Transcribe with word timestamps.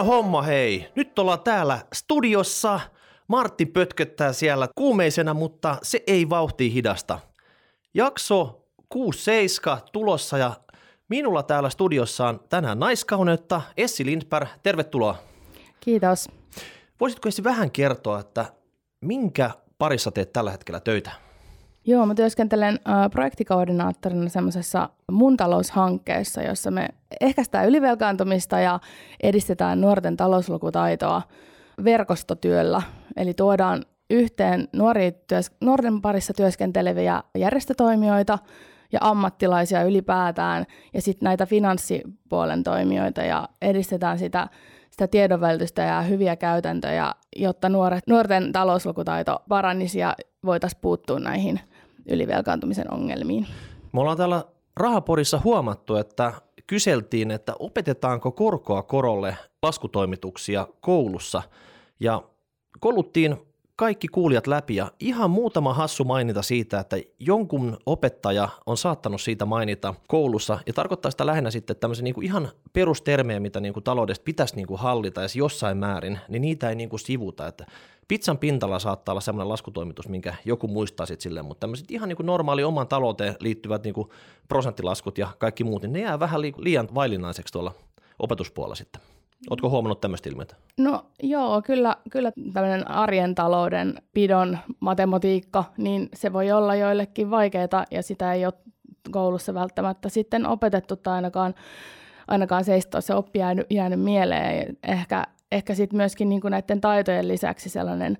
Hieno 0.00 0.14
homma 0.16 0.42
hei. 0.42 0.88
Nyt 0.94 1.18
ollaan 1.18 1.40
täällä 1.40 1.78
studiossa. 1.92 2.80
Martti 3.28 3.66
pötköttää 3.66 4.32
siellä 4.32 4.68
kuumeisena, 4.74 5.34
mutta 5.34 5.76
se 5.82 6.02
ei 6.06 6.30
vauhti 6.30 6.72
hidasta. 6.72 7.18
Jakso 7.94 8.64
6-7 8.94 8.98
tulossa 9.92 10.38
ja 10.38 10.52
minulla 11.08 11.42
täällä 11.42 11.70
studiossa 11.70 12.28
on 12.28 12.40
tänään 12.48 12.78
naiskauneutta 12.78 13.62
Essi 13.76 14.06
Lindberg. 14.06 14.48
Tervetuloa. 14.62 15.18
Kiitos. 15.80 16.28
Voisitko 17.00 17.28
Essi 17.28 17.44
vähän 17.44 17.70
kertoa, 17.70 18.20
että 18.20 18.44
minkä 19.00 19.50
parissa 19.78 20.10
teet 20.10 20.32
tällä 20.32 20.50
hetkellä 20.50 20.80
töitä? 20.80 21.10
Joo, 21.86 22.06
mä 22.06 22.14
työskentelen 22.14 22.80
projektikoordinaattorina 23.10 24.28
semmoisessa 24.28 24.88
mun 25.10 25.36
taloushankkeessa, 25.36 26.42
jossa 26.42 26.70
me 26.70 26.88
ehkäistään 27.20 27.68
ylivelkaantumista 27.68 28.60
ja 28.60 28.80
edistetään 29.22 29.80
nuorten 29.80 30.16
talouslukutaitoa 30.16 31.22
verkostotyöllä. 31.84 32.82
Eli 33.16 33.34
tuodaan 33.34 33.84
yhteen 34.10 34.68
nuori 34.72 35.12
työs- 35.12 35.56
nuorten 35.60 36.00
parissa 36.00 36.34
työskenteleviä 36.34 37.22
järjestötoimijoita 37.38 38.38
ja 38.92 38.98
ammattilaisia 39.02 39.82
ylipäätään 39.82 40.66
ja 40.94 41.02
sitten 41.02 41.26
näitä 41.26 41.46
finanssipuolen 41.46 42.62
toimijoita 42.62 43.22
ja 43.22 43.48
edistetään 43.62 44.18
sitä, 44.18 44.48
sitä 44.90 45.08
tiedonvälitystä 45.08 45.82
ja 45.82 46.02
hyviä 46.02 46.36
käytäntöjä, 46.36 47.14
jotta 47.36 47.68
nuoret, 47.68 48.06
nuorten 48.06 48.52
talouslukutaito 48.52 49.42
paranisi 49.48 49.98
ja 49.98 50.16
voitaisiin 50.44 50.80
puuttua 50.80 51.18
näihin 51.18 51.60
ylivelkaantumisen 52.08 52.92
ongelmiin. 52.94 53.46
Me 53.92 54.00
ollaan 54.00 54.16
täällä 54.16 54.44
Rahapodissa 54.76 55.40
huomattu, 55.44 55.96
että 55.96 56.32
kyseltiin, 56.66 57.30
että 57.30 57.54
opetetaanko 57.58 58.32
korkoa 58.32 58.82
korolle 58.82 59.36
laskutoimituksia 59.62 60.66
koulussa 60.80 61.42
ja 62.00 62.22
kouluttiin 62.80 63.36
kaikki 63.80 64.08
kuulijat 64.08 64.46
läpi 64.46 64.76
ja 64.76 64.90
ihan 65.00 65.30
muutama 65.30 65.74
hassu 65.74 66.04
mainita 66.04 66.42
siitä, 66.42 66.80
että 66.80 66.96
jonkun 67.18 67.76
opettaja 67.86 68.48
on 68.66 68.76
saattanut 68.76 69.20
siitä 69.20 69.46
mainita 69.46 69.94
koulussa 70.08 70.58
ja 70.66 70.72
tarkoittaa 70.72 71.10
sitä 71.10 71.26
lähinnä 71.26 71.50
sitten 71.50 71.76
tämmöisen 71.76 72.04
niin 72.04 72.14
kuin 72.14 72.24
ihan 72.24 72.48
perustermejä, 72.72 73.40
mitä 73.40 73.60
niin 73.60 73.72
kuin 73.72 73.84
taloudesta 73.84 74.24
pitäisi 74.24 74.56
niin 74.56 74.66
kuin 74.66 74.80
hallita 74.80 75.22
ja 75.22 75.28
jossain 75.34 75.76
määrin, 75.76 76.18
niin 76.28 76.42
niitä 76.42 76.68
ei 76.68 76.74
niin 76.74 76.88
kuin 76.88 77.00
sivuta, 77.00 77.46
että 77.46 77.66
pizzan 78.08 78.38
pintalla 78.38 78.78
saattaa 78.78 79.12
olla 79.12 79.20
semmoinen 79.20 79.48
laskutoimitus, 79.48 80.08
minkä 80.08 80.34
joku 80.44 80.68
muistaa 80.68 81.06
sitten 81.06 81.22
silleen, 81.22 81.46
mutta 81.46 81.60
tämmöiset 81.60 81.90
ihan 81.90 82.08
niin 82.08 82.16
kuin 82.16 82.26
normaali 82.26 82.64
oman 82.64 82.88
talouteen 82.88 83.36
liittyvät 83.40 83.84
niin 83.84 83.94
kuin 83.94 84.08
prosenttilaskut 84.48 85.18
ja 85.18 85.28
kaikki 85.38 85.64
muut, 85.64 85.82
niin 85.82 85.92
ne 85.92 86.00
jää 86.00 86.20
vähän 86.20 86.40
liian 86.40 86.88
vaillinaiseksi 86.94 87.52
tuolla 87.52 87.74
opetuspuolella 88.18 88.74
sitten. 88.74 89.02
Oletko 89.50 89.70
huomannut 89.70 90.00
tämmöistä 90.00 90.28
ilmiötä? 90.28 90.56
No 90.78 91.04
joo, 91.22 91.62
kyllä, 91.62 91.96
kyllä 92.10 92.32
tämmöinen 92.52 92.90
arjen 92.90 93.34
talouden 93.34 93.94
pidon 94.12 94.58
matematiikka, 94.80 95.64
niin 95.76 96.08
se 96.14 96.32
voi 96.32 96.52
olla 96.52 96.74
joillekin 96.74 97.30
vaikeaa 97.30 97.84
ja 97.90 98.02
sitä 98.02 98.32
ei 98.32 98.44
ole 98.44 98.54
koulussa 99.10 99.54
välttämättä 99.54 100.08
sitten 100.08 100.46
opetettu 100.46 100.96
tai 100.96 101.14
ainakaan, 101.14 101.54
ainakaan 102.28 102.64
seistoa 102.64 103.00
se 103.00 103.14
oppi 103.14 103.38
jäänyt, 103.38 103.66
jäänyt 103.70 104.00
mieleen. 104.00 104.78
Ehkä, 104.82 105.26
ehkä 105.52 105.74
sitten 105.74 105.96
myöskin 105.96 106.28
niin 106.28 106.40
kuin 106.40 106.50
näiden 106.50 106.80
taitojen 106.80 107.28
lisäksi 107.28 107.68
sellainen 107.68 108.18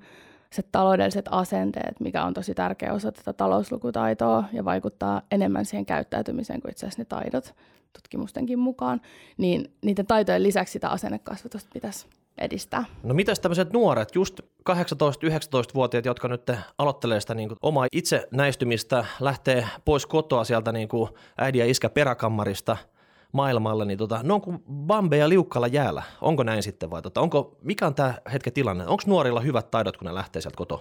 se 0.52 0.62
taloudelliset 0.72 1.26
asenteet, 1.30 2.00
mikä 2.00 2.24
on 2.24 2.34
tosi 2.34 2.54
tärkeä 2.54 2.92
osa 2.92 3.12
tätä 3.12 3.32
talouslukutaitoa 3.32 4.44
ja 4.52 4.64
vaikuttaa 4.64 5.22
enemmän 5.30 5.64
siihen 5.64 5.86
käyttäytymiseen 5.86 6.60
kuin 6.60 6.70
itse 6.70 6.86
asiassa 6.86 7.00
ne 7.00 7.04
taidot 7.04 7.54
tutkimustenkin 7.92 8.58
mukaan, 8.58 9.00
niin 9.36 9.72
niiden 9.82 10.06
taitojen 10.06 10.42
lisäksi 10.42 10.72
sitä 10.72 10.88
asennekasvatusta 10.88 11.70
pitäisi 11.72 12.06
edistää. 12.38 12.84
No 13.02 13.14
mitäs 13.14 13.40
tämmöiset 13.40 13.72
nuoret, 13.72 14.14
just 14.14 14.40
18-19-vuotiaat, 14.70 16.04
jotka 16.04 16.28
nyt 16.28 16.50
aloittelee 16.78 17.20
sitä 17.20 17.34
niin 17.34 17.48
kuin 17.48 17.58
omaa 17.62 17.86
itsenäistymistä, 17.92 19.04
lähtee 19.20 19.66
pois 19.84 20.06
kotoa 20.06 20.44
sieltä 20.44 20.72
niin 20.72 20.88
kuin 20.88 21.10
äidin 21.38 21.58
ja 21.58 21.66
iskä 21.66 21.88
peräkammarista 21.88 22.76
maailmalle, 23.32 23.84
niin 23.84 23.98
tota, 23.98 24.20
ne 24.22 24.32
on 24.32 24.40
kuin 24.40 24.62
bambe 24.72 25.16
ja 25.16 25.28
liukkalla 25.28 25.66
jäällä. 25.66 26.02
Onko 26.20 26.42
näin 26.42 26.62
sitten 26.62 26.90
vai 26.90 27.02
tota, 27.02 27.20
onko, 27.20 27.56
mikä 27.62 27.86
on 27.86 27.94
tämä 27.94 28.14
hetken 28.32 28.52
tilanne? 28.52 28.86
Onko 28.86 29.02
nuorilla 29.06 29.40
hyvät 29.40 29.70
taidot, 29.70 29.96
kun 29.96 30.06
ne 30.06 30.14
lähtee 30.14 30.42
sieltä 30.42 30.56
kotoa? 30.56 30.80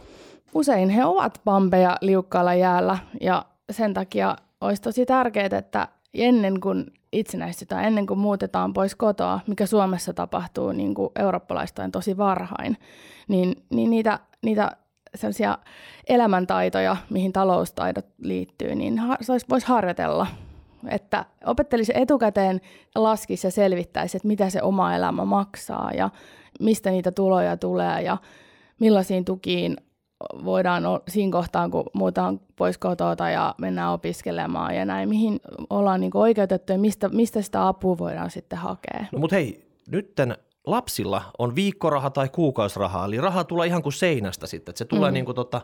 Usein 0.54 0.90
he 0.90 1.06
ovat 1.06 1.42
bambeja 1.46 1.98
liukkaalla 2.02 2.54
jäällä 2.54 2.98
ja 3.22 3.46
sen 3.72 3.94
takia 3.94 4.36
olisi 4.62 4.82
tosi 4.82 5.06
tärkeää, 5.06 5.58
että 5.58 5.88
ennen 6.14 6.60
kuin 6.60 6.86
itsenäistytään, 7.14 7.86
ennen 7.86 8.08
kuin 8.08 8.20
muutetaan 8.20 8.74
pois 8.74 8.96
kotoa, 8.96 9.40
mikä 9.48 9.66
Suomessa 9.66 10.14
tapahtuu 10.14 10.72
niin 10.72 10.94
kuin 10.94 11.10
eurooppalaistain 11.20 11.92
tosi 11.92 12.18
varhain, 12.18 12.78
niin, 13.28 13.64
niin 13.70 13.90
niitä, 13.90 14.20
niitä 14.42 14.72
sellaisia 15.16 15.58
elämäntaitoja, 16.10 16.98
mihin 17.10 17.34
taloustaidot 17.34 18.06
liittyy, 18.18 18.76
niin 18.76 19.02
voisi 19.50 19.68
harjoitella. 19.68 20.28
Että 20.88 21.26
opettelisi 21.46 21.92
etukäteen, 21.96 22.62
laskisi 22.96 23.48
ja 23.48 23.52
selvittäisi, 23.52 24.18
että 24.18 24.28
mitä 24.28 24.50
se 24.50 24.62
oma 24.62 24.96
elämä 24.96 25.26
maksaa 25.26 25.92
ja 25.92 26.10
mistä 26.60 26.92
niitä 26.92 27.12
tuloja 27.12 27.58
tulee 27.58 28.02
ja 28.02 28.18
millaisiin 28.80 29.26
tukiin 29.26 29.78
voidaan 30.46 30.84
siinä 31.08 31.32
kohtaan, 31.32 31.72
kun 31.72 31.84
muutaan 31.94 32.40
pois 32.56 32.78
kotoa 32.78 33.30
ja 33.34 33.56
mennään 33.58 33.94
opiskelemaan 33.94 34.76
ja 34.76 34.86
näin, 34.86 35.10
mihin 35.10 35.40
ollaan 35.70 36.02
niin 36.02 36.12
oikeutettu 36.14 36.72
ja 36.72 36.80
mistä, 36.80 37.10
mistä 37.10 37.42
sitä 37.42 37.68
apua 37.68 37.98
voidaan 37.98 38.32
sitten 38.32 38.60
hakea. 38.60 39.06
No 39.12 39.20
mutta 39.20 39.36
hei, 39.36 39.66
nytten 39.92 40.38
lapsilla 40.66 41.22
on 41.38 41.56
viikkoraha 41.56 42.10
tai 42.10 42.30
kuukausiraha, 42.30 43.06
eli 43.06 43.22
raha 43.22 43.44
tulee 43.44 43.68
ihan 43.68 43.84
kuin 43.84 43.94
seinästä 43.94 44.48
sitten, 44.48 44.72
että 44.72 44.78
se 44.78 44.86
tulee 44.86 45.12
mm. 45.12 45.14
niin 45.14 45.26
kuin 45.26 45.36
tota, 45.36 45.62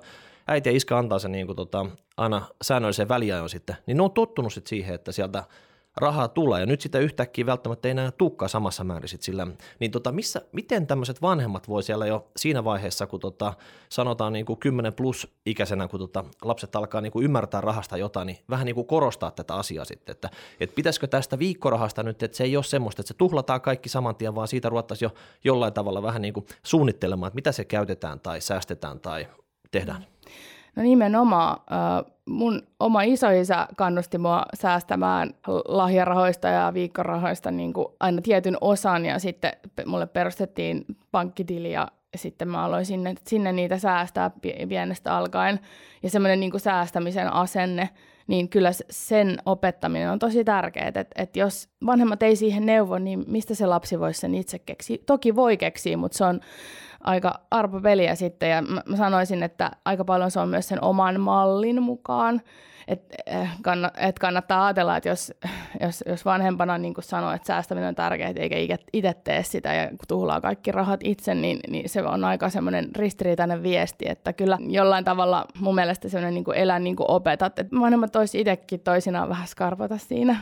äiti 0.47 0.69
ja 0.69 0.75
iskä 0.75 0.97
antaa 0.97 1.19
sen 1.19 1.31
niin 1.31 1.45
kuin 1.45 1.55
tota, 1.55 1.85
aina 2.17 2.41
säännöllisen 2.61 3.09
väliajon 3.09 3.49
sitten, 3.49 3.75
niin 3.85 3.97
ne 3.97 4.03
on 4.03 4.11
tottunut 4.11 4.53
sitten 4.53 4.69
siihen, 4.69 4.95
että 4.95 5.11
sieltä 5.11 5.43
rahaa 5.97 6.27
tulee 6.27 6.59
ja 6.59 6.65
nyt 6.65 6.81
sitä 6.81 6.99
yhtäkkiä 6.99 7.45
välttämättä 7.45 7.87
ei 7.87 7.91
enää 7.91 8.11
tukkaa 8.11 8.47
samassa 8.47 8.83
määrin 8.83 9.09
sit 9.09 9.21
sillä, 9.21 9.47
niin 9.79 9.91
tota, 9.91 10.11
missä, 10.11 10.41
miten 10.51 10.87
tämmöiset 10.87 11.21
vanhemmat 11.21 11.67
voi 11.67 11.83
siellä 11.83 12.05
jo 12.05 12.27
siinä 12.37 12.63
vaiheessa, 12.63 13.07
kun 13.07 13.19
tota, 13.19 13.53
sanotaan 13.89 14.33
niin 14.33 14.45
kuin 14.45 14.59
10 14.59 14.93
plus 14.93 15.27
ikäisenä, 15.45 15.87
kun 15.87 15.99
tota, 15.99 16.23
lapset 16.41 16.75
alkaa 16.75 17.01
niin 17.01 17.11
kuin 17.11 17.25
ymmärtää 17.25 17.61
rahasta 17.61 17.97
jotain, 17.97 18.25
niin 18.25 18.37
vähän 18.49 18.65
niin 18.65 18.75
kuin 18.75 18.87
korostaa 18.87 19.31
tätä 19.31 19.55
asiaa 19.55 19.85
sitten, 19.85 20.13
että, 20.13 20.29
että 20.59 20.75
pitäisikö 20.75 21.07
tästä 21.07 21.39
viikkorahasta 21.39 22.03
nyt, 22.03 22.23
että 22.23 22.37
se 22.37 22.43
ei 22.43 22.55
ole 22.55 22.63
semmoista, 22.63 23.01
että 23.01 23.07
se 23.07 23.17
tuhlataan 23.17 23.61
kaikki 23.61 23.89
saman 23.89 24.15
tien, 24.15 24.35
vaan 24.35 24.47
siitä 24.47 24.69
ruvettaisiin 24.69 25.07
jo 25.07 25.15
jollain 25.43 25.73
tavalla 25.73 26.03
vähän 26.03 26.21
niin 26.21 26.33
kuin 26.33 26.45
suunnittelemaan, 26.63 27.27
että 27.27 27.35
mitä 27.35 27.51
se 27.51 27.65
käytetään 27.65 28.19
tai 28.19 28.41
säästetään 28.41 28.99
tai 28.99 29.27
tehdään. 29.71 30.05
No 30.75 30.83
nimenomaan. 30.83 31.57
Mun 32.29 32.61
oma 32.79 33.01
isoisä 33.01 33.67
kannusti 33.75 34.17
mua 34.17 34.45
säästämään 34.53 35.33
lahjarahoista 35.67 36.47
ja 36.47 36.71
viikkorahoista 36.73 37.51
niin 37.51 37.73
kuin 37.73 37.87
aina 37.99 38.21
tietyn 38.21 38.57
osan 38.61 39.05
ja 39.05 39.19
sitten 39.19 39.51
mulle 39.85 40.05
perustettiin 40.05 40.85
pankkitili 41.11 41.71
ja 41.71 41.87
sitten 42.15 42.47
mä 42.47 42.63
aloin 42.63 42.85
sinne, 42.85 43.15
sinne 43.27 43.51
niitä 43.51 43.77
säästää 43.77 44.31
pienestä 44.69 45.17
alkaen. 45.17 45.59
Ja 46.03 46.09
semmoinen 46.09 46.39
niin 46.39 46.59
säästämisen 46.59 47.33
asenne, 47.33 47.89
niin 48.27 48.49
kyllä 48.49 48.71
sen 48.89 49.37
opettaminen 49.45 50.11
on 50.11 50.19
tosi 50.19 50.43
tärkeää. 50.43 50.87
Että 50.87 51.05
et 51.15 51.35
jos 51.35 51.69
vanhemmat 51.85 52.23
ei 52.23 52.35
siihen 52.35 52.65
neuvo, 52.65 52.97
niin 52.97 53.23
mistä 53.27 53.55
se 53.55 53.65
lapsi 53.65 53.99
voisi 53.99 54.19
sen 54.19 54.35
itse 54.35 54.59
keksiä? 54.59 54.97
Toki 55.05 55.35
voi 55.35 55.57
keksiä, 55.57 55.97
mutta 55.97 56.17
se 56.17 56.25
on 56.25 56.39
aika 57.05 57.33
arpapeliä 57.51 58.15
sitten. 58.15 58.49
Ja 58.49 58.61
mä, 58.61 58.81
mä 58.85 58.97
sanoisin, 58.97 59.43
että 59.43 59.71
aika 59.85 60.05
paljon 60.05 60.31
se 60.31 60.39
on 60.39 60.49
myös 60.49 60.67
sen 60.67 60.83
oman 60.83 61.21
mallin 61.21 61.83
mukaan. 61.83 62.41
Että 62.87 63.15
eh, 63.25 63.49
kannat, 63.61 63.93
et 63.97 64.19
kannattaa 64.19 64.65
ajatella, 64.65 64.97
että 64.97 65.09
jos, 65.09 65.33
jos, 65.81 66.03
jos 66.07 66.25
vanhempana 66.25 66.77
niin 66.77 66.93
sanoo, 66.99 67.31
että 67.31 67.47
säästäminen 67.47 67.87
on 67.87 67.95
tärkeää, 67.95 68.33
eikä 68.35 68.77
itse 68.93 69.13
tee 69.23 69.43
sitä 69.43 69.73
ja 69.73 69.89
tuhlaa 70.07 70.41
kaikki 70.41 70.71
rahat 70.71 70.99
itse, 71.03 71.35
niin, 71.35 71.59
niin 71.69 71.89
se 71.89 72.03
on 72.03 72.23
aika 72.23 72.49
semmoinen 72.49 72.89
ristiriitainen 72.95 73.63
viesti, 73.63 74.05
että 74.09 74.33
kyllä 74.33 74.57
jollain 74.67 75.05
tavalla 75.05 75.45
mun 75.59 75.75
mielestä 75.75 76.09
semmoinen 76.09 76.33
niin 76.33 76.55
elää 76.55 76.79
niin 76.79 76.95
kuin 76.95 77.11
opetat, 77.11 77.59
että 77.59 77.79
vanhemmat 77.79 78.15
olisi 78.15 78.41
itsekin 78.41 78.79
toisinaan 78.79 79.29
vähän 79.29 79.47
skarpata 79.47 79.97
siinä 79.97 80.39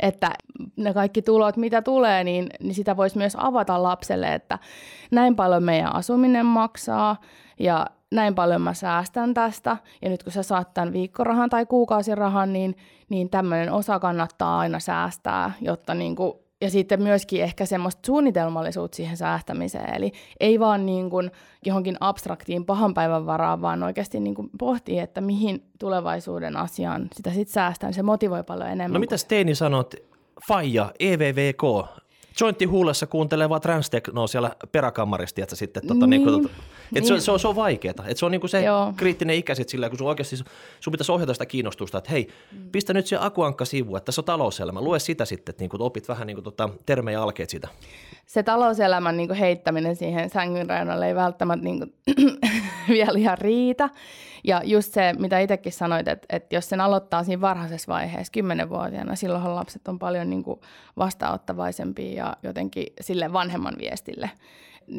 että 0.00 0.30
ne 0.76 0.94
kaikki 0.94 1.22
tulot, 1.22 1.56
mitä 1.56 1.82
tulee, 1.82 2.24
niin, 2.24 2.48
niin 2.60 2.74
sitä 2.74 2.96
voisi 2.96 3.18
myös 3.18 3.36
avata 3.38 3.82
lapselle, 3.82 4.34
että 4.34 4.58
näin 5.10 5.36
paljon 5.36 5.62
meidän 5.62 5.94
asuminen 5.94 6.46
maksaa 6.46 7.16
ja 7.58 7.86
näin 8.10 8.34
paljon 8.34 8.62
mä 8.62 8.74
säästän 8.74 9.34
tästä, 9.34 9.76
ja 10.02 10.08
nyt 10.08 10.22
kun 10.22 10.32
sä 10.32 10.42
saat 10.42 10.74
tämän 10.74 10.92
viikkorahan 10.92 11.50
tai 11.50 11.66
kuukausirahan, 11.66 12.52
niin, 12.52 12.76
niin 13.08 13.30
tämmöinen 13.30 13.72
osa 13.72 13.98
kannattaa 13.98 14.58
aina 14.58 14.80
säästää, 14.80 15.52
jotta 15.60 15.94
niin 15.94 16.16
kuin 16.16 16.45
ja 16.60 16.70
sitten 16.70 17.02
myöskin 17.02 17.42
ehkä 17.42 17.66
semmoista 17.66 18.06
suunnitelmallisuutta 18.06 18.96
siihen 18.96 19.16
säästämiseen. 19.16 19.94
Eli 19.96 20.12
ei 20.40 20.60
vaan 20.60 20.86
niin 20.86 21.10
kuin 21.10 21.30
johonkin 21.66 21.96
abstraktiin 22.00 22.64
pahan 22.64 22.94
päivän 22.94 23.26
varaan, 23.26 23.62
vaan 23.62 23.82
oikeasti 23.82 24.20
niin 24.20 24.34
kuin 24.34 24.50
pohtii, 24.58 24.98
että 24.98 25.20
mihin 25.20 25.64
tulevaisuuden 25.78 26.56
asiaan 26.56 27.08
sitä 27.14 27.30
sitten 27.30 27.52
säästää. 27.52 27.92
Se 27.92 28.02
motivoi 28.02 28.44
paljon 28.44 28.68
enemmän. 28.68 28.92
No 28.92 29.00
mitä 29.00 29.16
Steini 29.16 29.54
sanot, 29.54 29.94
Faija, 30.48 30.92
EVVK, 31.00 31.62
jointti 32.40 32.64
huulessa 32.64 33.06
kuuntelee 33.06 33.48
vaan 33.48 33.60
transteknoa 33.60 34.26
siellä 34.26 34.50
peräkammarista, 34.72 35.42
että 35.42 35.56
sitten 35.56 35.86
tota, 35.86 36.06
niin. 36.06 36.26
Niin, 36.26 36.44
et 36.44 36.50
niin. 36.92 37.06
Se, 37.06 37.20
se, 37.20 37.30
on, 37.30 37.40
se 37.40 37.48
on 37.48 37.56
vaikeaa. 37.56 37.94
Et 38.06 38.16
se 38.16 38.26
on 38.26 38.32
niinku 38.32 38.48
se 38.48 38.62
Joo. 38.62 38.92
kriittinen 38.96 39.36
ikä 39.36 39.54
sit 39.54 39.68
sillä, 39.68 39.88
kun 39.88 39.98
sun 39.98 40.08
oikeasti 40.08 40.36
sun 40.80 40.90
pitäisi 40.90 41.12
ohjata 41.12 41.32
sitä 41.32 41.46
kiinnostusta, 41.46 41.98
että 41.98 42.10
hei, 42.10 42.28
mm. 42.52 42.70
pistä 42.70 42.94
nyt 42.94 43.06
se 43.06 43.16
akuankka 43.20 43.64
sivu, 43.64 43.96
että 43.96 44.04
tässä 44.04 44.20
on 44.20 44.24
talouselämä, 44.24 44.80
lue 44.80 44.98
sitä 44.98 45.24
sitten, 45.24 45.52
että 45.52 45.62
niinku, 45.62 45.76
opit 45.80 46.08
vähän 46.08 46.26
niinku, 46.26 46.42
tota, 46.42 46.68
termejä 46.86 47.22
alkeet 47.22 47.50
siitä. 47.50 47.68
Se 48.26 48.42
talouselämän 48.42 49.16
niinku, 49.16 49.34
heittäminen 49.34 49.96
siihen 49.96 50.30
sängyn 50.30 50.70
reunalle 50.70 51.08
ei 51.08 51.14
välttämättä 51.14 51.64
niinku, 51.64 51.86
vielä 52.88 53.18
ihan 53.18 53.38
riitä. 53.38 53.90
Ja 54.46 54.60
just 54.64 54.92
se, 54.92 55.14
mitä 55.18 55.38
itsekin 55.38 55.72
sanoit, 55.72 56.08
että, 56.08 56.26
että 56.36 56.56
jos 56.56 56.68
sen 56.68 56.80
aloittaa 56.80 57.24
siinä 57.24 57.40
varhaisessa 57.40 57.92
vaiheessa, 57.92 58.32
kymmenenvuotiaana, 58.32 59.16
silloinhan 59.16 59.54
lapset 59.54 59.88
on 59.88 59.98
paljon 59.98 60.30
niin 60.30 60.42
kuin 60.42 60.60
vastaanottavaisempia 60.96 62.24
ja 62.24 62.36
jotenkin 62.42 62.86
sille 63.00 63.32
vanhemman 63.32 63.74
viestille. 63.78 64.30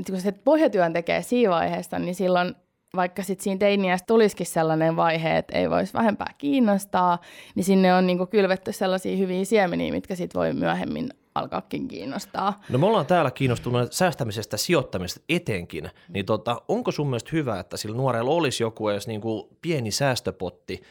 Kun 0.09 0.21
se 0.21 0.31
pohjatyön 0.31 0.93
tekee 0.93 1.21
siinä 1.21 1.51
vaiheessa, 1.51 1.99
niin 1.99 2.15
silloin 2.15 2.55
vaikka 2.95 3.23
sitten 3.23 3.43
siinä 3.43 3.59
teiniässä 3.59 4.05
tulisikin 4.05 4.45
sellainen 4.45 4.95
vaihe, 4.95 5.37
että 5.37 5.57
ei 5.57 5.69
voisi 5.69 5.93
vähempää 5.93 6.33
kiinnostaa, 6.37 7.21
niin 7.55 7.63
sinne 7.63 7.93
on 7.93 8.07
niin 8.07 8.17
kuin 8.17 8.29
kylvetty 8.29 8.71
sellaisia 8.71 9.17
hyviä 9.17 9.45
siemeniä, 9.45 9.91
mitkä 9.91 10.15
sitten 10.15 10.39
voi 10.39 10.53
myöhemmin 10.53 11.09
alkaakin 11.37 11.87
kiinnostaa. 11.87 12.61
No 12.69 12.77
me 12.77 12.85
ollaan 12.85 13.05
täällä 13.05 13.31
kiinnostuneet 13.31 13.93
säästämisestä, 13.93 14.57
sijoittamisesta 14.57 15.23
etenkin, 15.29 15.89
niin 16.09 16.25
tota, 16.25 16.61
onko 16.67 16.91
sun 16.91 17.07
mielestä 17.07 17.29
hyvä, 17.33 17.59
että 17.59 17.77
sillä 17.77 17.97
nuorella 17.97 18.31
olisi 18.31 18.63
joku 18.63 18.89
edes 18.89 19.07
niin 19.07 19.21
kuin 19.21 19.47
pieni 19.61 19.91
säästöpotti, 19.91 20.81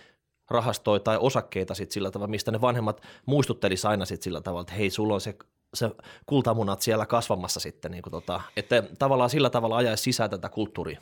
rahastoi 0.51 1.01
tai 1.01 1.19
osakkeita 1.21 1.75
sit 1.75 1.93
sillä 1.93 2.11
tavalla, 2.11 2.31
mistä 2.31 2.51
ne 2.51 2.61
vanhemmat 2.61 3.01
muistuttelisi 3.27 3.87
aina 3.87 4.05
sit 4.05 4.23
sillä 4.23 4.41
tavalla, 4.41 4.61
että 4.61 4.75
hei, 4.75 4.91
sulla 4.91 5.15
on 5.15 5.21
se, 5.21 5.37
se 5.75 5.91
kultamunat 6.27 6.83
siellä 6.83 7.07
kasvamassa 7.07 7.61
sitten, 7.61 7.91
niin 7.91 8.03
kuin 8.03 8.11
tota, 8.11 8.41
että 8.57 8.83
tavallaan 8.99 9.31
sillä 9.31 9.51
tavalla 9.51 9.77
ajaisi 9.77 10.03
sisään 10.03 10.31
tätä 10.31 10.49
kulttuuria. 10.49 11.01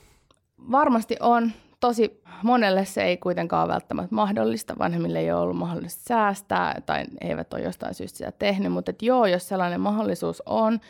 Varmasti 0.70 1.16
on 1.20 1.52
tosi 1.86 2.22
monelle 2.42 2.84
se 2.84 3.02
ei 3.02 3.16
kuitenkaan 3.16 3.68
välttämättä 3.68 4.14
mahdollista. 4.14 4.74
Vanhemmille 4.78 5.18
ei 5.18 5.32
ole 5.32 5.40
ollut 5.40 5.56
mahdollista 5.56 6.02
säästää 6.08 6.80
tai 6.86 7.04
eivät 7.20 7.54
ole 7.54 7.62
jostain 7.62 7.94
syystä 7.94 8.18
sitä 8.18 8.32
tehnyt, 8.32 8.72
mutta 8.72 8.90
et 8.90 9.02
joo, 9.02 9.26
jos 9.26 9.48
sellainen 9.48 9.80
mahdollisuus 9.80 10.42
on, 10.46 10.80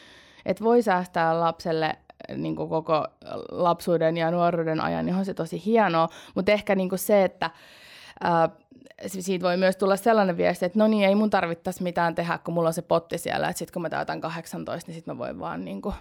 että 0.46 0.64
voi 0.64 0.82
säästää 0.82 1.40
lapselle 1.40 1.98
niin 2.36 2.56
kuin 2.56 2.68
koko 2.68 3.06
lapsuuden 3.50 4.16
ja 4.16 4.30
nuoruuden 4.30 4.80
ajan, 4.80 5.06
niin 5.06 5.16
on 5.16 5.24
se 5.24 5.34
tosi 5.34 5.62
hienoa. 5.64 6.08
Mutta 6.34 6.52
ehkä 6.52 6.74
niin 6.74 6.88
kuin 6.88 6.98
se, 6.98 7.24
että 7.24 7.50
ää, 8.24 8.48
siitä 9.06 9.46
voi 9.46 9.56
myös 9.56 9.76
tulla 9.76 9.96
sellainen 9.96 10.36
viesti, 10.36 10.64
että 10.64 10.78
no 10.78 10.86
niin, 10.86 11.08
ei 11.08 11.14
mun 11.14 11.30
tarvittaisi 11.30 11.82
mitään 11.82 12.14
tehdä, 12.14 12.38
kun 12.38 12.54
mulla 12.54 12.68
on 12.68 12.74
se 12.74 12.82
potti 12.82 13.18
siellä, 13.18 13.48
että 13.48 13.58
sitten 13.58 13.72
kun 13.72 13.82
mä 13.82 13.90
täytän 13.90 14.20
18, 14.20 14.88
niin 14.88 14.94
sitten 14.94 15.14
mä 15.14 15.18
voin 15.18 15.40
vaan 15.40 15.64
niin 15.64 15.82
kuin 15.82 15.94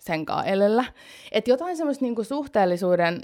sen 0.00 0.26
elellä. 0.44 0.84
Että 1.32 1.50
jotain 1.50 1.76
semmoista 1.76 2.04
niinku 2.04 2.24
suhteellisuuden, 2.24 3.20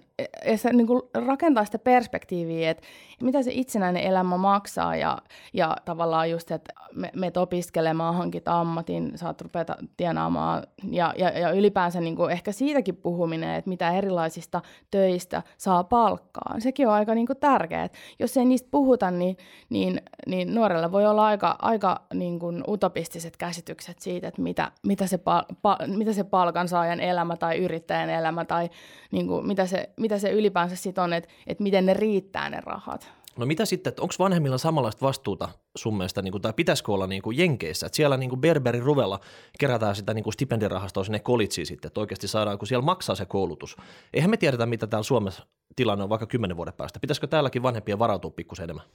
ja 0.47 0.59
se 0.59 0.73
niinku 0.73 1.11
rakentaa 1.15 1.65
sitä 1.65 1.79
perspektiiviä, 1.79 2.71
että 2.71 2.87
mitä 3.21 3.43
se 3.43 3.51
itsenäinen 3.55 4.03
elämä 4.03 4.37
maksaa 4.37 4.97
ja, 4.97 5.19
ja 5.53 5.77
tavallaan 5.85 6.31
just, 6.31 6.51
että 6.51 6.73
meet 7.17 7.37
opiskelemaan, 7.37 8.15
hankit 8.15 8.49
ammatin, 8.49 9.13
saat 9.15 9.41
rupeta 9.41 9.77
tienaamaan 9.97 10.63
ja, 10.91 11.15
ja, 11.19 11.39
ja 11.39 11.51
ylipäänsä 11.51 12.01
niinku 12.01 12.25
ehkä 12.25 12.53
siitäkin 12.53 12.97
puhuminen, 12.97 13.55
että 13.55 13.69
mitä 13.69 13.91
erilaisista 13.91 14.63
töistä 14.91 15.43
saa 15.59 15.85
palkkaa. 15.85 16.55
Sekin 16.59 16.89
on 16.89 16.95
aika 16.95 17.15
niinku 17.15 17.35
tärkeää. 17.35 17.89
Jos 18.19 18.37
ei 18.37 18.45
niistä 18.45 18.69
puhuta, 18.71 19.11
niin, 19.11 19.37
niin, 19.69 20.01
niin 20.27 20.55
nuorella 20.55 20.93
voi 20.93 21.07
olla 21.07 21.27
aika, 21.27 21.57
aika 21.63 22.03
niinku 22.15 22.47
utopistiset 22.69 23.37
käsitykset 23.37 23.99
siitä, 23.99 24.29
että 24.29 24.43
mitä, 24.43 24.73
mitä, 24.87 25.07
se, 25.07 25.19
pal, 25.19 25.43
pa, 25.63 25.79
mitä 25.87 26.13
se 26.13 26.25
palkansaajan 26.25 27.01
elämä 27.01 27.37
tai 27.37 27.59
yrittäjän 27.59 28.11
elämä 28.11 28.45
tai 28.45 28.71
niinku, 29.11 29.43
mitä, 29.43 29.67
se, 29.67 29.91
mitä 29.97 30.19
se 30.19 30.31
ylipäänsä 30.31 30.77
sitten 30.77 31.05
on, 31.05 31.13
että, 31.13 31.31
että 31.47 31.63
miten 31.63 31.87
ne 31.87 31.95
riittää 31.95 32.51
ne 32.51 32.61
rahat. 32.61 33.16
No 33.39 33.47
mitä 33.47 33.65
sitten, 33.65 33.91
että 33.91 34.03
onko 34.03 34.15
vanhemmilla 34.19 34.59
samanlaista 34.59 35.07
vastuuta 35.07 35.49
sun 35.77 35.97
mielestä, 35.97 36.23
niin 36.23 36.33
kuin, 36.33 36.43
tai 36.43 36.53
pitäisikö 36.53 36.93
olla 36.93 37.07
niin 37.07 37.23
kuin 37.23 37.39
Jenkeissä, 37.39 37.87
että 37.87 37.97
siellä 37.97 38.17
niin 38.17 38.31
kuin 38.31 38.41
Berberin 38.41 38.83
ruvella 38.83 39.21
kerätään 39.59 39.97
sitä 39.97 40.15
niin 40.15 40.25
kuin 40.25 40.35
stipendirahastoa 40.35 41.05
sinne 41.05 41.19
kolitsiin 41.19 41.67
sitten, 41.67 41.89
että 41.89 42.01
oikeasti 42.01 42.29
saadaan, 42.29 42.59
kun 42.59 42.69
siellä 42.69 42.85
maksaa 42.85 43.17
se 43.17 43.27
koulutus. 43.27 43.77
Eihän 44.15 44.31
me 44.31 44.37
tiedetä, 44.37 44.67
mitä 44.67 44.87
täällä 44.87 45.03
Suomessa 45.03 45.47
tilanne 45.77 46.05
on 46.05 46.11
vaikka 46.11 46.27
kymmenen 46.27 46.57
vuoden 46.57 46.75
päästä. 46.75 47.01
Pitäisikö 47.01 47.27
täälläkin 47.27 47.63
vanhempien 47.63 47.99
varautua 47.99 48.31
pikkusen 48.31 48.65
enemmän? 48.65 48.87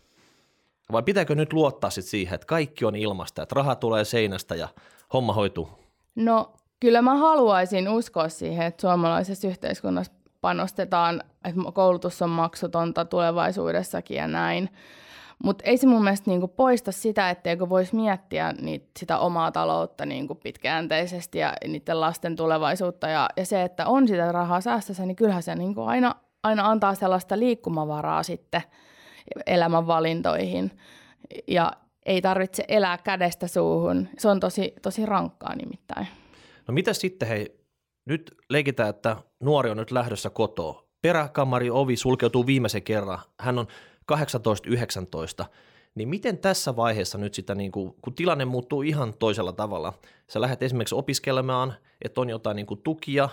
Vai 0.91 1.03
pitääkö 1.03 1.35
nyt 1.35 1.53
luottaa 1.53 1.89
sitten 1.89 2.09
siihen, 2.11 2.35
että 2.35 2.47
kaikki 2.47 2.85
on 2.85 2.95
ilmasta, 2.95 3.43
että 3.43 3.55
raha 3.55 3.75
tulee 3.75 4.05
seinästä 4.05 4.55
ja 4.55 4.67
homma 5.13 5.33
hoituu? 5.33 5.69
No 6.15 6.53
kyllä 6.79 7.01
mä 7.01 7.15
haluaisin 7.15 7.89
uskoa 7.89 8.29
siihen, 8.29 8.65
että 8.65 8.81
suomalaisessa 8.81 9.47
yhteiskunnassa 9.47 10.20
panostetaan, 10.41 11.23
että 11.45 11.61
koulutus 11.73 12.21
on 12.21 12.29
maksutonta 12.29 13.05
tulevaisuudessakin 13.05 14.17
ja 14.17 14.27
näin. 14.27 14.69
Mutta 15.43 15.63
ei 15.63 15.77
se 15.77 15.87
mun 15.87 16.03
mielestä 16.03 16.29
niinku 16.29 16.47
poista 16.47 16.91
sitä, 16.91 17.29
etteikö 17.29 17.69
voisi 17.69 17.95
miettiä 17.95 18.53
niitä, 18.61 18.87
sitä 18.99 19.17
omaa 19.19 19.51
taloutta 19.51 20.05
niinku 20.05 20.35
pitkäjänteisesti 20.35 21.37
ja 21.37 21.53
niiden 21.67 22.01
lasten 22.01 22.35
tulevaisuutta. 22.35 23.07
Ja, 23.07 23.29
ja 23.37 23.45
se, 23.45 23.63
että 23.63 23.87
on 23.87 24.07
sitä 24.07 24.31
rahaa 24.31 24.61
säästössä, 24.61 25.05
niin 25.05 25.15
kyllähän 25.15 25.43
se 25.43 25.55
niinku 25.55 25.81
aina, 25.81 26.15
aina 26.43 26.69
antaa 26.69 26.95
sellaista 26.95 27.39
liikkumavaraa 27.39 28.23
sitten 28.23 28.61
elämänvalintoihin. 29.45 30.71
Ja 31.47 31.71
ei 32.05 32.21
tarvitse 32.21 32.63
elää 32.67 32.97
kädestä 32.97 33.47
suuhun. 33.47 34.09
Se 34.17 34.27
on 34.27 34.39
tosi, 34.39 34.73
tosi 34.81 35.05
rankkaa 35.05 35.55
nimittäin. 35.55 36.07
No 36.67 36.73
mitä 36.73 36.93
sitten, 36.93 37.27
hei, 37.27 37.60
nyt 38.05 38.35
leikitään, 38.49 38.89
että 38.89 39.17
nuori 39.39 39.69
on 39.69 39.77
nyt 39.77 39.91
lähdössä 39.91 40.29
kotoa. 40.29 40.83
Peräkamari 41.01 41.69
ovi 41.69 41.95
sulkeutuu 41.95 42.45
viimeisen 42.45 42.83
kerran. 42.83 43.19
Hän 43.39 43.59
on 43.59 43.67
18-19. 44.11 45.45
Niin 45.95 46.09
miten 46.09 46.37
tässä 46.37 46.75
vaiheessa 46.75 47.17
nyt 47.17 47.33
sitä, 47.33 47.55
niin 47.55 47.71
kuin, 47.71 47.95
kun 48.01 48.13
tilanne 48.13 48.45
muuttuu 48.45 48.81
ihan 48.81 49.13
toisella 49.19 49.53
tavalla, 49.53 49.93
sä 50.27 50.41
lähdet 50.41 50.63
esimerkiksi 50.63 50.95
opiskelemaan, 50.95 51.73
että 52.01 52.21
on 52.21 52.29
jotain 52.29 52.55
niin 52.55 52.65
kuin 52.65 52.81
tukia, 52.83 53.29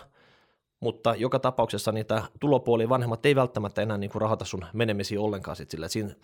mutta 0.81 1.15
joka 1.15 1.39
tapauksessa 1.39 1.93
niitä 1.93 2.23
tulopuolia 2.41 2.89
vanhemmat 2.89 3.27
ei 3.27 3.37
välttämättä 3.37 3.83
enää 3.83 3.99
niin 3.99 4.11
kuin 4.11 4.23
rahoita 4.23 4.45
sun 4.45 4.65
menemisiä 4.73 5.21
ollenkaan 5.21 5.57
sit 5.57 5.71
sillä. 5.71 5.89
Siinä 5.89 6.15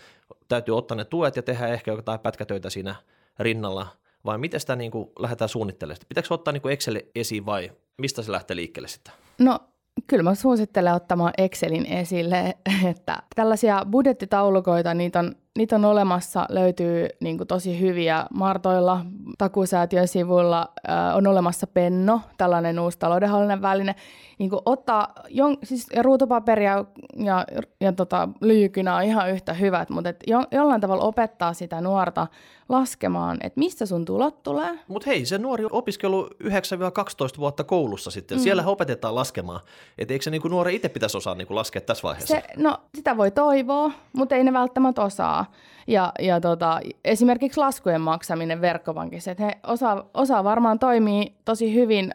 täytyy 0.48 0.76
ottaa 0.76 0.96
ne 0.96 1.04
tuet 1.04 1.36
ja 1.36 1.42
tehdä 1.42 1.68
ehkä 1.68 1.90
jotain 1.90 2.20
pätkätöitä 2.20 2.70
siinä 2.70 2.94
rinnalla, 3.38 3.86
vai 4.24 4.38
miten 4.38 4.60
sitä 4.60 4.76
niin 4.76 4.90
kuin 4.90 5.10
lähdetään 5.18 5.48
suunnittelemaan? 5.48 6.06
Pitääkö 6.08 6.34
ottaa 6.34 6.52
niin 6.52 6.70
Excel 6.70 7.00
esiin 7.14 7.46
vai 7.46 7.72
mistä 7.98 8.22
se 8.22 8.32
lähtee 8.32 8.56
liikkeelle 8.56 8.88
sitten? 8.88 9.14
No 9.38 9.60
kyllä 10.06 10.22
mä 10.22 10.34
suosittelen 10.34 10.94
ottamaan 10.94 11.32
Excelin 11.38 11.86
esille, 11.86 12.54
että 12.90 13.22
tällaisia 13.34 13.86
budjettitaulukoita, 13.90 14.94
niitä 14.94 15.18
on, 15.18 15.34
niitä 15.58 15.76
on 15.76 15.84
olemassa, 15.84 16.46
löytyy 16.48 17.08
niin 17.20 17.36
kuin 17.36 17.48
tosi 17.48 17.80
hyviä 17.80 18.26
Martoilla, 18.34 19.06
takusäätiön 19.38 20.08
sivuilla, 20.08 20.68
äh, 20.88 21.16
on 21.16 21.26
olemassa 21.26 21.66
Penno, 21.66 22.20
tällainen 22.36 22.78
uusi 22.78 22.98
taloudenhallinen 22.98 23.62
väline, 23.62 23.94
niin 24.38 24.50
kuin 24.50 24.62
ottaa, 24.66 25.14
jon, 25.28 25.56
siis 25.62 25.86
ruutupaperia 26.02 26.84
ja, 27.16 27.46
ja 27.80 27.92
tota, 27.92 28.28
lyykynä 28.40 28.96
on 28.96 29.02
ihan 29.02 29.30
yhtä 29.30 29.52
hyvät, 29.52 29.90
mutta 29.90 30.10
et 30.10 30.24
jo, 30.26 30.42
jollain 30.52 30.80
tavalla 30.80 31.04
opettaa 31.04 31.54
sitä 31.54 31.80
nuorta 31.80 32.26
laskemaan, 32.68 33.38
että 33.40 33.58
mistä 33.58 33.86
sun 33.86 34.04
tulot 34.04 34.42
tulee. 34.42 34.78
Mutta 34.88 35.10
hei, 35.10 35.26
se 35.26 35.38
nuori 35.38 35.64
opiskelu 35.70 36.28
9-12 36.44 37.38
vuotta 37.38 37.64
koulussa 37.64 38.10
sitten, 38.10 38.38
mm. 38.38 38.42
siellä 38.42 38.66
opetetaan 38.66 39.14
laskemaan. 39.14 39.60
Että 39.98 40.14
eikö 40.14 40.22
se 40.22 40.30
niinku 40.30 40.48
nuori 40.48 40.74
itse 40.74 40.88
pitäisi 40.88 41.16
osaa 41.16 41.34
niinku 41.34 41.54
laskea 41.54 41.80
tässä 41.80 42.02
vaiheessa? 42.02 42.34
Se, 42.34 42.42
no 42.56 42.78
sitä 42.94 43.16
voi 43.16 43.30
toivoa, 43.30 43.90
mutta 44.12 44.34
ei 44.34 44.44
ne 44.44 44.52
välttämättä 44.52 45.02
osaa. 45.02 45.43
Ja, 45.86 46.12
ja 46.18 46.40
tota, 46.40 46.80
esimerkiksi 47.04 47.60
laskujen 47.60 48.00
maksaminen 48.00 48.60
verkkopankissa, 48.60 49.30
että 49.30 49.44
he 49.44 49.52
osaa, 49.66 50.10
osaa 50.14 50.44
varmaan 50.44 50.78
toimii 50.78 51.34
tosi 51.44 51.74
hyvin 51.74 52.14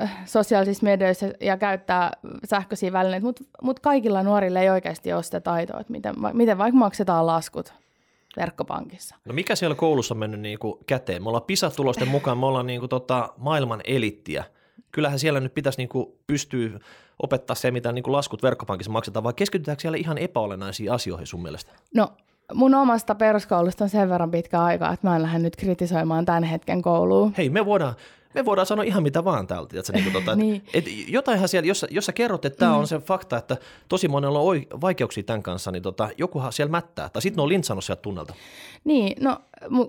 äh, 0.00 0.26
sosiaalisissa 0.26 0.84
medioissa 0.84 1.26
ja 1.40 1.56
käyttää 1.56 2.10
sähköisiä 2.44 2.92
välineitä, 2.92 3.26
mutta 3.26 3.44
mut 3.62 3.80
kaikilla 3.80 4.22
nuorilla 4.22 4.60
ei 4.60 4.70
oikeasti 4.70 5.12
ole 5.12 5.22
sitä 5.22 5.40
taitoa, 5.40 5.80
että 5.80 5.92
miten, 5.92 6.14
miten 6.32 6.58
vaikka 6.58 6.78
maksetaan 6.78 7.26
laskut 7.26 7.72
verkkopankissa. 8.36 9.16
No 9.24 9.34
mikä 9.34 9.56
siellä 9.56 9.74
koulussa 9.74 10.14
on 10.14 10.18
mennyt 10.18 10.40
niin 10.40 10.58
kuin 10.58 10.74
käteen? 10.86 11.22
Me 11.22 11.28
ollaan 11.28 11.44
PISA-tulosten 11.44 12.08
mukaan, 12.08 12.38
me 12.38 12.46
ollaan 12.46 12.66
niin 12.66 12.80
kuin 12.80 12.90
tota 12.90 13.28
maailman 13.36 13.80
elittiä. 13.84 14.44
Kyllähän 14.92 15.18
siellä 15.18 15.40
nyt 15.40 15.54
pitäisi 15.54 15.78
niin 15.78 15.88
kuin 15.88 16.06
pystyä 16.26 16.78
opettaa 17.22 17.56
se, 17.56 17.70
mitä 17.70 17.92
niin 17.92 18.02
kuin 18.02 18.12
laskut 18.12 18.42
verkkopankissa 18.42 18.92
maksetaan, 18.92 19.24
vai 19.24 19.32
keskitytäänkö 19.36 19.80
siellä 19.80 19.98
ihan 19.98 20.18
epäolennaisiin 20.18 20.92
asioihin 20.92 21.26
sun 21.26 21.42
mielestä? 21.42 21.72
No 21.94 22.08
mun 22.54 22.74
omasta 22.74 23.14
peruskoulusta 23.14 23.84
on 23.84 23.90
sen 23.90 24.08
verran 24.08 24.30
pitkä 24.30 24.62
aika, 24.62 24.92
että 24.92 25.08
mä 25.08 25.16
en 25.16 25.22
lähde 25.22 25.38
nyt 25.38 25.56
kritisoimaan 25.56 26.24
tämän 26.24 26.44
hetken 26.44 26.82
kouluun. 26.82 27.34
Hei, 27.36 27.50
me 27.50 27.66
voidaan, 27.66 27.94
me 28.34 28.44
voidaan 28.44 28.66
sanoa 28.66 28.84
ihan 28.84 29.02
mitä 29.02 29.24
vaan 29.24 29.46
täältä. 29.46 29.78
Että, 29.78 29.92
niin 29.92 30.12
tota, 30.12 30.36
niin. 30.36 30.62
et, 30.74 30.86
et, 30.86 31.08
jotainhan 31.08 31.48
siellä, 31.48 31.66
jos, 31.66 31.86
jos 31.90 32.06
sä 32.06 32.12
kerrot, 32.12 32.44
että 32.44 32.58
tämä 32.58 32.72
mm. 32.72 32.78
on 32.78 32.86
se 32.86 32.98
fakta, 32.98 33.36
että 33.36 33.56
tosi 33.88 34.08
monella 34.08 34.40
on 34.40 34.62
vaikeuksia 34.80 35.22
tämän 35.22 35.42
kanssa, 35.42 35.70
niin 35.70 35.82
tota, 35.82 36.08
jokuhan 36.18 36.52
siellä 36.52 36.70
mättää. 36.70 37.08
Tai 37.08 37.22
sitten 37.22 37.36
ne 37.36 37.42
on 37.42 37.48
lintsannut 37.48 37.84
sieltä 37.84 38.02
tunnelta. 38.02 38.34
Niin, 38.84 39.24
no 39.24 39.36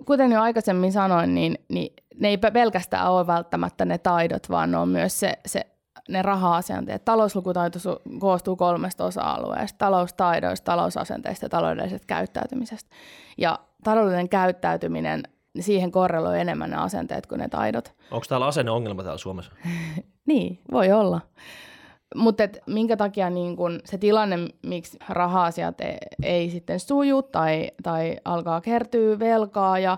kuten 0.06 0.32
jo 0.32 0.42
aikaisemmin 0.42 0.92
sanoin, 0.92 1.36
niin, 1.36 1.58
niin 1.68 1.94
ne 2.16 2.28
ei 2.28 2.38
pelkästään 2.38 3.12
ole 3.12 3.28
välttämättä 3.28 3.86
ne 3.86 3.98
taidot, 3.98 4.50
vaan 4.50 4.72
ne 4.72 4.78
on 4.78 4.90
myös 4.90 5.20
se, 5.20 5.34
se 5.46 5.66
ne 6.10 6.22
raha-asenteet. 6.22 7.06
Talouslukutaito 7.06 7.80
koostuu 8.20 8.56
kolmesta 8.56 9.06
osa-alueesta, 9.06 9.78
taloustaidoista, 9.78 10.66
talousasenteista 10.66 11.46
ja 11.46 11.50
taloudellisesta 11.50 12.08
käyttäytymisestä. 12.08 12.90
Ja 13.38 13.60
taloudellinen 13.84 14.30
käyttäytyminen, 14.30 15.24
siihen 15.60 15.92
korreloi 15.92 16.40
enemmän 16.40 16.70
ne 16.70 16.76
asenteet 16.76 17.28
kuin 17.28 17.40
ne 17.40 17.48
taidot. 17.48 17.94
Onko 18.12 18.26
täällä 18.30 18.46
asenneongelma 18.46 19.04
täällä 19.04 19.18
Suomessa? 19.18 19.52
niin, 20.28 20.60
voi 20.72 20.92
olla. 20.92 21.22
Mutta 22.16 22.44
minkä 22.68 22.98
takia 22.98 23.30
niin 23.30 23.56
kun 23.56 23.80
se 23.86 23.98
tilanne, 23.98 24.38
miksi 24.66 24.98
raha-asiat 25.10 25.82
ei, 25.82 25.98
ei 26.24 26.50
sitten 26.50 26.80
suju 26.80 27.22
tai, 27.22 27.72
tai 27.84 28.18
alkaa 28.26 28.62
kertyä 28.62 29.20
velkaa 29.20 29.80
ja, 29.80 29.98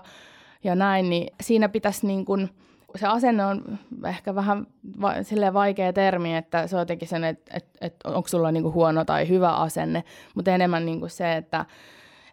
ja 0.64 0.74
näin, 0.74 1.10
niin 1.10 1.34
siinä 1.42 1.68
pitäisi 1.68 2.06
niin 2.06 2.24
kun, 2.24 2.48
se 2.96 3.06
asenne 3.06 3.44
on 3.44 3.78
ehkä 4.06 4.34
vähän 4.34 4.66
va, 5.00 5.12
vaikea 5.52 5.92
termi, 5.92 6.36
että 6.36 6.66
se 6.66 6.76
on 6.76 6.80
jotenkin 6.80 7.08
sen, 7.08 7.24
että, 7.24 7.52
että, 7.56 7.70
että 7.80 8.08
onko 8.08 8.28
sulla 8.28 8.52
niin 8.52 8.72
huono 8.72 9.04
tai 9.04 9.28
hyvä 9.28 9.52
asenne, 9.52 10.04
mutta 10.34 10.50
enemmän 10.50 10.86
niin 10.86 11.10
se, 11.10 11.36
että 11.36 11.64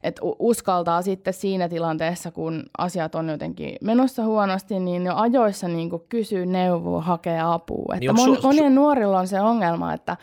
että 0.04 0.22
uskaltaa 0.40 1.02
sitten 1.02 1.34
siinä 1.34 1.70
tilanteessa, 1.70 2.32
kun 2.32 2.64
asiat 2.78 3.16
on 3.16 3.30
jotenkin 3.30 3.76
menossa 3.82 4.24
huonosti, 4.24 4.80
niin 4.80 5.06
jo 5.06 5.16
ajoissa 5.16 5.68
niin 5.68 5.90
kuin 5.90 6.02
kysyy 6.10 6.46
neuvoa, 6.46 7.02
hakee 7.02 7.42
apua. 7.42 7.94
Että 7.94 8.14
niin 8.14 8.16
mon, 8.16 8.38
monien 8.44 8.76
nuorilla 8.76 9.20
on 9.20 9.28
se 9.28 9.42
ongelma, 9.42 9.94
että 9.94 10.18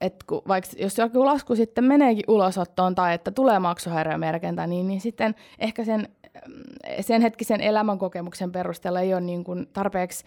että 0.00 0.24
kun, 0.28 0.42
vaikka 0.48 0.70
jos 0.78 0.98
joku 0.98 1.24
lasku 1.24 1.56
sitten 1.56 1.84
meneekin 1.84 2.24
ulosottoon 2.28 2.94
tai 2.94 3.14
että 3.14 3.30
tulee 3.30 3.58
maksuhäiriömerkintä, 3.58 4.66
niin, 4.66 4.88
niin 4.88 5.00
sitten 5.00 5.34
ehkä 5.58 5.84
sen, 5.84 6.08
sen 7.00 7.22
hetkisen 7.22 7.60
elämänkokemuksen 7.60 8.52
perusteella 8.52 9.00
ei 9.00 9.12
ole 9.14 9.20
niin 9.20 9.44
kuin 9.44 9.66
tarpeeksi 9.72 10.24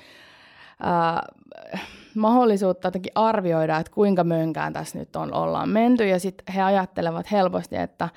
äh, 0.82 1.82
mahdollisuutta 2.16 2.88
jotenkin 2.88 3.12
arvioida, 3.16 3.78
että 3.78 3.92
kuinka 3.92 4.24
mönkään 4.24 4.74
tässä 4.74 5.00
nyt 5.00 5.16
on, 5.16 5.34
ollaan 5.34 5.70
menty. 5.70 6.08
Ja 6.08 6.20
sitten 6.20 6.56
he 6.56 6.62
ajattelevat 6.62 7.32
helposti, 7.32 7.76
että, 7.76 8.10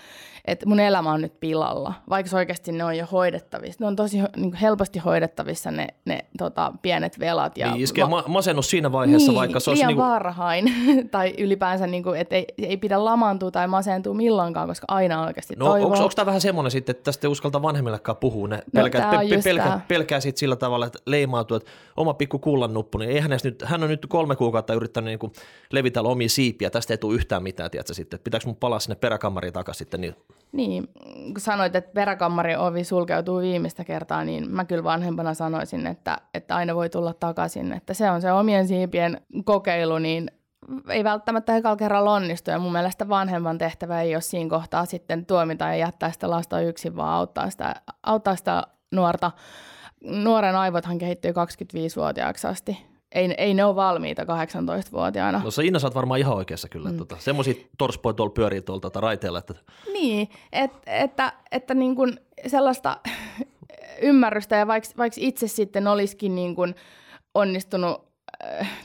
että 0.45 0.67
mun 0.67 0.81
elämä 0.81 1.13
on 1.13 1.21
nyt 1.21 1.41
pilalla, 1.41 1.95
vaikka 2.09 2.37
oikeasti 2.37 2.73
ne 2.73 2.85
on 2.85 2.97
jo 2.97 3.07
hoidettavissa. 3.13 3.85
Ne 3.85 3.87
on 3.87 3.97
tosi 3.97 4.19
niin 4.37 4.55
helposti 4.55 4.99
hoidettavissa 4.99 5.71
ne, 5.71 5.87
ne 6.05 6.25
tota, 6.39 6.73
pienet 6.83 7.19
velat. 7.19 7.59
Ja 7.59 7.73
niin, 7.73 7.83
iskee 7.83 8.05
ma- 8.05 8.25
masennus 8.27 8.71
siinä 8.71 8.93
vaiheessa, 8.93 9.33
niin, 9.33 9.39
vaikka 9.39 9.61
se 9.61 9.71
olisi... 9.71 9.87
Niin 9.87 9.97
kuin... 9.97 10.09
varhain, 10.09 10.75
tai 11.11 11.35
ylipäänsä, 11.39 11.87
niin 11.87 12.03
kuin, 12.03 12.21
että 12.21 12.37
ei, 12.37 12.47
ei 12.59 12.77
pidä 12.77 13.05
lamaantua 13.05 13.51
tai 13.51 13.69
masentua 13.69 14.15
milloinkaan, 14.15 14.69
koska 14.69 14.85
aina 14.89 15.27
oikeasti 15.27 15.55
no, 15.57 15.67
toivoo. 15.67 15.93
Onko, 15.93 16.11
tämä 16.15 16.27
vähän 16.27 16.41
semmoinen 16.41 16.71
sitten, 16.71 16.97
että 16.97 17.05
tästä 17.05 17.27
ei 17.27 17.31
uskalta 17.31 17.63
vanhemmillekaan 17.63 18.17
puhua? 18.17 18.49
Ne 18.49 18.63
pelkää, 18.75 19.13
no, 19.13 19.19
pe- 19.19 19.29
pe- 19.29 19.43
pelkää, 19.45 19.81
pelkää 19.89 20.21
siitä 20.21 20.39
sillä 20.39 20.57
tavalla, 20.57 20.87
että 20.87 20.99
leimautuu, 21.07 21.57
että 21.57 21.71
oma 21.97 22.15
pikku 22.15 22.39
kullannuppu, 22.47 22.99
niin 22.99 23.11
eihän 23.11 23.31
nyt, 23.45 23.63
hän 23.65 23.83
on 23.83 23.89
nyt 23.89 24.07
kolme 24.09 24.37
kuukautta 24.37 24.75
yrittänyt 24.75 25.21
niin 25.21 25.33
levitellä 25.73 26.09
omia 26.09 26.29
siipiä, 26.29 26.71
tästä 26.71 26.93
ei 26.95 26.99
tule 26.99 27.15
yhtään 27.15 27.43
mitään, 27.43 27.71
tiedätkö 27.71 27.95
sitten, 27.95 28.21
pitääkö 28.25 28.47
mun 28.47 28.57
palaa 28.57 28.79
sinne 28.79 28.95
peräkammariin 28.95 29.53
takaisin 29.53 29.79
sitten? 29.79 30.01
Niin... 30.01 30.17
niin, 30.53 30.89
kun 31.25 31.41
sanoit, 31.41 31.77
että 31.77 31.91
peräkammarin 31.95 32.59
ovi 32.59 32.85
sulkeutuu 32.85 33.41
viimeistä 33.41 33.85
kertaa, 33.85 34.25
niin 34.25 34.51
mä 34.51 34.65
kyllä 34.65 34.85
vanhempana 34.85 35.35
sanoisin, 35.35 35.87
että, 35.87 36.19
että 36.35 36.57
aina 36.57 36.75
voi 36.75 36.89
tulla 36.89 37.15
takaisin, 37.15 37.73
että 37.73 37.95
se 37.95 38.11
on 38.11 38.21
se 38.21 38.33
omien 38.33 38.69
siipien 38.69 39.21
kokeilu, 39.45 39.99
niin 39.99 40.31
ei 40.89 41.05
välttämättä 41.05 41.57
ekalla 41.57 41.77
kerralla 41.77 42.13
onnistu, 42.13 42.51
ja 42.51 42.59
mun 42.59 42.73
mielestä 42.73 43.09
vanhemman 43.09 43.59
tehtävä 43.59 44.03
ei 44.03 44.15
ole 44.15 44.23
siinä 44.23 44.51
kohtaa 44.51 44.85
sitten 44.85 45.27
tuomita 45.27 45.65
ja 45.65 45.77
jättää 45.77 46.11
sitä 46.11 46.31
lasta 46.31 46.61
yksin, 46.61 46.97
vaan 46.97 47.15
auttaa 47.15 47.51
sitä, 47.51 47.75
auttaa 48.03 48.37
sitä 48.37 48.63
nuorta. 48.93 49.33
Nuoren 50.07 50.57
aivothan 50.57 50.99
kehittyy 50.99 51.31
25-vuotiaaksi 51.31 52.47
asti 52.47 52.79
ei, 53.13 53.35
ei 53.39 53.55
ne 53.55 53.65
ole 53.65 53.77
valmiita 53.77 54.23
18-vuotiaana. 54.23 55.41
No 55.45 55.51
sä 55.51 55.63
Inna, 55.63 55.79
sä 55.79 55.87
oot 55.87 55.95
varmaan 55.95 56.21
ihan 56.21 56.37
oikeassa 56.37 56.69
kyllä. 56.69 56.91
Mm. 56.91 56.97
Tota, 56.97 57.17
semmoisia 57.19 57.55
torspoja 57.79 58.15
tuolla 58.15 58.33
pyörii 58.33 58.63
tuolta 58.63 58.81
tota 58.81 59.01
raiteella. 59.01 59.39
Että... 59.39 59.55
Niin, 59.93 60.29
et, 60.53 60.71
että, 60.87 61.33
että 61.53 61.75
niin 61.75 61.97
kuin 61.97 62.21
sellaista 62.47 63.01
ymmärrystä 64.03 64.57
ja 64.57 64.67
vaikka, 64.67 64.91
vaikka 64.99 65.17
itse 65.21 65.49
sitten 65.49 65.87
olisikin 65.87 66.35
niin 66.35 66.55
kuin 66.55 66.75
onnistunut 67.35 68.07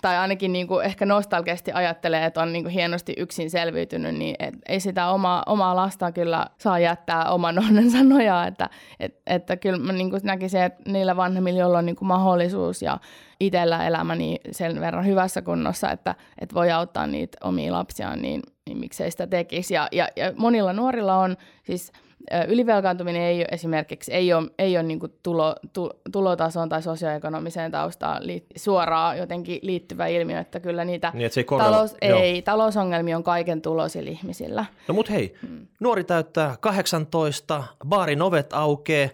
tai 0.02 0.18
ainakin 0.18 0.54
niin 0.54 0.68
kuin 0.68 0.86
ehkä 0.86 1.06
nostalgisesti 1.06 1.72
ajattelee, 1.72 2.26
että 2.26 2.42
on 2.42 2.54
niin 2.54 2.64
kuin 2.64 2.74
hienosti 2.74 3.14
yksin 3.18 3.50
selviytynyt, 3.50 4.16
niin 4.16 4.36
et, 4.40 4.54
ei 4.70 4.80
sitä 4.80 5.08
omaa, 5.08 5.44
omaa 5.46 5.76
lasta 5.76 6.12
kyllä 6.12 6.48
saa 6.58 6.80
jättää 6.80 7.26
oman 7.32 7.60
onnensa 7.68 8.04
nojaa, 8.04 8.48
että, 8.48 8.70
et, 9.00 9.22
että 9.28 9.58
kyllä 9.58 9.78
mä 9.78 9.94
niin 9.94 10.10
kuin 10.10 10.22
näkisin, 10.24 10.62
että 10.62 10.92
niillä 10.92 11.16
vanhemmilla, 11.16 11.60
joilla 11.60 11.78
on 11.78 11.86
niin 11.86 11.96
kuin 11.96 12.08
mahdollisuus 12.08 12.82
ja 12.82 12.98
itsellä 13.40 13.88
elämäni 13.88 14.40
sen 14.52 14.82
verran 14.82 15.06
hyvässä 15.06 15.42
kunnossa, 15.42 15.92
että, 15.92 16.16
että 16.42 16.56
voi 16.56 16.72
auttaa 16.72 17.08
niitä 17.08 17.38
omia 17.44 17.74
lapsiaan, 17.74 18.22
niin, 18.22 18.42
niin 18.68 18.78
miksei 18.78 19.12
sitä 19.12 19.28
tekisi. 19.28 19.74
Ja, 19.74 19.88
ja, 19.92 20.08
ja 20.16 20.34
monilla 20.38 20.74
nuorilla 20.74 21.18
on 21.18 21.38
siis– 21.64 21.92
Ylivelkaantuminen 22.48 23.22
ei 23.22 23.46
esimerkiksi 23.52 24.14
ei 24.14 24.34
ole, 24.34 24.50
ei 24.60 24.78
ole 24.78 24.84
niin 24.84 25.00
tulo, 25.24 25.56
tu, 25.74 25.90
tulotasoon 26.12 26.70
tai 26.70 26.82
sosioekonomiseen 26.82 27.72
taustaan 27.72 28.28
liit, 28.28 28.46
suoraan 28.56 29.18
jotenkin 29.18 29.60
liittyvä 29.62 30.08
ilmiö, 30.08 30.40
että 30.40 30.60
kyllä 30.60 30.86
niitä 30.86 31.12
niin, 31.14 31.26
että 31.26 31.34
se 31.34 31.42
ei, 31.42 31.46
talous, 31.58 31.96
ei 32.02 32.42
talousongelmia 32.42 33.18
on 33.18 33.24
kaiken 33.24 33.62
tuloisilla 33.62 34.12
ihmisillä. 34.12 34.66
No 34.88 34.94
mut 34.94 35.10
hei, 35.10 35.34
hmm. 35.42 35.68
nuori 35.80 36.04
täyttää 36.04 36.56
18, 36.60 37.64
baarin 37.88 38.22
ovet 38.22 38.54
aukeaa, 38.54 39.10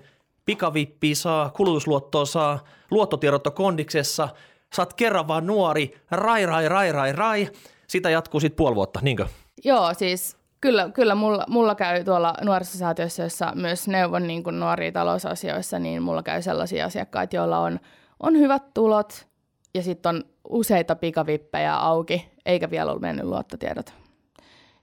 pikavippiä 0.45 1.15
saa, 1.15 1.49
kulutusluottoa 1.49 2.25
saa, 2.25 2.63
luottotiedot 2.91 3.47
on 3.47 3.53
kondiksessa, 3.53 4.29
saat 4.73 4.93
kerran 4.93 5.27
vaan 5.27 5.47
nuori, 5.47 5.93
rai, 6.11 6.45
rai, 6.45 6.69
rai, 6.69 6.91
rai, 6.91 7.11
rai, 7.11 7.47
sitä 7.87 8.09
jatkuu 8.09 8.39
sitten 8.39 8.57
puoli 8.57 8.75
vuotta, 8.75 8.99
niinkö? 9.03 9.25
Joo, 9.63 9.93
siis 9.93 10.36
Kyllä, 10.61 10.89
kyllä 10.93 11.15
mulla, 11.15 11.45
mulla 11.47 11.75
käy 11.75 12.03
tuolla 12.03 12.33
nuorisosäätiössä, 12.41 13.23
jossa 13.23 13.51
myös 13.55 13.87
neuvon 13.87 14.27
niin 14.27 14.43
kuin 14.43 14.59
nuoria 14.59 14.91
talousasioissa, 14.91 15.79
niin 15.79 16.01
mulla 16.01 16.23
käy 16.23 16.41
sellaisia 16.41 16.85
asiakkaita, 16.85 17.35
joilla 17.35 17.59
on, 17.59 17.79
on 18.19 18.37
hyvät 18.37 18.63
tulot 18.73 19.27
ja 19.73 19.83
sitten 19.83 20.15
on 20.15 20.23
useita 20.49 20.95
pikavippejä 20.95 21.75
auki, 21.75 22.31
eikä 22.45 22.69
vielä 22.69 22.91
ole 22.91 22.99
mennyt 22.99 23.25
luottotiedot. 23.25 23.93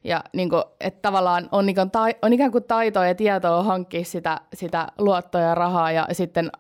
Ja 0.05 0.25
niin 0.33 0.51
kuin, 0.51 0.63
että 0.81 1.03
tavallaan 1.03 1.49
on, 1.53 1.67
niin 1.67 1.77
kuin, 1.77 1.91
on 2.23 2.33
ikään 2.33 2.53
kuin 2.53 2.65
taitoa 2.65 3.07
ja 3.07 3.15
tietoa 3.15 3.63
hankkia 3.63 4.05
sitä, 4.05 4.41
sitä 4.55 4.89
luottoa 4.99 5.41
ja 5.41 5.55
rahaa 5.55 5.93
ja 5.93 6.07
sitten 6.13 6.51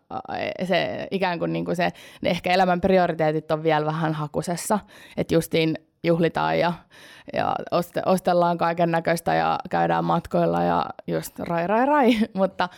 se 0.64 1.08
ikään 1.10 1.38
kuin, 1.38 1.52
niin 1.52 1.64
kuin 1.64 1.76
se, 1.76 1.92
ne 2.22 2.30
ehkä 2.30 2.52
elämän 2.52 2.80
prioriteetit 2.80 3.50
on 3.50 3.62
vielä 3.62 3.86
vähän 3.86 4.12
hakusessa. 4.12 4.78
Että 5.16 5.34
justiin 5.34 5.78
juhlitaan 6.04 6.58
ja, 6.58 6.72
ja 7.32 7.54
oste, 7.70 8.02
ostellaan 8.06 8.58
kaiken 8.58 8.90
näköistä 8.90 9.34
ja 9.34 9.58
käydään 9.70 10.04
matkoilla 10.04 10.62
ja 10.62 10.86
just 11.06 11.38
rai 11.38 11.66
rai 11.66 11.86
rai, 11.86 12.18
mutta 12.34 12.68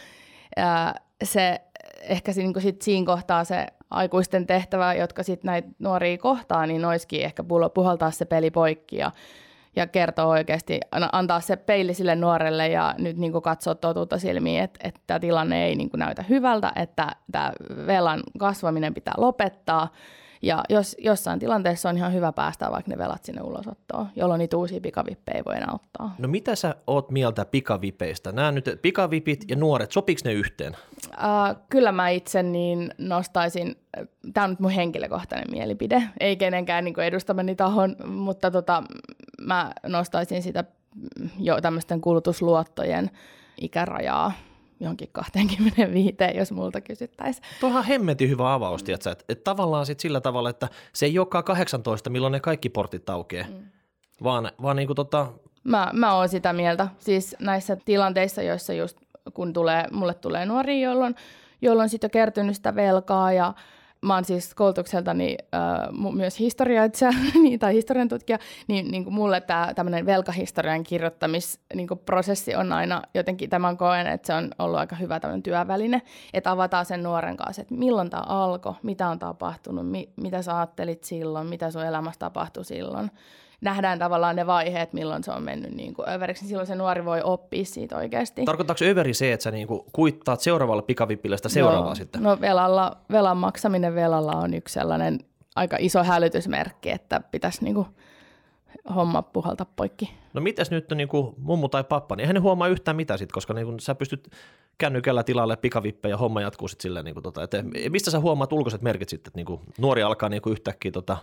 ää, 0.57 0.95
se 1.25 1.61
ehkä 2.01 2.33
se, 2.33 2.43
niin 2.43 2.61
sit 2.61 2.83
siinä 2.83 3.07
kohtaa 3.07 3.45
se 3.45 3.67
aikuisten 3.91 4.47
tehtävä, 4.47 4.95
jotka 4.95 5.23
sitten 5.23 5.49
näitä 5.49 5.69
nuoria 5.79 6.19
kohtaa, 6.19 6.67
niin 6.67 6.85
olisikin 6.85 7.23
ehkä 7.25 7.45
puhaltaa 7.75 8.11
se 8.11 8.25
peli 8.25 8.51
poikki 8.51 8.97
ja, 8.97 9.13
ja 9.77 9.87
kertoa 9.87 10.27
oikeasti, 10.27 10.81
antaa 11.13 11.41
se 11.41 11.57
peili 11.57 11.95
sille 11.95 12.15
nuorelle 12.15 12.69
ja 12.69 12.95
nyt 12.99 13.17
niin 13.17 13.43
katsoa 13.43 13.75
totuutta 13.75 14.19
silmiin, 14.19 14.63
että, 14.63 14.81
että 14.89 15.01
tämä 15.07 15.21
tilanne 15.21 15.65
ei 15.65 15.77
niin 15.77 15.91
näytä 15.97 16.23
hyvältä, 16.23 16.73
että 16.77 17.09
tämä 17.33 17.53
velan 17.87 18.23
kasvaminen 18.39 18.95
pitää 18.95 19.15
lopettaa 19.17 19.89
ja 20.43 20.65
jos 20.69 20.97
jossain 20.99 21.39
tilanteessa 21.39 21.89
on 21.89 21.97
ihan 21.97 22.13
hyvä 22.13 22.33
päästä 22.33 22.71
vaikka 22.71 22.91
ne 22.91 22.99
velat 22.99 23.25
sinne 23.25 23.43
ulosottoon, 23.43 24.07
jolloin 24.17 24.39
niitä 24.39 24.57
uusia 24.57 24.81
pikavippejä 24.81 25.43
voi 25.47 25.57
enää 25.57 25.73
ottaa. 25.75 26.15
No 26.19 26.29
mitä 26.29 26.55
sä 26.55 26.75
oot 26.87 27.11
mieltä 27.11 27.45
pikavipeistä? 27.45 28.33
Nämä 28.33 28.53
nyt 28.53 28.79
pikavipit 28.83 29.45
ja 29.51 29.57
nuoret, 29.57 29.93
sopiks 29.93 30.25
ne 30.25 30.33
yhteen? 30.33 30.77
Uh, 31.07 31.57
kyllä 31.69 31.93
mä 31.93 32.09
itse 32.09 32.43
niin 32.43 32.95
nostaisin, 32.99 33.77
tämä 34.35 34.45
on 34.45 34.51
nyt 34.51 34.61
mun 34.61 34.71
henkilökohtainen 34.71 35.51
mielipide, 35.51 36.03
ei 36.21 36.37
kenenkään 36.37 36.85
niin 36.85 37.01
edustamani 37.01 37.55
tahon, 37.55 37.97
mutta 38.07 38.51
tota, 38.51 38.83
mä 39.41 39.73
nostaisin 39.87 40.43
sitä 40.43 40.65
jo 41.39 41.61
tämmöisten 41.61 42.01
kulutusluottojen 42.01 43.11
ikärajaa 43.61 44.33
johonkin 44.81 45.09
25, 45.13 46.17
jos 46.35 46.53
multa 46.53 46.81
kysyttäisiin. 46.81 47.45
Tuohan 47.61 47.85
hemmetin 47.85 48.29
hyvä 48.29 48.55
avaus, 48.55 48.85
mm. 48.85 48.95
että, 48.95 49.11
että 49.11 49.45
tavallaan 49.45 49.87
sit 49.87 50.01
sillä 50.01 50.21
tavalla, 50.21 50.51
että 50.51 50.69
se 50.93 51.07
ei 51.07 51.19
olekaan 51.19 51.45
18, 51.45 52.11
milloin 52.11 52.33
ne 52.33 52.41
kaikki 52.41 52.69
portit 52.69 53.11
aukeaa, 53.11 53.47
mm. 53.49 53.55
vaan, 54.23 54.51
vaan 54.63 54.77
niin 54.77 54.87
kuin 54.87 54.97
tota... 54.97 55.27
Mä, 55.65 55.91
mä 55.93 56.15
oon 56.15 56.29
sitä 56.29 56.53
mieltä. 56.53 56.89
Siis 56.99 57.37
näissä 57.41 57.77
tilanteissa, 57.85 58.43
joissa 58.43 58.73
just 58.73 58.99
kun 59.35 59.53
tulee, 59.53 59.85
mulle 59.93 60.15
tulee 60.15 60.47
nuori, 60.47 60.81
jolloin, 60.81 61.15
jolloin 61.63 61.89
sitten 61.89 62.09
jo 62.09 62.13
kertynyt 62.13 62.57
sitä 62.57 62.75
velkaa 62.75 63.33
ja 63.33 63.55
mä 64.07 64.15
oon 64.15 64.25
siis 64.25 64.55
koulutukseltani 64.55 65.37
äh, 65.55 66.13
myös 66.15 66.39
historioitsija 66.39 67.11
niin, 67.43 67.59
tai 67.59 67.75
historian 67.75 68.09
tutkija, 68.09 68.39
niin, 68.69 68.91
niin 68.91 69.05
kuin 69.05 69.15
mulle 69.15 69.41
tämä 69.41 69.73
tämmöinen 69.75 70.07
velkahistorian 70.07 70.85
kirjoittamisprosessi 70.85 72.51
niin 72.51 72.59
on 72.59 72.73
aina 72.73 73.03
jotenkin, 73.15 73.51
tämän 73.51 73.77
koen, 73.77 74.07
että 74.07 74.27
se 74.27 74.35
on 74.35 74.51
ollut 74.59 74.79
aika 74.79 74.97
hyvä 74.97 75.21
tämmöinen 75.21 75.43
työväline, 75.43 76.03
että 76.35 76.51
avataan 76.51 76.87
sen 76.87 77.03
nuoren 77.03 77.37
kanssa, 77.37 77.63
että 77.63 77.75
milloin 77.75 78.11
tämä 78.11 78.23
alkoi, 78.27 78.75
mitä 78.83 79.09
on 79.09 79.19
tapahtunut, 79.19 79.91
mi, 79.91 80.09
mitä 80.17 80.43
sä 80.43 80.57
ajattelit 80.57 81.05
silloin, 81.05 81.47
mitä 81.47 81.71
sun 81.71 81.85
elämässä 81.85 82.19
tapahtui 82.19 82.65
silloin, 82.65 83.11
nähdään 83.61 83.99
tavallaan 83.99 84.37
ne 84.37 84.47
vaiheet, 84.47 84.93
milloin 84.93 85.25
se 85.25 85.31
on 85.31 85.43
mennyt 85.43 85.71
niin 85.75 85.95
kuin 85.95 86.09
överiksi, 86.09 86.43
niin 86.43 86.49
silloin 86.49 86.67
se 86.67 86.75
nuori 86.75 87.05
voi 87.05 87.21
oppia 87.25 87.65
siitä 87.65 87.97
oikeasti. 87.97 88.45
Tarkoittaako 88.45 88.85
överi 88.85 89.15
se, 89.15 89.33
että 89.33 89.45
sä 89.45 89.51
niin 89.51 89.69
kuin 89.69 89.81
kuittaat 89.93 90.41
seuraavalla 90.41 90.83
pikavipillä 90.83 91.37
sitä 91.37 91.49
seuraavaa 91.49 91.89
Joo. 91.89 91.95
sitten? 91.95 92.23
No 92.23 92.41
velalla, 92.41 92.97
velan 93.11 93.37
maksaminen 93.37 93.95
velalla 93.95 94.33
on 94.33 94.55
yksi 94.55 94.73
sellainen 94.75 95.19
aika 95.57 95.77
iso 95.81 96.05
hälytysmerkki, 96.05 96.91
että 96.91 97.21
pitäisi 97.31 97.65
niin 97.65 97.75
kuin 97.75 97.87
homma 98.95 99.23
puhalta 99.23 99.67
poikki. 99.77 100.15
No 100.35 100.41
mitäs 100.41 100.71
nyt 100.71 100.91
niin 100.91 101.09
kuin 101.09 101.35
mummu 101.39 101.69
tai 101.69 101.85
pappa, 101.85 102.17
niin 102.17 102.21
eihän 102.21 102.35
ne 102.35 102.41
huomaa 102.41 102.69
yhtään 102.69 102.97
mitään 102.97 103.19
sitten, 103.19 103.35
koska 103.35 103.55
niin 103.55 103.67
kuin 103.67 103.81
sä 103.81 103.95
pystyt 103.95 104.29
kännykällä 104.79 105.23
tilalle 105.23 105.57
pikavippejä 105.57 106.13
ja 106.13 106.17
homma 106.17 106.41
jatkuu 106.41 106.69
sitten 106.69 106.83
silleen, 106.83 107.05
niin 107.05 107.15
kuin 107.15 107.23
tota, 107.23 107.43
että 107.43 107.65
mistä 107.91 108.11
sä 108.11 108.21
huomaat 108.21 108.53
ulkoiset 108.53 108.83
merkit 108.83 109.09
sitten, 109.09 109.31
että 109.31 109.39
niin 109.39 109.47
kuin 109.47 109.61
nuori 109.79 110.03
alkaa 110.03 110.29
niin 110.29 110.43
kuin 110.43 110.53
yhtäkkiä 110.53 110.93
tota, 110.93 111.17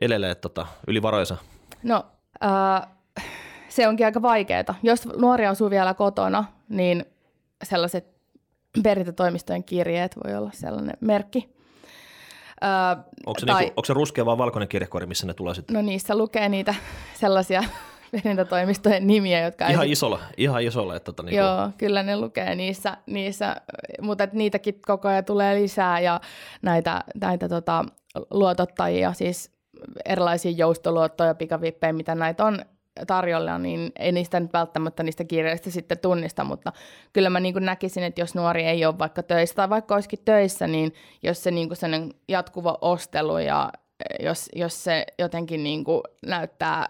elelee 0.00 0.34
tota, 0.34 0.66
yli 0.88 1.02
varojensa? 1.02 1.36
No 1.82 2.06
äh, 2.44 2.88
se 3.68 3.88
onkin 3.88 4.06
aika 4.06 4.22
vaikeaa. 4.22 4.74
Jos 4.82 5.06
nuori 5.06 5.46
asuu 5.46 5.70
vielä 5.70 5.94
kotona, 5.94 6.44
niin 6.68 7.04
sellaiset 7.62 8.14
perintätoimistojen 8.82 9.64
kirjeet 9.64 10.16
voi 10.24 10.34
olla 10.34 10.50
sellainen 10.52 10.96
merkki. 11.00 11.54
Äh, 12.64 13.04
Onko 13.26 13.40
se, 13.40 13.46
tai- 13.46 13.54
niin 13.60 13.68
kuin, 13.68 13.72
onko 13.76 13.84
se 13.84 13.92
ruskea 13.94 14.26
vai 14.26 14.38
valkoinen 14.38 14.68
kirjekuori, 14.68 15.06
missä 15.06 15.26
ne 15.26 15.34
tulee 15.34 15.54
sitten? 15.54 15.74
No 15.74 15.82
niissä 15.82 16.16
lukee 16.16 16.48
niitä 16.48 16.74
sellaisia 17.20 17.64
perintätoimistojen 18.12 19.06
nimiä, 19.06 19.40
jotka 19.40 19.68
Ihan 19.68 19.84
ei... 19.86 19.92
isolla, 19.92 20.20
ihan 20.36 20.62
isolla. 20.62 20.96
Että 20.96 21.12
tota, 21.12 21.22
niin 21.22 21.30
kuin, 21.30 21.38
Joo, 21.38 21.70
kyllä 21.78 22.02
ne 22.02 22.16
lukee 22.16 22.54
niissä, 22.54 22.96
niissä 23.06 23.56
mutta 24.02 24.28
niitäkin 24.32 24.80
koko 24.86 25.08
ajan 25.08 25.24
tulee 25.24 25.54
lisää 25.54 26.00
ja 26.00 26.20
näitä, 26.62 27.04
näitä 27.20 27.48
tota, 27.48 27.84
luotottajia, 28.30 29.12
siis 29.12 29.53
erilaisia 30.04 30.50
joustoluottoja, 30.50 31.34
pikavippejä, 31.34 31.92
mitä 31.92 32.14
näitä 32.14 32.44
on 32.44 32.58
tarjolla, 33.06 33.58
niin 33.58 33.92
ei 33.98 34.12
niistä 34.12 34.40
nyt 34.40 34.52
välttämättä 34.52 35.02
niistä 35.02 35.24
kirjeistä 35.24 35.70
sitten 35.70 35.98
tunnista, 35.98 36.44
mutta 36.44 36.72
kyllä 37.12 37.30
mä 37.30 37.40
niin 37.40 37.54
näkisin, 37.60 38.02
että 38.02 38.20
jos 38.20 38.34
nuori 38.34 38.64
ei 38.64 38.84
ole 38.86 38.98
vaikka 38.98 39.22
töissä 39.22 39.54
tai 39.54 39.70
vaikka 39.70 39.94
olisikin 39.94 40.18
töissä, 40.24 40.66
niin 40.66 40.94
jos 41.22 41.42
se 41.42 41.50
niin 41.50 41.76
sellainen 41.76 42.14
jatkuva 42.28 42.78
ostelu 42.80 43.38
ja 43.38 43.72
jos, 44.20 44.48
jos 44.56 44.84
se 44.84 45.06
jotenkin 45.18 45.64
niin 45.64 45.84
näyttää 46.26 46.88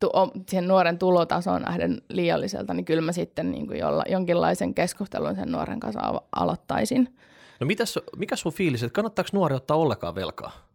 tu- 0.00 0.10
o- 0.16 0.32
siihen 0.48 0.68
nuoren 0.68 0.98
tulotasoon 0.98 1.62
nähden 1.62 2.02
liialliselta, 2.08 2.74
niin 2.74 2.84
kyllä 2.84 3.02
mä 3.02 3.12
sitten 3.12 3.50
niin 3.50 3.66
kuin 3.66 3.78
jolla, 3.78 4.04
jonkinlaisen 4.08 4.74
keskustelun 4.74 5.34
sen 5.36 5.52
nuoren 5.52 5.80
kanssa 5.80 6.00
alo- 6.00 6.26
aloittaisin. 6.36 7.14
No 7.60 7.66
mitäs, 7.66 7.98
mikä 8.16 8.36
sun 8.36 8.52
fiilis, 8.52 8.82
että 8.82 8.94
kannattaako 8.94 9.28
nuori 9.32 9.54
ottaa 9.54 9.76
ollenkaan 9.76 10.14
velkaa? 10.14 10.67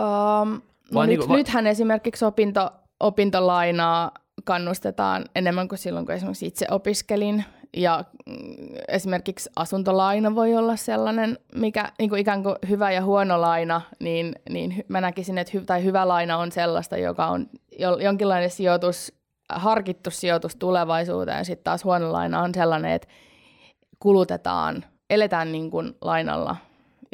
Um, 0.00 0.62
no 0.92 1.00
nyt, 1.00 1.08
niinku- 1.08 1.28
vai- 1.28 1.36
nythän 1.36 1.66
esimerkiksi 1.66 2.24
opinto, 2.24 2.70
opintolainaa 3.00 4.10
kannustetaan 4.44 5.24
enemmän 5.34 5.68
kuin 5.68 5.78
silloin, 5.78 6.06
kun 6.06 6.14
esimerkiksi 6.14 6.46
itse 6.46 6.66
opiskelin. 6.70 7.44
Ja 7.76 8.04
mm, 8.26 8.36
esimerkiksi 8.88 9.50
asuntolaina 9.56 10.34
voi 10.34 10.56
olla 10.56 10.76
sellainen, 10.76 11.38
mikä 11.54 11.92
niin 11.98 12.10
kuin 12.10 12.20
ikään 12.20 12.42
kuin 12.42 12.56
hyvä 12.68 12.90
ja 12.92 13.04
huono 13.04 13.40
laina, 13.40 13.80
niin, 14.00 14.34
niin 14.50 14.84
mä 14.88 15.00
näkisin, 15.00 15.38
että 15.38 15.58
hy- 15.58 15.64
tai 15.64 15.84
hyvä 15.84 16.08
laina 16.08 16.36
on 16.36 16.52
sellaista, 16.52 16.96
joka 16.96 17.26
on 17.26 17.46
jo, 17.78 17.98
jonkinlainen 17.98 18.50
sijoitus, 18.50 19.12
harkittu 19.52 20.10
sijoitus 20.10 20.56
tulevaisuuteen. 20.56 21.44
Sitten 21.44 21.64
taas 21.64 21.84
huono 21.84 22.12
laina 22.12 22.42
on 22.42 22.54
sellainen, 22.54 22.90
että 22.92 23.08
kulutetaan, 23.98 24.84
eletään 25.10 25.52
niin 25.52 25.70
kuin 25.70 25.92
lainalla. 26.00 26.56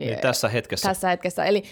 Niin 0.01 0.19
tässä 0.19 0.49
hetkessä. 0.49 0.89
Tässä 0.89 1.09
hetkessä. 1.09 1.45
Eli 1.45 1.63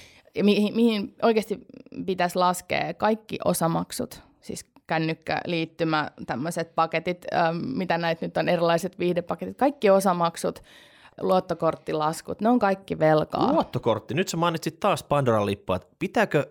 mihin, 0.43 0.75
mihin 0.75 1.15
oikeasti 1.23 1.59
pitäisi 2.07 2.39
laskea 2.39 2.95
kaikki 2.95 3.39
osamaksut, 3.45 4.23
siis 4.41 4.67
kännykkä, 4.87 5.41
liittymä, 5.47 6.11
tämmöiset 6.27 6.75
paketit, 6.75 7.27
ähm, 7.35 7.57
mitä 7.57 7.99
näitä 7.99 8.27
nyt 8.27 8.37
on, 8.37 8.49
erilaiset 8.49 8.99
viihdepaketit, 8.99 9.59
kaikki 9.59 9.91
osamaksut, 9.91 10.63
luottokorttilaskut, 11.21 12.41
ne 12.41 12.49
on 12.49 12.59
kaikki 12.59 12.99
velkaa. 12.99 13.53
Luottokortti. 13.53 14.15
Nyt 14.15 14.29
sä 14.29 14.37
mainitsit 14.37 14.81
taas 14.81 15.03
Pandoran 15.03 15.47
lippua, 15.47 15.77
että 15.77 15.89
pitääkö 15.99 16.47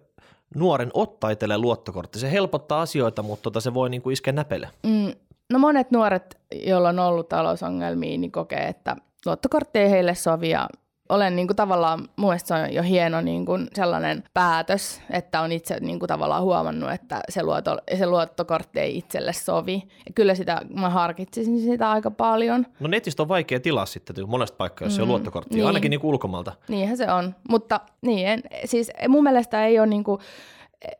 nuoren 0.55 0.91
ottaa 0.93 1.29
itselleen 1.29 1.61
luottokortti? 1.61 2.19
Se 2.19 2.31
helpottaa 2.31 2.81
asioita, 2.81 3.23
mutta 3.23 3.43
tota 3.43 3.61
se 3.61 3.73
voi 3.73 3.89
niinku 3.89 4.09
iskeä 4.09 4.33
näpelle. 4.33 4.69
Mm, 4.83 5.13
no 5.51 5.59
monet 5.59 5.91
nuoret, 5.91 6.37
joilla 6.65 6.89
on 6.89 6.99
ollut 6.99 7.29
talousongelmia, 7.29 8.17
niin 8.17 8.31
kokee, 8.31 8.67
että 8.67 8.95
luottokortti 9.25 9.79
ei 9.79 9.89
heille 9.89 10.15
sovi 10.15 10.49
ja 10.49 10.69
olen 11.09 11.35
niin 11.35 11.47
kuin 11.47 11.57
tavallaan, 11.57 11.99
mun 12.15 12.29
mielestä 12.29 12.47
se 12.47 12.53
on 12.53 12.73
jo 12.73 12.83
hieno 12.83 13.21
niin 13.21 13.45
kuin 13.45 13.67
sellainen 13.73 14.23
päätös, 14.33 15.01
että 15.09 15.41
on 15.41 15.51
itse 15.51 15.77
niin 15.79 15.99
kuin 15.99 16.07
tavallaan 16.07 16.43
huomannut, 16.43 16.91
että 16.91 17.21
se, 17.29 17.43
luotto, 17.43 17.77
se 17.97 18.05
luottokortti 18.05 18.79
ei 18.79 18.97
itselle 18.97 19.33
sovi. 19.33 19.83
Ja 20.05 20.13
kyllä 20.15 20.35
sitä, 20.35 20.61
mä 20.75 20.89
harkitsisin 20.89 21.61
sitä 21.61 21.91
aika 21.91 22.11
paljon. 22.11 22.65
No 22.79 22.87
netistä 22.87 23.23
on 23.23 23.27
vaikea 23.27 23.59
tilaa 23.59 23.85
sitten 23.85 24.29
monesta 24.29 24.57
paikkaa, 24.57 24.85
jos 24.85 24.93
mm, 24.93 24.95
se 24.95 25.01
on 25.01 25.07
luottokortti, 25.07 25.55
niin. 25.55 25.67
ainakin 25.67 25.89
niinku 25.89 26.09
ulkomailta. 26.09 26.53
Niinhän 26.67 26.97
se 26.97 27.11
on, 27.11 27.35
mutta 27.49 27.79
niin, 28.01 28.27
en, 28.27 28.41
siis 28.65 28.91
mun 29.07 29.23
mielestä 29.23 29.65
ei 29.65 29.79
ole 29.79 29.87
niin 29.87 30.03
kuin, 30.03 30.19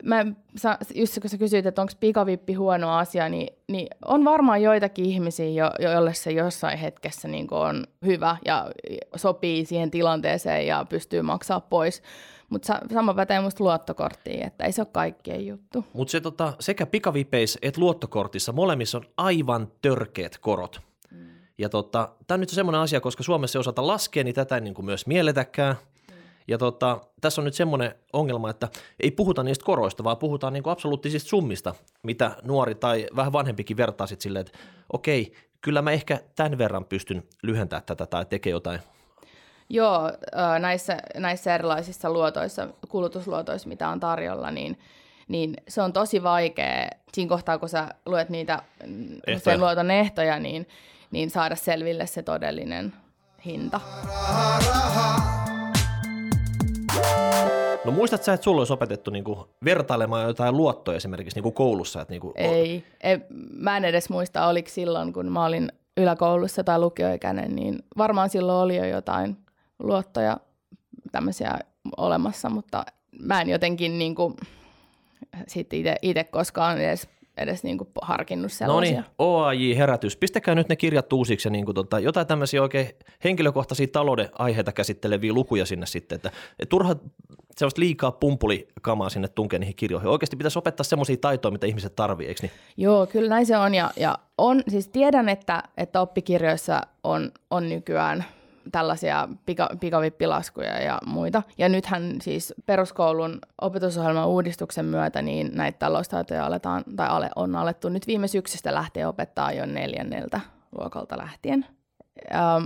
mä, 0.03 0.25
sä- 0.55 0.77
just 0.95 1.19
kun 1.21 1.29
sä 1.29 1.37
kysyit, 1.37 1.65
että 1.65 1.81
onko 1.81 1.93
pikavippi 1.99 2.53
huono 2.53 2.97
asia, 2.97 3.29
niin, 3.29 3.55
niin 3.67 3.87
on 4.05 4.25
varmaan 4.25 4.61
joitakin 4.61 5.05
ihmisiä, 5.05 5.45
jo, 5.45 5.71
joille 5.79 6.13
se 6.13 6.31
jossain 6.31 6.77
hetkessä 6.77 7.27
niin 7.27 7.47
on 7.51 7.83
hyvä 8.05 8.37
ja 8.45 8.71
sopii 9.15 9.65
siihen 9.65 9.91
tilanteeseen 9.91 10.67
ja 10.67 10.85
pystyy 10.89 11.21
maksaa 11.21 11.59
pois. 11.59 12.01
Mutta 12.49 12.65
sa- 12.65 12.81
sama 12.93 13.13
pätee 13.13 13.41
musta 13.41 13.63
luottokorttiin, 13.63 14.45
että 14.45 14.65
ei 14.65 14.71
se 14.71 14.81
ole 14.81 14.87
kaikkien 14.91 15.47
juttu. 15.47 15.85
Mutta 15.93 16.11
se 16.11 16.21
tota, 16.21 16.53
sekä 16.59 16.85
pikavipeissä 16.85 17.59
että 17.61 17.81
luottokortissa 17.81 18.51
molemmissa 18.51 18.97
on 18.97 19.05
aivan 19.17 19.71
törkeät 19.81 20.37
korot. 20.37 20.81
Mm. 21.11 21.27
Ja 21.57 21.69
tota, 21.69 22.09
tämä 22.27 22.35
on 22.35 22.39
nyt 22.39 22.49
semmoinen 22.49 22.81
asia, 22.81 23.01
koska 23.01 23.23
Suomessa 23.23 23.57
ei 23.57 23.59
osata 23.59 23.87
laskea, 23.87 24.23
niin 24.23 24.35
tätä 24.35 24.55
ei 24.55 24.61
niin 24.61 24.73
kuin 24.73 24.85
myös 24.85 25.07
mielletäkään. 25.07 25.75
Ja 26.47 26.58
tota, 26.58 27.01
tässä 27.21 27.41
on 27.41 27.45
nyt 27.45 27.53
semmoinen 27.53 27.95
ongelma, 28.13 28.49
että 28.49 28.67
ei 28.99 29.12
puhuta 29.12 29.43
niistä 29.43 29.65
koroista, 29.65 30.03
vaan 30.03 30.17
puhutaan 30.17 30.53
niin 30.53 30.63
kuin 30.63 30.71
absoluuttisista 30.71 31.29
summista, 31.29 31.75
mitä 32.03 32.32
nuori 32.43 32.75
tai 32.75 33.08
vähän 33.15 33.34
vanhempikin 33.34 33.77
vertaa 33.77 34.08
sitten 34.08 34.23
silleen, 34.23 34.45
että 34.45 34.60
okei, 34.93 35.34
kyllä 35.62 35.82
mä 35.82 35.91
ehkä 35.91 36.19
tämän 36.36 36.58
verran 36.58 36.86
pystyn 36.86 37.23
lyhentämään 37.43 37.86
tätä 37.86 38.06
tai 38.06 38.25
tekee 38.25 38.51
jotain. 38.51 38.79
Joo, 39.69 40.12
näissä, 40.60 40.97
näissä 41.17 41.56
erilaisissa 41.56 42.10
luotoissa, 42.10 42.67
kulutusluotoissa, 42.89 43.69
mitä 43.69 43.89
on 43.89 43.99
tarjolla, 43.99 44.51
niin, 44.51 44.79
niin 45.27 45.53
se 45.67 45.82
on 45.82 45.93
tosi 45.93 46.23
vaikea 46.23 46.88
siinä 47.13 47.29
kohtaa, 47.29 47.58
kun 47.58 47.69
sä 47.69 47.89
luet 48.06 48.29
niitä 48.29 48.62
Ehtoja. 49.27 49.39
sen 49.39 49.60
luoton 49.60 49.91
ehtoja, 49.91 50.39
niin, 50.39 50.67
niin 51.12 51.29
saada 51.29 51.56
selville 51.56 52.08
se 52.08 52.23
todellinen 52.23 52.93
hinta. 53.45 53.79
No 57.86 57.91
muistat 57.91 58.23
sä, 58.23 58.34
että 58.34 58.43
sulla 58.43 58.62
olisi 58.62 58.73
opetettu 58.73 59.12
niin 59.12 59.23
kuin 59.23 59.39
vertailemaan 59.65 60.27
jotain 60.27 60.58
luottoja 60.58 60.95
esimerkiksi 60.95 61.38
niin 61.38 61.43
kuin 61.43 61.53
koulussa? 61.53 62.01
Että 62.01 62.13
niin 62.13 62.21
kuin, 62.21 62.34
Ei, 62.36 62.86
ei, 63.03 63.19
mä 63.56 63.77
en 63.77 63.86
edes 63.86 64.10
muista, 64.10 64.47
oliko 64.47 64.69
silloin, 64.69 65.13
kun 65.13 65.32
mä 65.32 65.45
olin 65.45 65.71
yläkoulussa 65.97 66.63
tai 66.63 66.79
lukioikäinen, 66.79 67.56
niin 67.56 67.79
varmaan 67.97 68.29
silloin 68.29 68.63
oli 68.63 68.77
jo 68.77 68.86
jotain 68.86 69.38
luottoja 69.79 70.38
tämmöisiä 71.12 71.60
olemassa, 71.97 72.49
mutta 72.49 72.86
mä 73.19 73.41
en 73.41 73.49
jotenkin 73.49 73.99
niin 73.99 74.15
kuin, 74.15 74.36
sit 75.47 75.69
itse 76.01 76.23
koskaan 76.23 76.77
edes, 76.77 77.10
edes 77.37 77.63
niin 77.63 77.77
kuin 77.77 77.89
harkinnut 78.01 78.43
No 78.43 78.49
sellaisia. 78.49 79.01
niin, 79.01 79.05
OAJ-herätys. 79.19 80.17
Pistäkää 80.17 80.55
nyt 80.55 80.69
ne 80.69 80.75
kirjat 80.75 81.13
uusiksi 81.13 81.47
ja 81.47 81.51
niin 81.51 81.65
kuin 81.65 81.75
tota, 81.75 81.99
jotain 81.99 82.27
tämmöisiä 82.27 82.61
oikein 82.61 82.89
henkilökohtaisia 83.23 83.87
talouden 83.87 84.29
aiheita 84.39 84.71
käsitteleviä 84.71 85.33
lukuja 85.33 85.65
sinne 85.65 85.85
sitten, 85.85 86.15
että 86.15 86.31
et 86.59 86.69
turha 86.69 86.95
sellaista 87.57 87.81
liikaa 87.81 88.11
pumpulikamaa 88.11 89.09
sinne 89.09 89.27
tunkee 89.27 89.59
niihin 89.59 89.75
kirjoihin. 89.75 90.09
Oikeasti 90.09 90.35
pitäisi 90.35 90.59
opettaa 90.59 90.83
semmoisia 90.83 91.17
taitoja, 91.17 91.51
mitä 91.51 91.67
ihmiset 91.67 91.95
tarvii, 91.95 92.27
eikö 92.27 92.41
niin? 92.41 92.51
Joo, 92.77 93.07
kyllä 93.07 93.29
näin 93.29 93.45
se 93.45 93.57
on. 93.57 93.75
Ja, 93.75 93.91
ja 93.97 94.17
on, 94.37 94.63
siis 94.67 94.87
tiedän, 94.87 95.29
että, 95.29 95.63
että 95.77 96.01
oppikirjoissa 96.01 96.81
on, 97.03 97.31
on 97.51 97.69
nykyään 97.69 98.25
tällaisia 98.71 99.28
pika, 99.45 99.69
pikavippilaskuja 99.80 100.82
ja 100.82 100.99
muita. 101.06 101.43
Ja 101.58 101.69
nythän 101.69 102.15
siis 102.21 102.54
peruskoulun 102.65 103.39
opetusohjelman 103.62 104.28
uudistuksen 104.28 104.86
myötä 104.86 105.21
niin 105.21 105.52
näitä 105.54 105.80
taloustaitoja 105.80 106.45
aletaan, 106.45 106.84
tai 106.95 107.08
ale, 107.08 107.30
on 107.36 107.56
alettu 107.56 107.89
nyt 107.89 108.08
viime 108.08 108.28
syksystä 108.28 108.73
lähtien 108.73 109.08
opettaa 109.08 109.52
jo 109.52 109.65
neljänneltä 109.65 110.39
luokalta 110.78 111.17
lähtien. 111.17 111.65
Ähm, 112.36 112.65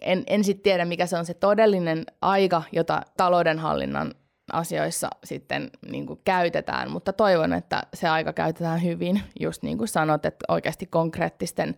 En, 0.00 0.24
en 0.26 0.44
sitten 0.44 0.62
tiedä, 0.62 0.84
mikä 0.84 1.06
se 1.06 1.18
on 1.18 1.26
se 1.26 1.34
todellinen 1.34 2.04
aika, 2.22 2.62
jota 2.72 3.02
taloudenhallinnan 3.16 4.14
asioissa 4.52 5.10
sitten 5.24 5.70
niin 5.90 6.06
kuin 6.06 6.20
käytetään, 6.24 6.90
mutta 6.90 7.12
toivon, 7.12 7.52
että 7.52 7.82
se 7.94 8.08
aika 8.08 8.32
käytetään 8.32 8.82
hyvin, 8.82 9.22
just 9.40 9.62
niin 9.62 9.78
kuin 9.78 9.88
sanot, 9.88 10.26
että 10.26 10.44
oikeasti 10.48 10.86
konkreettisten 10.86 11.76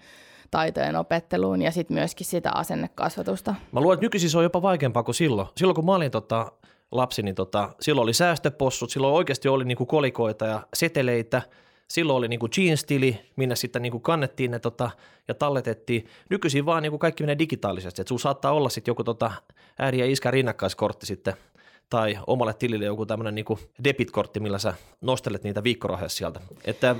taitojen 0.52 0.96
opetteluun 0.96 1.62
ja 1.62 1.70
sitten 1.70 1.94
myöskin 1.94 2.26
sitä 2.26 2.50
asennekasvatusta. 2.54 3.54
Mä 3.72 3.80
luulen, 3.80 3.94
että 3.94 4.04
nykyisin 4.04 4.30
se 4.30 4.38
on 4.38 4.44
jopa 4.44 4.62
vaikeampaa 4.62 5.02
kuin 5.02 5.14
silloin. 5.14 5.48
Silloin 5.56 5.74
kun 5.74 5.84
mä 5.84 5.94
olin 5.94 6.10
tota, 6.10 6.52
lapsi, 6.90 7.22
niin 7.22 7.34
tota, 7.34 7.68
silloin 7.80 8.02
oli 8.02 8.14
säästöpossut, 8.14 8.90
silloin 8.90 9.14
oikeasti 9.14 9.48
oli 9.48 9.64
niinku 9.64 9.86
kolikoita 9.86 10.46
ja 10.46 10.60
seteleitä, 10.74 11.42
silloin 11.88 12.16
oli 12.16 12.28
niinku 12.28 12.48
jeans-tili, 12.56 13.20
minne 13.36 13.56
sitten 13.56 13.82
niinku 13.82 14.00
kannettiin 14.00 14.50
ne 14.50 14.58
tota, 14.58 14.90
ja 15.28 15.34
talletettiin. 15.34 16.06
Nykyisin 16.30 16.66
vaan 16.66 16.82
niinku 16.82 16.98
kaikki 16.98 17.22
menee 17.22 17.38
digitaalisesti, 17.38 18.02
että 18.02 18.08
sulla 18.08 18.22
saattaa 18.22 18.52
olla 18.52 18.68
sitten 18.68 18.92
joku 18.92 19.04
tota, 19.04 19.32
äidin 19.78 20.00
ja 20.00 20.06
iskän 20.06 20.32
rinnakkaiskortti 20.32 21.06
sitten– 21.06 21.34
tai 21.92 22.18
omalle 22.26 22.54
tilille 22.54 22.84
joku 22.84 23.06
tämmöinen 23.06 23.34
niin 23.34 23.44
debitkortti, 23.84 24.40
millä 24.40 24.58
sä 24.58 24.74
nostelet 25.00 25.44
niitä 25.44 25.64
viikkorahoja 25.64 26.08
sieltä. 26.08 26.40
Että 26.64 26.96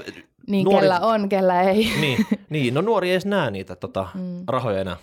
niin, 0.46 0.64
nuori, 0.64 0.80
kellä 0.80 1.00
on, 1.00 1.28
kellä 1.28 1.62
ei. 1.62 1.92
Niin, 2.00 2.26
niin 2.50 2.74
no 2.74 2.80
nuori 2.80 3.08
ei 3.08 3.12
edes 3.12 3.26
näe 3.26 3.50
niitä 3.50 3.76
tota, 3.76 4.08
mm. 4.14 4.44
rahoja 4.48 4.80
enää. 4.80 4.96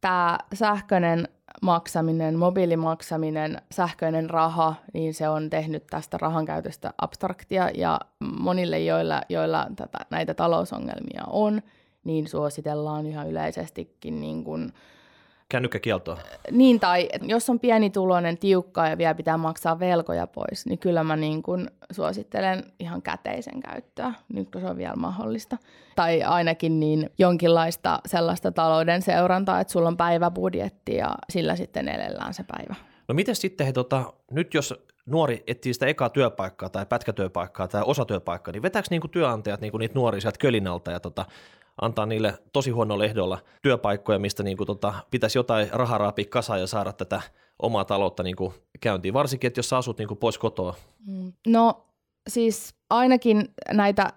Tämä 0.00 0.38
sähköinen 0.54 1.28
maksaminen, 1.62 2.38
mobiilimaksaminen, 2.38 3.62
sähköinen 3.72 4.30
raha, 4.30 4.74
niin 4.92 5.14
se 5.14 5.28
on 5.28 5.50
tehnyt 5.50 5.86
tästä 5.90 6.18
rahan 6.18 6.44
käytöstä 6.44 6.94
abstraktia 6.98 7.70
ja 7.74 8.00
monille, 8.20 8.80
joilla, 8.80 9.22
joilla 9.28 9.66
tätä, 9.76 9.98
näitä 10.10 10.34
talousongelmia 10.34 11.24
on, 11.26 11.62
niin 12.04 12.28
suositellaan 12.28 13.06
ihan 13.06 13.28
yleisestikin 13.28 14.20
niin 14.20 14.44
kuin 14.44 14.72
Kännykkäkieltoa. 15.48 16.18
Niin, 16.50 16.80
tai 16.80 17.08
jos 17.22 17.50
on 17.50 17.60
pienituloinen, 17.60 18.38
tiukka 18.38 18.88
ja 18.88 18.98
vielä 18.98 19.14
pitää 19.14 19.36
maksaa 19.36 19.78
velkoja 19.78 20.26
pois, 20.26 20.66
niin 20.66 20.78
kyllä 20.78 21.04
mä 21.04 21.16
niin 21.16 21.42
kuin 21.42 21.70
suosittelen 21.92 22.64
ihan 22.80 23.02
käteisen 23.02 23.60
käyttöä, 23.60 24.12
nyt 24.32 24.50
kun 24.50 24.60
se 24.60 24.66
on 24.66 24.76
vielä 24.76 24.96
mahdollista. 24.96 25.56
Tai 25.96 26.22
ainakin 26.22 26.80
niin 26.80 27.10
jonkinlaista 27.18 27.98
sellaista 28.06 28.52
talouden 28.52 29.02
seurantaa, 29.02 29.60
että 29.60 29.72
sulla 29.72 29.88
on 29.88 29.96
päiväbudjetti 29.96 30.94
ja 30.94 31.14
sillä 31.30 31.56
sitten 31.56 31.88
elellään 31.88 32.34
se 32.34 32.44
päivä. 32.44 32.74
No 33.08 33.14
miten 33.14 33.36
sitten, 33.36 33.66
he, 33.66 33.72
tota, 33.72 34.12
nyt 34.30 34.54
jos 34.54 34.74
nuori 35.06 35.42
etsii 35.46 35.74
sitä 35.74 35.86
ekaa 35.86 36.08
työpaikkaa 36.08 36.68
tai 36.68 36.86
pätkätyöpaikkaa 36.86 37.68
tai 37.68 37.82
osatyöpaikkaa, 37.86 38.52
niin 38.52 38.62
vetääkö 38.62 38.86
niinku 38.90 39.08
työnantajat 39.08 39.60
niinku 39.60 39.78
niitä 39.78 39.94
nuoria 39.94 40.20
sieltä 40.20 40.38
kölinalta 40.38 40.90
ja 40.90 41.00
tota, 41.00 41.24
antaa 41.82 42.06
niille 42.06 42.34
tosi 42.52 42.70
huonolla 42.70 43.04
ehdolla 43.04 43.38
työpaikkoja, 43.62 44.18
mistä 44.18 44.42
niin 44.42 44.56
kuin 44.56 44.66
tota, 44.66 44.94
pitäisi 45.10 45.38
jotain 45.38 45.68
rahaa 45.72 45.98
raapia 45.98 46.24
kasaan 46.24 46.60
ja 46.60 46.66
saada 46.66 46.92
tätä 46.92 47.22
omaa 47.58 47.84
taloutta 47.84 48.22
niin 48.22 48.36
kuin 48.36 48.54
käyntiin, 48.80 49.14
varsinkin, 49.14 49.48
että 49.48 49.58
jos 49.58 49.68
sä 49.68 49.76
asut 49.76 49.98
niin 49.98 50.08
kuin 50.08 50.18
pois 50.18 50.38
kotoa. 50.38 50.74
Mm. 51.06 51.32
No 51.46 51.86
siis 52.28 52.74
ainakin 52.90 53.48
näitä 53.72 54.12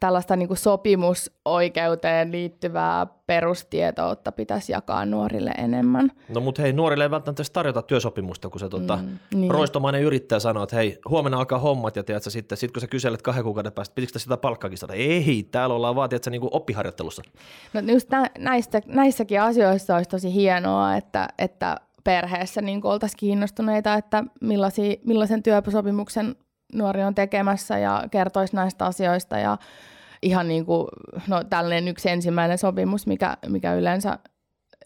tällaista 0.00 0.36
niin 0.36 0.48
kuin 0.48 0.58
sopimusoikeuteen 0.58 2.32
liittyvää 2.32 3.06
perustietoutta 3.26 4.32
pitäisi 4.32 4.72
jakaa 4.72 5.06
nuorille 5.06 5.50
enemmän. 5.58 6.10
No 6.28 6.40
mutta 6.40 6.62
hei, 6.62 6.72
nuorille 6.72 7.04
ei 7.04 7.10
välttämättä 7.10 7.42
tarjota 7.52 7.82
työsopimusta, 7.82 8.48
kun 8.48 8.60
se 8.60 8.68
tota, 8.68 8.96
mm, 8.96 9.18
niin. 9.34 9.50
roistomainen 9.50 10.02
yrittäjä 10.02 10.38
sanoo, 10.38 10.62
että 10.62 10.76
hei, 10.76 10.98
huomenna 11.08 11.38
alkaa 11.38 11.58
hommat 11.58 11.96
ja 11.96 12.04
tiedätkö, 12.04 12.30
sitten 12.30 12.58
sit 12.58 12.72
kun 12.72 12.80
sä 12.80 12.86
kyselet 12.86 13.22
kahden 13.22 13.44
kuukauden 13.44 13.72
päästä, 13.72 13.94
pitikö 13.94 14.18
sitä 14.18 14.36
palkkaakin 14.36 14.78
saada? 14.78 14.94
Ei, 14.94 15.48
täällä 15.50 15.74
ollaan 15.74 15.94
vaan 15.94 16.08
tiedätkö, 16.08 16.30
niin 16.30 16.40
kuin 16.40 16.54
oppiharjoittelussa. 16.54 17.22
No 17.72 17.80
just 17.80 18.10
nä- 18.10 18.30
näistä, 18.38 18.82
näissäkin 18.86 19.40
asioissa 19.40 19.96
olisi 19.96 20.10
tosi 20.10 20.34
hienoa, 20.34 20.96
että, 20.96 21.28
että 21.38 21.76
perheessä 22.04 22.60
niin 22.60 22.80
oltaisiin 22.86 23.18
kiinnostuneita, 23.18 23.94
että 23.94 24.24
millaisen 25.04 25.42
työsopimuksen 25.42 26.36
nuori 26.72 27.02
on 27.02 27.14
tekemässä 27.14 27.78
ja 27.78 28.04
kertoisi 28.10 28.56
näistä 28.56 28.84
asioista 28.84 29.38
ja 29.38 29.58
ihan 30.22 30.48
niin 30.48 30.66
kuin, 30.66 30.88
no 31.28 31.44
tällainen 31.44 31.88
yksi 31.88 32.10
ensimmäinen 32.10 32.58
sopimus, 32.58 33.06
mikä, 33.06 33.36
mikä 33.48 33.74
yleensä 33.74 34.18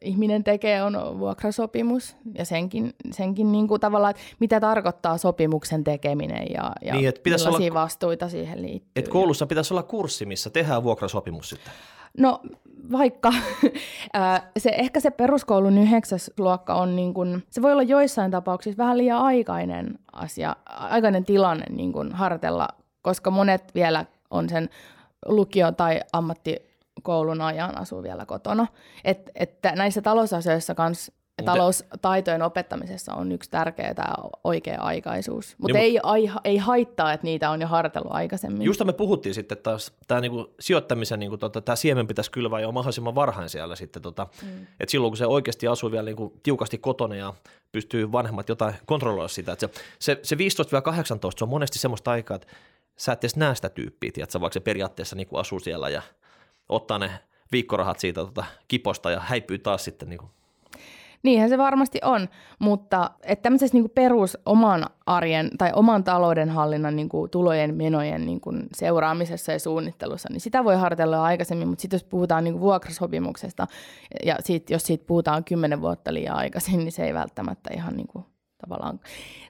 ihminen 0.00 0.44
tekee, 0.44 0.82
on 0.82 1.18
vuokrasopimus 1.18 2.16
ja 2.34 2.44
senkin, 2.44 2.94
senkin 3.12 3.52
niin 3.52 3.68
kuin 3.68 3.80
tavallaan, 3.80 4.10
että 4.10 4.22
mitä 4.40 4.60
tarkoittaa 4.60 5.18
sopimuksen 5.18 5.84
tekeminen 5.84 6.46
ja, 6.54 6.72
ja 6.82 6.94
niin, 6.94 7.08
että 7.08 7.20
millaisia 7.24 7.50
olla, 7.50 7.74
vastuita 7.74 8.28
siihen 8.28 8.62
liittyy. 8.62 8.90
Että 8.96 9.10
koulussa 9.10 9.46
pitäisi 9.46 9.74
olla 9.74 9.82
kurssi, 9.82 10.26
missä 10.26 10.50
tehdään 10.50 10.82
vuokrasopimus 10.82 11.48
sitten. 11.48 11.72
No 12.18 12.40
vaikka 12.92 13.32
se, 14.58 14.70
ehkä 14.70 15.00
se 15.00 15.10
peruskoulun 15.10 15.78
yhdeksäs 15.78 16.30
luokka 16.38 16.74
on 16.74 16.96
niin 16.96 17.14
kuin, 17.14 17.44
se 17.50 17.62
voi 17.62 17.72
olla 17.72 17.82
joissain 17.82 18.30
tapauksissa 18.30 18.78
vähän 18.78 18.98
liian 18.98 19.22
aikainen 19.22 19.98
asia, 20.12 20.56
aikainen 20.66 21.24
tilanne 21.24 21.66
niin 21.70 21.92
kuin 21.92 22.12
hartella, 22.12 22.68
koska 23.02 23.30
monet 23.30 23.74
vielä 23.74 24.04
on 24.30 24.48
sen 24.48 24.70
lukio- 25.26 25.72
tai 25.72 26.00
ammattikoulun 26.12 27.40
ajan 27.40 27.78
asuu 27.78 28.02
vielä 28.02 28.26
kotona. 28.26 28.66
Et, 29.04 29.30
että 29.34 29.72
näissä 29.72 30.02
talousasioissa 30.02 30.74
kanssa 31.44 31.84
taloustaitojen 31.84 32.42
opettamisessa 32.42 33.14
on 33.14 33.32
yksi 33.32 33.50
tärkeä 33.50 33.94
tämä 33.94 34.14
oikea-aikaisuus. 34.44 35.54
Mutta 35.58 35.78
niin, 35.78 36.00
ei, 36.14 36.30
ei 36.44 36.56
haittaa, 36.56 37.12
että 37.12 37.24
niitä 37.24 37.50
on 37.50 37.60
jo 37.60 37.66
harjoitellut 37.66 38.12
aikaisemmin. 38.12 38.62
Just 38.62 38.84
me 38.84 38.92
puhuttiin 38.92 39.34
sitten, 39.34 39.58
että 39.58 39.76
tämä 40.06 40.20
niinku 40.20 40.54
sijoittamisen, 40.60 41.20
niinku 41.20 41.36
tota, 41.36 41.60
tämä 41.60 41.76
siemen 41.76 42.06
pitäisi 42.06 42.30
kylvää 42.30 42.60
jo 42.60 42.72
mahdollisimman 42.72 43.14
varhain 43.14 43.48
siellä 43.48 43.76
sitten. 43.76 44.02
Tota, 44.02 44.26
mm. 44.42 44.66
että 44.80 44.90
silloin 44.90 45.10
kun 45.10 45.16
se 45.16 45.26
oikeasti 45.26 45.68
asuu 45.68 45.90
vielä 45.90 46.04
niinku 46.04 46.40
tiukasti 46.42 46.78
kotona 46.78 47.14
ja 47.14 47.34
pystyy 47.72 48.12
vanhemmat 48.12 48.48
jotain 48.48 48.74
kontrolloida 48.86 49.28
sitä. 49.28 49.52
Että 49.52 49.68
se, 49.68 49.82
se, 49.98 50.20
se 50.22 50.36
15-18 50.36 50.38
se 51.36 51.44
on 51.44 51.48
monesti 51.48 51.78
semmoista 51.78 52.10
aikaa, 52.10 52.34
että 52.34 52.48
sä 52.96 53.12
et 53.12 53.24
edes 53.24 53.36
näe 53.36 53.54
sitä 53.54 53.68
tyyppiä, 53.68 54.10
tiedätkö, 54.14 54.40
vaikka 54.40 54.54
se 54.54 54.60
periaatteessa 54.60 55.16
niin 55.16 55.26
kuin 55.26 55.40
asuu 55.40 55.60
siellä 55.60 55.88
ja 55.88 56.02
ottaa 56.68 56.98
ne 56.98 57.10
viikkorahat 57.52 57.98
siitä 57.98 58.20
tota, 58.20 58.44
kiposta 58.68 59.10
ja 59.10 59.20
häipyy 59.20 59.58
taas 59.58 59.84
sitten 59.84 60.08
niin 60.08 60.18
kuin 60.18 60.30
Niinhän 61.22 61.48
se 61.48 61.58
varmasti 61.58 61.98
on, 62.04 62.28
mutta 62.58 63.10
että 63.22 63.42
tämmöisessä 63.42 63.78
niin 63.78 63.90
perus 63.90 64.38
oman 64.46 64.86
arjen 65.06 65.50
tai 65.58 65.70
oman 65.74 66.04
taloudenhallinnan 66.04 66.96
niin 66.96 67.08
tulojen 67.30 67.74
menojen 67.74 68.26
niin 68.26 68.40
seuraamisessa 68.74 69.52
ja 69.52 69.60
suunnittelussa, 69.60 70.28
niin 70.32 70.40
sitä 70.40 70.64
voi 70.64 70.76
harjoitella 70.76 71.24
aikaisemmin, 71.24 71.68
mutta 71.68 71.82
sitten 71.82 71.96
jos 71.96 72.04
puhutaan 72.04 72.44
niin 72.44 72.60
vuokrasopimuksesta 72.60 73.66
ja 74.24 74.36
siitä, 74.40 74.72
jos 74.72 74.82
siitä 74.82 75.04
puhutaan 75.06 75.44
kymmenen 75.44 75.80
vuotta 75.80 76.14
liian 76.14 76.36
aikaisin, 76.36 76.78
niin 76.78 76.92
se 76.92 77.04
ei 77.04 77.14
välttämättä 77.14 77.70
ihan 77.74 77.96
niin 77.96 78.08
kuin 78.08 78.24
tavallaan 78.58 79.00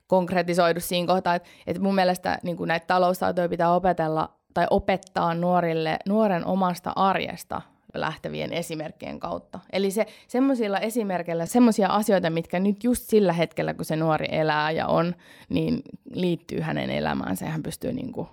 konkretisoidu 0.07 0.81
siinä 0.81 1.07
kohtaa, 1.07 1.35
että, 1.35 1.49
että 1.67 1.83
mun 1.83 1.95
mielestä 1.95 2.39
niin 2.43 2.57
näitä 2.67 2.87
taloustaitoja 2.87 3.49
pitää 3.49 3.75
opetella 3.75 4.39
tai 4.55 4.67
opettaa 4.71 5.35
nuorille 5.35 5.99
nuoren 6.09 6.47
omasta 6.47 6.93
arjesta 6.97 7.63
lähtevien 8.01 8.53
esimerkkien 8.53 9.21
kautta. 9.21 9.61
Eli 9.73 9.91
se 9.91 10.07
semmoisilla 10.29 10.79
esimerkkeillä, 10.79 11.47
semmoisia 11.47 11.89
asioita, 11.89 12.31
mitkä 12.31 12.61
nyt 12.61 12.85
just 12.85 13.03
sillä 13.03 13.33
hetkellä, 13.33 13.75
kun 13.75 13.85
se 13.85 13.97
nuori 13.97 14.27
elää 14.31 14.71
ja 14.71 14.87
on, 14.87 15.15
niin 15.49 15.83
liittyy 16.13 16.61
hänen 16.61 16.91
elämäänsä 16.91 17.45
ja 17.45 17.51
hän 17.51 17.63
pystyy 17.63 17.93
niin 17.93 18.13
kuin 18.13 18.29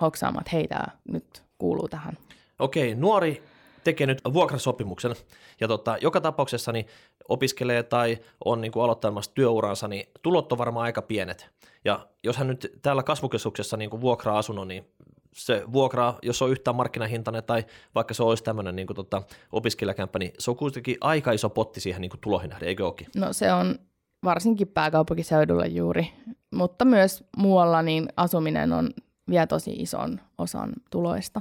hoksaamaan, 0.00 0.42
että 0.42 0.56
hei, 0.56 0.68
tämä 0.68 0.86
nyt 1.08 1.42
kuuluu 1.58 1.88
tähän. 1.88 2.18
Okei, 2.58 2.94
nuori 2.94 3.42
tekee 3.84 4.06
nyt 4.06 4.20
vuokrasopimuksen 4.32 5.14
ja 5.60 5.68
tota, 5.68 5.96
joka 6.00 6.20
tapauksessa 6.20 6.72
niin 6.72 6.86
opiskelee 7.28 7.82
tai 7.82 8.18
on 8.44 8.60
niin 8.60 8.72
kuin 8.72 8.84
aloittamassa 8.84 9.34
työuransa, 9.34 9.88
niin 9.88 10.08
tulot 10.22 10.52
on 10.52 10.58
varmaan 10.58 10.84
aika 10.84 11.02
pienet. 11.02 11.50
Ja 11.84 12.06
jos 12.22 12.36
hän 12.36 12.46
nyt 12.46 12.78
täällä 12.82 13.02
kasvukeskuksessa 13.02 13.76
niin 13.76 13.90
kuin 13.90 14.00
vuokraa 14.00 14.38
asunnon, 14.38 14.68
niin 14.68 14.86
se 15.34 15.62
vuokra, 15.72 16.14
jos 16.22 16.42
on 16.42 16.50
yhtään 16.50 16.76
markkinahintainen 16.76 17.44
tai 17.44 17.64
vaikka 17.94 18.14
se 18.14 18.22
olisi 18.22 18.44
tämmöinen 18.44 18.76
niin 18.76 18.86
tota, 18.94 19.22
opiskelijakämppä, 19.52 20.18
niin 20.18 20.32
se 20.38 20.50
on 20.50 20.56
kuitenkin 20.56 20.96
aika 21.00 21.32
iso 21.32 21.50
potti 21.50 21.80
siihen 21.80 22.00
niin 22.00 22.10
tuloihin 22.20 22.50
nähden, 22.50 22.68
eikö 22.68 22.84
olekin? 22.84 23.06
No 23.16 23.32
se 23.32 23.52
on 23.52 23.78
varsinkin 24.24 24.68
pääkaupunkiseudulla 24.68 25.66
juuri, 25.66 26.12
mutta 26.54 26.84
myös 26.84 27.24
muualla 27.36 27.82
niin 27.82 28.08
asuminen 28.16 28.72
on 28.72 28.90
vie 29.30 29.46
tosi 29.46 29.70
ison 29.72 30.20
osan 30.38 30.72
tuloista. 30.90 31.40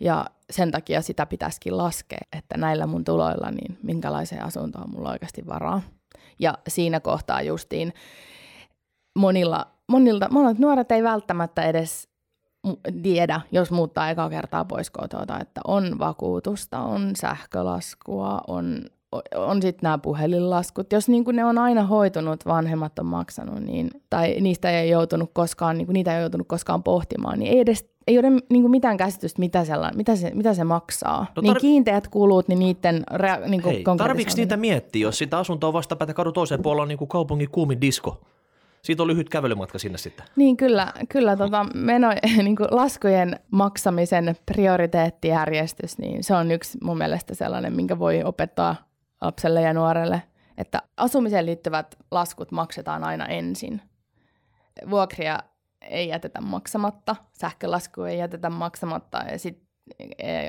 Ja 0.00 0.26
sen 0.50 0.70
takia 0.70 1.02
sitä 1.02 1.26
pitäisikin 1.26 1.76
laskea, 1.76 2.18
että 2.38 2.56
näillä 2.56 2.86
mun 2.86 3.04
tuloilla, 3.04 3.50
niin 3.50 3.78
minkälaiseen 3.82 4.44
asuntoon 4.44 4.90
mulla 4.90 5.10
oikeasti 5.10 5.46
varaa. 5.46 5.82
Ja 6.38 6.58
siinä 6.68 7.00
kohtaa 7.00 7.42
justiin 7.42 7.92
monilla, 9.18 9.66
monilta, 9.88 10.28
monet 10.30 10.58
nuoret 10.58 10.92
ei 10.92 11.02
välttämättä 11.02 11.62
edes 11.62 12.08
tiedä, 13.02 13.40
jos 13.52 13.70
muuttaa 13.70 14.10
eka 14.10 14.30
kertaa 14.30 14.64
pois 14.64 14.90
kotoa, 14.90 15.38
että 15.40 15.60
on 15.66 15.98
vakuutusta, 15.98 16.78
on 16.78 17.10
sähkölaskua, 17.16 18.40
on 18.46 18.80
on 19.36 19.62
sitten 19.62 19.80
nämä 19.82 19.98
puhelinlaskut. 19.98 20.92
Jos 20.92 21.08
niin 21.08 21.24
ne 21.32 21.44
on 21.44 21.58
aina 21.58 21.82
hoitunut, 21.82 22.46
vanhemmat 22.46 22.98
on 22.98 23.06
maksanut, 23.06 23.60
niin, 23.60 23.90
tai 24.10 24.36
niistä 24.40 24.70
ei 24.70 24.90
joutunut 24.90 25.30
koskaan, 25.32 25.78
niin 25.78 25.88
niitä 25.92 26.16
ei 26.16 26.20
joutunut 26.20 26.48
koskaan 26.48 26.82
pohtimaan, 26.82 27.38
niin 27.38 27.52
ei 27.52 27.60
edes 27.60 27.90
ei 28.06 28.18
ole 28.18 28.28
niin 28.50 28.70
mitään 28.70 28.96
käsitystä, 28.96 29.38
mitä, 29.38 29.64
sella, 29.64 29.90
mitä, 29.94 30.16
se, 30.16 30.30
mitä 30.34 30.54
se 30.54 30.64
maksaa. 30.64 31.26
No 31.36 31.42
tar- 31.42 31.42
niin 31.42 31.56
kiinteät 31.60 32.08
kulut, 32.08 32.48
niin 32.48 32.58
niiden 32.58 33.04
rea- 33.14 33.48
niin 33.48 33.64
Hei, 33.64 33.84
tarviiko 33.98 34.30
niitä 34.36 34.56
miettiä, 34.56 35.02
jos 35.02 35.18
sitä 35.18 35.38
asuntoa 35.38 35.72
vastapäätä 35.72 36.14
kadun 36.14 36.32
toiseen 36.32 36.62
puolella 36.62 36.82
on 36.82 36.88
niin 36.88 37.08
kaupungin 37.08 37.50
kuumin 37.50 37.80
disko? 37.80 38.20
Siitä 38.82 39.02
on 39.02 39.06
lyhyt 39.06 39.28
kävelymatka 39.28 39.78
sinne 39.78 39.98
sitten. 39.98 40.26
Niin 40.36 40.56
kyllä, 40.56 40.92
kyllä 41.08 41.36
tota 41.36 41.66
meno, 41.74 42.08
niin 42.44 42.56
kuin 42.56 42.68
laskujen 42.70 43.40
maksamisen 43.50 44.36
prioriteettijärjestys, 44.46 45.98
niin 45.98 46.24
se 46.24 46.34
on 46.34 46.50
yksi 46.50 46.78
mun 46.82 46.98
mielestä 46.98 47.34
sellainen, 47.34 47.72
minkä 47.72 47.98
voi 47.98 48.22
opettaa 48.24 48.76
lapselle 49.20 49.62
ja 49.62 49.74
nuorelle, 49.74 50.22
että 50.58 50.82
asumiseen 50.96 51.46
liittyvät 51.46 51.96
laskut 52.10 52.52
maksetaan 52.52 53.04
aina 53.04 53.26
ensin. 53.26 53.82
Vuokria 54.90 55.38
ei 55.82 56.08
jätetä 56.08 56.40
maksamatta, 56.40 57.16
sähkölasku 57.32 58.02
ei 58.02 58.18
jätetä 58.18 58.50
maksamatta 58.50 59.18
ja 59.18 59.38
sitten 59.38 59.68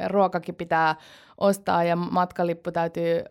ruokakin 0.07 0.55
pitää 0.55 0.95
ostaa 1.37 1.83
ja 1.83 1.95
matkalippu 1.95 2.71
täytyy 2.71 3.23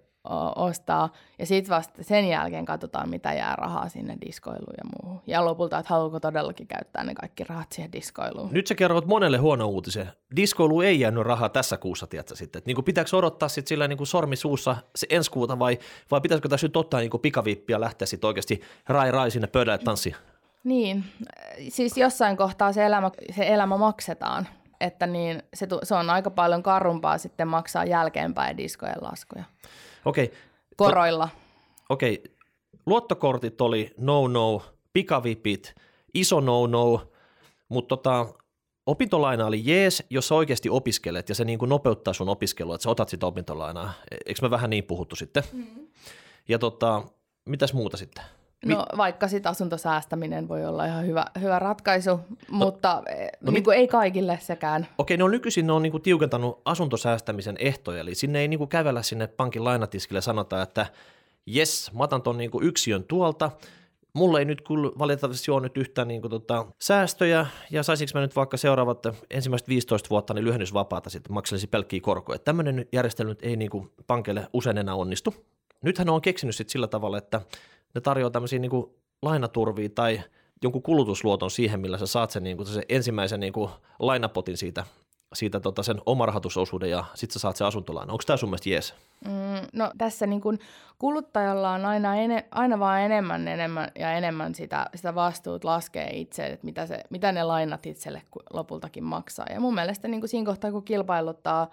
ostaa. 0.56 1.12
Ja 1.38 1.46
sitten 1.46 1.76
vasta 1.76 2.02
sen 2.04 2.28
jälkeen 2.28 2.64
katsotaan, 2.64 3.10
mitä 3.10 3.32
jää 3.32 3.56
rahaa 3.56 3.88
sinne 3.88 4.16
diskoiluun 4.26 4.74
ja 4.78 4.84
muuhun. 4.84 5.20
Ja 5.26 5.44
lopulta, 5.44 5.78
että 5.78 5.94
haluatko 5.94 6.20
todellakin 6.20 6.66
käyttää 6.66 7.04
ne 7.04 7.14
kaikki 7.14 7.44
rahat 7.44 7.72
siihen 7.72 7.92
diskoiluun. 7.92 8.48
Nyt 8.52 8.66
sä 8.66 8.74
kerrot 8.74 9.06
monelle 9.06 9.38
huono 9.38 9.66
uutisen. 9.66 10.12
Diskoilu 10.36 10.80
ei 10.80 11.00
jäänyt 11.00 11.24
rahaa 11.24 11.48
tässä 11.48 11.76
kuussa, 11.76 12.06
tiedätkö 12.06 12.36
sitten. 12.36 12.62
niin 12.66 12.84
pitääkö 12.84 13.16
odottaa 13.16 13.48
sitten 13.48 13.68
sillä 13.68 13.88
niin 13.88 14.06
sormi 14.06 14.36
suussa 14.36 14.76
se 14.94 15.06
ensi 15.10 15.30
kuuta 15.30 15.58
vai, 15.58 15.78
vai 16.10 16.20
pitäisikö 16.20 16.48
tässä 16.48 16.66
nyt 16.66 16.76
ottaa 16.76 17.00
niin 17.00 17.10
pikavippiä 17.22 17.76
ja 17.76 17.80
lähteä 17.80 18.06
sitten 18.06 18.28
oikeasti 18.28 18.60
rai 18.86 19.10
rai 19.10 19.30
sinne 19.30 19.46
pöydälle 19.46 19.78
tanssi? 19.78 20.14
Niin, 20.64 21.04
siis 21.68 21.96
jossain 21.96 22.36
kohtaa 22.36 22.72
se 22.72 22.86
elämä, 22.86 23.10
se 23.36 23.46
elämä 23.46 23.76
maksetaan, 23.76 24.48
että 24.80 25.06
niin 25.06 25.42
se, 25.54 25.66
se 25.82 25.94
on 25.94 26.10
aika 26.10 26.30
paljon 26.30 26.62
karumpaa 26.62 27.18
sitten 27.18 27.48
maksaa 27.48 27.84
jälkeenpäin 27.84 28.56
diskojen 28.56 28.96
laskuja. 29.00 29.44
Okei. 30.08 30.24
Okay. 30.24 30.38
Koroilla. 30.76 31.28
Okei, 31.88 32.14
okay. 32.14 32.34
luottokortit 32.86 33.60
oli 33.60 33.94
no-no, 33.96 34.62
pikavipit, 34.92 35.74
iso 36.14 36.40
no-no, 36.40 37.12
mutta 37.68 37.96
tota, 37.96 38.26
opintolaina 38.86 39.46
oli 39.46 39.60
jees, 39.64 40.02
jos 40.10 40.28
sä 40.28 40.34
oikeasti 40.34 40.68
opiskelet 40.70 41.28
ja 41.28 41.34
se 41.34 41.44
niin 41.44 41.58
kuin 41.58 41.68
nopeuttaa 41.68 42.14
sun 42.14 42.28
opiskelua, 42.28 42.74
että 42.74 42.82
sä 42.82 42.90
otat 42.90 43.08
sitä 43.08 43.26
opintolainaa. 43.26 43.92
E-, 44.10 44.16
eikö 44.26 44.42
me 44.42 44.50
vähän 44.50 44.70
niin 44.70 44.84
puhuttu 44.84 45.16
sitten? 45.16 45.42
Mm. 45.52 45.88
Ja 46.48 46.58
tota, 46.58 47.02
mitäs 47.44 47.72
muuta 47.72 47.96
sitten? 47.96 48.24
No 48.64 48.86
vaikka 48.96 49.28
sitten 49.28 49.50
asuntosäästäminen 49.50 50.48
voi 50.48 50.64
olla 50.64 50.84
ihan 50.84 51.06
hyvä, 51.06 51.26
hyvä 51.40 51.58
ratkaisu, 51.58 52.10
no, 52.10 52.20
mutta 52.50 53.02
no, 53.40 53.52
niin 53.52 53.64
mit... 53.66 53.74
ei 53.74 53.88
kaikille 53.88 54.38
sekään. 54.42 54.86
Okei, 54.98 55.16
no 55.16 55.28
nykyisin 55.28 55.66
ne 55.66 55.72
on 55.72 55.82
niin 55.82 55.90
kuin 55.90 56.02
tiukentanut 56.02 56.60
asuntosäästämisen 56.64 57.56
ehtoja, 57.58 58.00
eli 58.00 58.14
sinne 58.14 58.40
ei 58.40 58.48
niin 58.48 58.58
kuin 58.58 58.68
kävellä 58.68 59.02
sinne 59.02 59.26
pankin 59.26 59.64
lainatiskille 59.64 60.20
sanota, 60.20 60.62
että 60.62 60.86
jes, 61.46 61.92
mä 61.92 62.04
otan 62.04 62.22
tuon 62.22 62.38
niin 62.38 62.50
yksiön 62.62 63.04
tuolta, 63.04 63.50
mulla 64.12 64.38
ei 64.38 64.44
nyt 64.44 64.62
kyllä 64.68 64.90
valitettavasti 64.98 65.50
ole 65.50 65.62
nyt 65.62 65.76
yhtään 65.76 66.08
niin 66.08 66.20
kuin, 66.20 66.30
tota, 66.30 66.66
säästöjä, 66.80 67.46
ja 67.70 67.82
saisinko 67.82 68.10
mä 68.14 68.20
nyt 68.20 68.36
vaikka 68.36 68.56
seuraavat 68.56 69.06
ensimmäiset 69.30 69.68
15 69.68 70.10
vuotta 70.10 70.34
niin 70.34 70.44
lyhennysvapaata 70.44 71.10
sitten 71.10 71.32
makselisi 71.32 71.66
pelkkiä 71.66 72.00
korkoja. 72.00 72.38
Tämmöinen 72.38 72.86
järjestely 72.92 73.36
ei 73.42 73.56
niin 73.56 73.70
kuin 73.70 73.90
pankeille 74.06 74.48
usein 74.52 74.78
enää 74.78 74.94
onnistu. 74.94 75.34
Nythän 75.82 76.08
on 76.08 76.20
keksinyt 76.20 76.56
sitten 76.56 76.72
sillä 76.72 76.86
tavalla, 76.86 77.18
että 77.18 77.40
ne 77.94 78.00
tarjoaa 78.00 78.30
tämmöisiä 78.30 78.58
niin 78.58 78.70
kuin 78.70 78.86
lainaturvia 79.22 79.88
tai 79.94 80.20
jonkun 80.62 80.82
kulutusluoton 80.82 81.50
siihen, 81.50 81.80
millä 81.80 81.98
sä 81.98 82.06
saat 82.06 82.30
sen, 82.30 82.42
niin 82.42 82.56
kuin, 82.56 82.66
sen 82.66 82.82
ensimmäisen 82.88 83.40
niin 83.40 83.52
kuin 83.52 83.70
lainapotin 83.98 84.56
siitä, 84.56 84.84
siitä 85.34 85.60
tota 85.60 85.82
sen 85.82 86.00
omarahoitusosuuden 86.06 86.90
ja 86.90 87.04
sitten 87.14 87.32
sä 87.32 87.38
saat 87.38 87.56
sen 87.56 87.66
asuntolaina. 87.66 88.12
Onko 88.12 88.22
tämä 88.26 88.36
sun 88.36 88.48
mielestä 88.48 88.68
jees? 88.68 88.94
Mm, 89.24 89.68
no 89.72 89.90
tässä 89.98 90.26
niin 90.26 90.40
kun 90.40 90.58
kuluttajalla 90.98 91.70
on 91.70 91.84
aina, 91.84 92.16
ene, 92.16 92.48
aina 92.50 92.78
vaan 92.78 93.00
enemmän, 93.00 93.48
enemmän 93.48 93.90
ja 93.98 94.12
enemmän 94.12 94.54
sitä, 94.54 94.86
sitä 94.94 95.14
vastuut 95.14 95.64
laskee 95.64 96.10
itse, 96.12 96.46
että 96.46 96.64
mitä, 96.64 96.86
se, 96.86 97.04
mitä 97.10 97.32
ne 97.32 97.44
lainat 97.44 97.86
itselle 97.86 98.22
lopultakin 98.52 99.04
maksaa. 99.04 99.46
Ja 99.50 99.60
mun 99.60 99.74
mielestä 99.74 100.08
niin 100.08 100.20
kuin 100.20 100.28
siinä 100.28 100.46
kohtaa, 100.46 100.72
kun 100.72 100.84
kilpailuttaa 100.84 101.70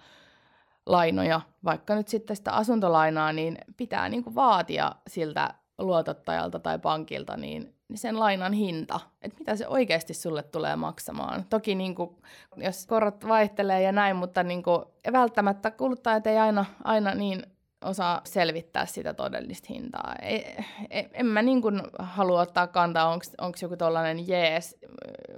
lainoja, 0.86 1.40
vaikka 1.64 1.94
nyt 1.94 2.08
sitten 2.08 2.36
sitä 2.36 2.52
asuntolainaa, 2.52 3.32
niin 3.32 3.58
pitää 3.76 4.08
niin 4.08 4.24
kuin 4.24 4.34
vaatia 4.34 4.92
siltä 5.08 5.54
luotottajalta 5.78 6.58
tai 6.58 6.78
pankilta, 6.78 7.36
niin, 7.36 7.74
niin 7.88 7.98
sen 7.98 8.18
lainan 8.18 8.52
hinta, 8.52 9.00
että 9.22 9.38
mitä 9.38 9.56
se 9.56 9.68
oikeasti 9.68 10.14
sulle 10.14 10.42
tulee 10.42 10.76
maksamaan. 10.76 11.44
Toki 11.50 11.74
niin 11.74 11.94
kuin, 11.94 12.16
jos 12.56 12.86
korot 12.86 13.28
vaihtelee 13.28 13.82
ja 13.82 13.92
näin, 13.92 14.16
mutta 14.16 14.42
niin 14.42 14.62
kuin, 14.62 14.84
välttämättä 15.12 15.70
kuluttajat 15.70 16.26
ei 16.26 16.38
aina, 16.38 16.64
aina 16.84 17.14
niin 17.14 17.42
osaa 17.86 18.20
selvittää 18.24 18.86
sitä 18.86 19.14
todellista 19.14 19.66
hintaa. 19.70 20.14
Ei, 20.22 20.56
ei, 20.90 21.08
en 21.12 21.26
mä 21.26 21.42
niin 21.42 21.62
kuin 21.62 21.82
halua 21.98 22.40
ottaa 22.40 22.66
kantaa, 22.66 23.12
onko 23.38 23.58
joku 23.62 23.76
tollainen 23.76 24.28
jees, 24.28 24.76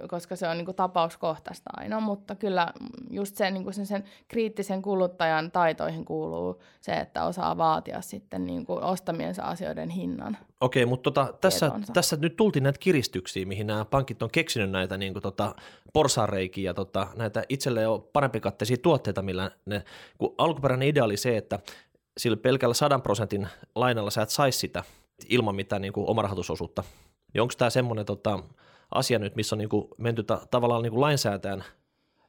koska 0.07 0.35
se 0.35 0.47
on 0.47 0.57
niin 0.57 0.65
kuin 0.65 0.75
tapauskohtaista 0.75 1.69
aina, 1.77 1.99
mutta 1.99 2.35
kyllä 2.35 2.73
just 3.09 3.35
se, 3.35 3.51
niin 3.51 3.63
kuin 3.63 3.73
sen, 3.73 3.85
sen 3.85 4.03
kriittisen 4.27 4.81
kuluttajan 4.81 5.51
taitoihin 5.51 6.05
kuuluu 6.05 6.61
se, 6.81 6.93
että 6.93 7.23
osaa 7.23 7.57
vaatia 7.57 8.01
sitten 8.01 8.45
niin 8.45 8.65
kuin 8.65 8.83
ostamiensa 8.83 9.43
asioiden 9.43 9.89
hinnan. 9.89 10.37
Okei, 10.61 10.85
mutta 10.85 11.11
tota, 11.11 11.33
tässä, 11.41 11.71
tässä 11.93 12.15
nyt 12.15 12.35
tultiin 12.35 12.63
näitä 12.63 12.79
kiristyksiä, 12.79 13.45
mihin 13.45 13.67
nämä 13.67 13.85
pankit 13.85 14.23
on 14.23 14.29
keksinyt 14.31 14.71
näitä 14.71 14.97
niin 14.97 15.13
kuin 15.13 15.23
tota, 15.23 15.55
porsareikiä 15.93 16.69
ja 16.69 16.73
tota, 16.73 17.07
näitä 17.15 17.43
itselleen 17.49 17.83
jo 17.83 18.09
parempikatteisia 18.13 18.77
tuotteita, 18.77 19.21
millä 19.21 19.51
ne, 19.65 19.83
kun 20.17 20.35
alkuperäinen 20.37 20.87
idea 20.87 21.03
oli 21.03 21.17
se, 21.17 21.37
että 21.37 21.59
sillä 22.19 22.37
pelkällä 22.37 22.73
100 22.73 22.99
prosentin 22.99 23.47
lainalla 23.75 24.09
sä 24.09 24.21
et 24.21 24.29
saisi 24.29 24.59
sitä 24.59 24.83
ilman 25.29 25.55
mitään 25.55 25.81
niin 25.81 25.93
kuin 25.93 26.09
omarahoitusosuutta. 26.09 26.83
Ja 27.33 27.41
onko 27.41 27.53
tämä 27.57 27.69
semmoinen 27.69 28.05
tota, 28.05 28.39
asia 28.91 29.19
nyt, 29.19 29.35
missä 29.35 29.55
on 29.55 29.57
niin 29.57 29.69
kuin 29.69 29.87
menty 29.97 30.23
ta- 30.23 30.41
tavallaan 30.51 30.81
niin 30.81 30.91
kuin 30.91 31.01
lainsäätäjän 31.01 31.63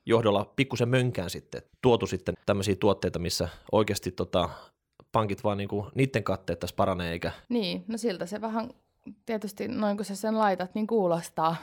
johdolla 0.06 0.52
pikkusen 0.56 0.88
mönkään 0.88 1.30
sitten, 1.30 1.62
tuotu 1.82 2.06
sitten 2.06 2.34
tämmöisiä 2.46 2.76
tuotteita, 2.76 3.18
missä 3.18 3.48
oikeasti 3.72 4.10
tota, 4.10 4.48
pankit 5.12 5.44
vaan 5.44 5.58
niin 5.58 5.68
kuin, 5.68 5.86
niiden 5.94 6.24
katteet 6.24 6.60
tässä 6.60 6.76
paranee 6.76 7.12
eikä... 7.12 7.32
Niin, 7.48 7.84
no 7.88 7.98
siltä 7.98 8.26
se 8.26 8.40
vähän 8.40 8.70
tietysti 9.26 9.68
noin 9.68 9.96
kun 9.96 10.06
sä 10.06 10.16
sen 10.16 10.38
laitat, 10.38 10.74
niin 10.74 10.86
kuulostaa, 10.86 11.56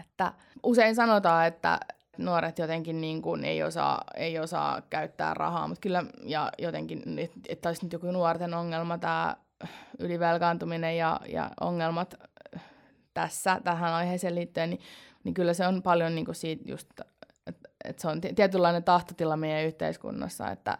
että 0.00 0.32
usein 0.62 0.94
sanotaan, 0.94 1.46
että 1.46 1.80
nuoret 2.18 2.58
jotenkin 2.58 3.00
niin 3.00 3.22
kuin 3.22 3.44
ei, 3.44 3.62
osaa, 3.62 4.04
ei 4.14 4.38
osaa 4.38 4.82
käyttää 4.90 5.34
rahaa, 5.34 5.68
mutta 5.68 5.80
kyllä 5.80 6.04
ja 6.24 6.52
jotenkin, 6.58 7.02
että 7.48 7.68
olisi 7.68 7.84
nyt 7.84 7.92
joku 7.92 8.10
nuorten 8.10 8.54
ongelma 8.54 8.98
tämä 8.98 9.36
ylivelkaantuminen 9.98 10.96
ja, 10.96 11.20
ja 11.28 11.50
ongelmat 11.60 12.14
tässä 13.14 13.60
tähän 13.64 13.92
aiheeseen 13.92 14.34
liittyen, 14.34 14.70
niin, 14.70 14.80
niin 15.24 15.34
kyllä 15.34 15.54
se 15.54 15.66
on 15.66 15.82
paljon 15.82 16.14
niin 16.14 16.24
kuin 16.24 16.34
siitä 16.34 16.64
just, 16.66 16.88
että, 17.46 17.68
että 17.84 18.02
se 18.02 18.08
on 18.08 18.20
tietynlainen 18.20 18.84
tahtotila 18.84 19.36
meidän 19.36 19.64
yhteiskunnassa, 19.64 20.50
että 20.50 20.78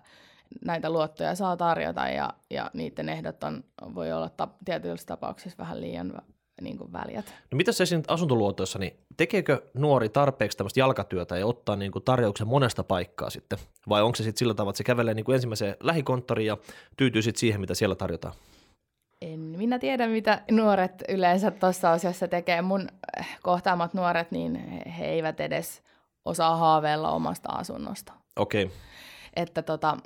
näitä 0.64 0.90
luottoja 0.90 1.34
saa 1.34 1.56
tarjota 1.56 2.08
ja, 2.08 2.34
ja 2.50 2.70
niiden 2.74 3.08
ehdot 3.08 3.44
on, 3.44 3.64
voi 3.94 4.12
olla 4.12 4.28
ta, 4.28 4.48
tietyissä 4.64 5.06
tapauksissa 5.06 5.58
vähän 5.58 5.80
liian 5.80 6.22
niin 6.60 6.78
kuin 6.78 6.92
väljät. 6.92 7.26
No 7.26 7.56
mitä 7.56 7.72
se 7.72 7.82
esimerkiksi 7.82 8.12
asuntoluotoissa, 8.12 8.78
niin 8.78 8.96
tekeekö 9.16 9.62
nuori 9.74 10.08
tarpeeksi 10.08 10.58
tämmöistä 10.58 10.80
jalkatyötä 10.80 11.38
ja 11.38 11.46
ottaa 11.46 11.76
niin 11.76 11.92
kuin 11.92 12.04
tarjouksen 12.04 12.46
monesta 12.46 12.84
paikkaa 12.84 13.30
sitten? 13.30 13.58
Vai 13.88 14.02
onko 14.02 14.16
se 14.16 14.22
sitten 14.22 14.38
sillä 14.38 14.54
tavalla, 14.54 14.70
että 14.70 14.78
se 14.78 14.84
kävelee 14.84 15.14
niin 15.14 15.24
kuin 15.24 15.34
ensimmäiseen 15.34 15.76
lähikonttoriin 15.80 16.46
ja 16.46 16.56
tyytyy 16.96 17.22
sitten 17.22 17.40
siihen, 17.40 17.60
mitä 17.60 17.74
siellä 17.74 17.94
tarjotaan? 17.94 18.34
En 19.22 19.40
minä 19.40 19.78
tiedä, 19.78 20.06
mitä 20.06 20.42
nuoret 20.50 21.04
yleensä 21.08 21.50
tuossa 21.50 21.92
asiassa 21.92 22.28
tekee. 22.28 22.62
Mun 22.62 22.88
kohtaamat 23.42 23.94
nuoret, 23.94 24.30
niin 24.30 24.56
he 24.86 25.06
eivät 25.06 25.40
edes 25.40 25.82
osaa 26.24 26.56
haaveilla 26.56 27.10
omasta 27.10 27.48
asunnosta. 27.52 28.12
Okei. 28.36 28.64
Okay. 28.64 28.76
Että 29.36 29.62
tota, 29.62 29.96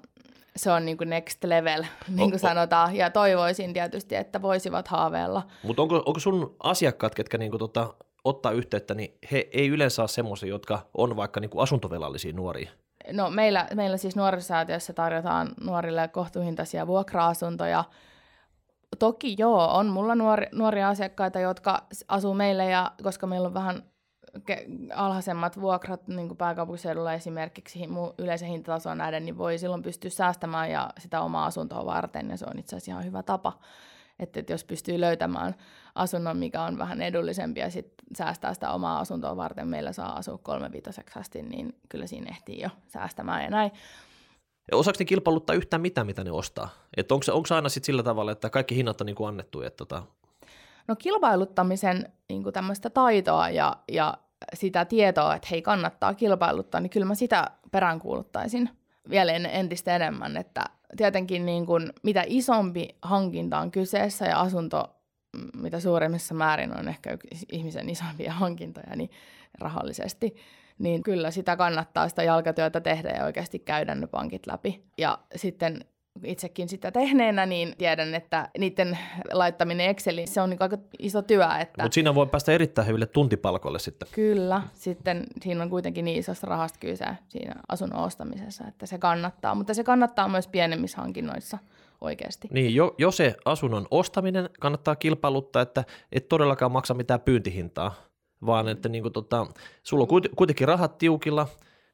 se 0.56 0.70
on 0.70 0.84
niin 0.86 0.96
kuin 0.96 1.10
next 1.10 1.44
level, 1.44 1.84
niin 2.08 2.30
kuin 2.30 2.34
o, 2.34 2.48
sanotaan, 2.48 2.96
ja 2.96 3.10
toivoisin 3.10 3.72
tietysti, 3.72 4.14
että 4.14 4.42
voisivat 4.42 4.88
haaveilla. 4.88 5.42
Mutta 5.62 5.82
onko, 5.82 6.02
onko 6.06 6.20
sun 6.20 6.56
asiakkaat, 6.62 7.14
ketkä 7.14 7.38
niin 7.38 7.50
kuin 7.50 7.58
tota, 7.58 7.94
ottaa 8.24 8.52
yhteyttä, 8.52 8.94
niin 8.94 9.18
he 9.32 9.48
ei 9.52 9.68
yleensä 9.68 10.02
ole 10.02 10.08
semmoisia, 10.08 10.48
jotka 10.48 10.86
on 10.94 11.16
vaikka 11.16 11.40
niin 11.40 11.50
kuin 11.50 11.62
asuntovelallisia 11.62 12.32
nuoria? 12.32 12.70
No 13.12 13.30
meillä, 13.30 13.66
meillä 13.74 13.96
siis 13.96 14.16
nuorisäätiössä 14.16 14.92
tarjotaan 14.92 15.48
nuorille 15.60 16.08
kohtuuhintaisia 16.08 16.86
vuokra-asuntoja. 16.86 17.84
Toki 18.98 19.34
joo, 19.38 19.68
on 19.76 19.86
mulla 19.86 20.14
nuori, 20.14 20.46
nuoria 20.52 20.88
asiakkaita, 20.88 21.40
jotka 21.40 21.86
asuu 22.08 22.34
meille, 22.34 22.64
ja 22.64 22.92
koska 23.02 23.26
meillä 23.26 23.48
on 23.48 23.54
vähän 23.54 23.82
alhaisemmat 24.94 25.60
vuokrat 25.60 26.08
niin 26.08 26.36
pääkaupunkiseudulla 26.36 27.12
esimerkiksi 27.12 27.78
yleisen 28.18 28.48
hintatasoon 28.48 28.98
nähden, 28.98 29.24
niin 29.24 29.38
voi 29.38 29.58
silloin 29.58 29.82
pystyä 29.82 30.10
säästämään 30.10 30.70
ja 30.70 30.90
sitä 30.98 31.20
omaa 31.20 31.46
asuntoa 31.46 31.86
varten, 31.86 32.30
ja 32.30 32.36
se 32.36 32.46
on 32.50 32.58
itse 32.58 32.76
asiassa 32.76 32.90
ihan 32.90 33.04
hyvä 33.04 33.22
tapa. 33.22 33.58
Että, 34.18 34.40
että 34.40 34.52
jos 34.52 34.64
pystyy 34.64 35.00
löytämään 35.00 35.54
asunnon, 35.94 36.36
mikä 36.36 36.62
on 36.62 36.78
vähän 36.78 37.02
edullisempi 37.02 37.60
ja 37.60 37.70
sitten 37.70 38.06
säästää 38.16 38.54
sitä 38.54 38.70
omaa 38.70 39.00
asuntoa 39.00 39.36
varten, 39.36 39.68
meillä 39.68 39.92
saa 39.92 40.16
asua 40.16 40.38
kolmevitoseksi 40.38 41.18
asti, 41.18 41.42
niin 41.42 41.78
kyllä 41.88 42.06
siinä 42.06 42.30
ehtii 42.30 42.60
jo 42.60 42.68
säästämään 42.86 43.42
ja 43.42 43.50
näin. 43.50 43.70
Ja 44.70 44.76
osaako 44.76 44.96
ne 44.98 45.04
kilpailuttaa 45.04 45.56
yhtään 45.56 45.80
mitään, 45.80 46.06
mitä 46.06 46.24
ne 46.24 46.30
ostaa? 46.30 46.68
Onko, 47.10 47.24
onko 47.32 47.48
aina 47.54 47.68
sit 47.68 47.84
sillä 47.84 48.02
tavalla, 48.02 48.32
että 48.32 48.50
kaikki 48.50 48.76
hinnat 48.76 49.00
on 49.00 49.06
niin 49.06 49.16
kuin 49.16 49.28
annettu? 49.28 49.62
Että 49.62 49.76
tota... 49.76 50.02
No 50.88 50.96
kilpailuttamisen 50.96 52.12
niin 52.28 52.42
kuin 52.42 52.52
tämmöistä 52.52 52.90
taitoa 52.90 53.50
ja, 53.50 53.76
ja 53.92 54.14
sitä 54.54 54.84
tietoa, 54.84 55.34
että 55.34 55.48
hei 55.50 55.62
kannattaa 55.62 56.14
kilpailuttaa, 56.14 56.80
niin 56.80 56.90
kyllä 56.90 57.06
mä 57.06 57.14
sitä 57.14 57.50
peräänkuuluttaisin 57.70 58.70
vielä 59.10 59.32
entistä 59.32 59.96
enemmän, 59.96 60.36
että 60.36 60.64
tietenkin 60.96 61.46
niin 61.46 61.66
kuin, 61.66 61.92
mitä 62.02 62.24
isompi 62.26 62.88
hankinta 63.02 63.58
on 63.58 63.70
kyseessä 63.70 64.24
ja 64.24 64.40
asunto, 64.40 64.96
mitä 65.56 65.80
suuremmissa 65.80 66.34
määrin 66.34 66.78
on 66.78 66.88
ehkä 66.88 67.18
ihmisen 67.52 67.90
isompia 67.90 68.32
hankintoja 68.42 68.96
niin 68.96 69.10
rahallisesti, 69.58 70.34
niin 70.78 71.02
kyllä 71.02 71.30
sitä 71.30 71.56
kannattaa 71.56 72.08
sitä 72.08 72.22
jalkatyötä 72.22 72.80
tehdä 72.80 73.10
ja 73.10 73.24
oikeasti 73.24 73.58
käydä 73.58 73.94
ne 73.94 74.06
pankit 74.06 74.46
läpi. 74.46 74.84
Ja 74.98 75.18
sitten 75.36 75.84
itsekin 76.24 76.68
sitä 76.68 76.90
tehneenä, 76.90 77.46
niin 77.46 77.74
tiedän, 77.78 78.14
että 78.14 78.48
niiden 78.58 78.98
laittaminen 79.32 79.90
Exceliin, 79.90 80.28
se 80.28 80.40
on 80.40 80.50
niin 80.50 80.62
aika 80.62 80.78
iso 80.98 81.22
työ. 81.22 81.46
Että... 81.60 81.82
Mutta 81.82 81.94
siinä 81.94 82.14
voi 82.14 82.26
päästä 82.26 82.52
erittäin 82.52 82.88
hyville 82.88 83.06
tuntipalkoille 83.06 83.78
sitten. 83.78 84.08
Kyllä, 84.12 84.62
sitten 84.74 85.26
siinä 85.42 85.62
on 85.62 85.70
kuitenkin 85.70 86.04
niin 86.04 86.18
isosta 86.18 86.46
rahasta 86.46 86.78
kyse 86.78 87.06
siinä 87.28 87.54
asunnon 87.68 88.04
ostamisessa, 88.04 88.64
että 88.68 88.86
se 88.86 88.98
kannattaa, 88.98 89.54
mutta 89.54 89.74
se 89.74 89.84
kannattaa 89.84 90.28
myös 90.28 90.48
pienemmissä 90.48 91.00
hankinnoissa 91.00 91.58
oikeasti. 92.00 92.48
Niin, 92.50 92.74
jo, 92.74 92.94
jo 92.98 93.10
se 93.10 93.34
asunnon 93.44 93.86
ostaminen 93.90 94.50
kannattaa 94.60 94.96
kilpailuttaa, 94.96 95.62
että 95.62 95.84
et 96.12 96.28
todellakaan 96.28 96.72
maksa 96.72 96.94
mitään 96.94 97.20
pyyntihintaa, 97.20 97.94
vaan 98.46 98.68
että 98.68 98.88
niin 98.88 99.02
kuin, 99.02 99.12
tota, 99.12 99.46
sulla 99.82 100.06
on 100.10 100.22
kuitenkin 100.36 100.68
rahat 100.68 100.98
tiukilla, 100.98 101.48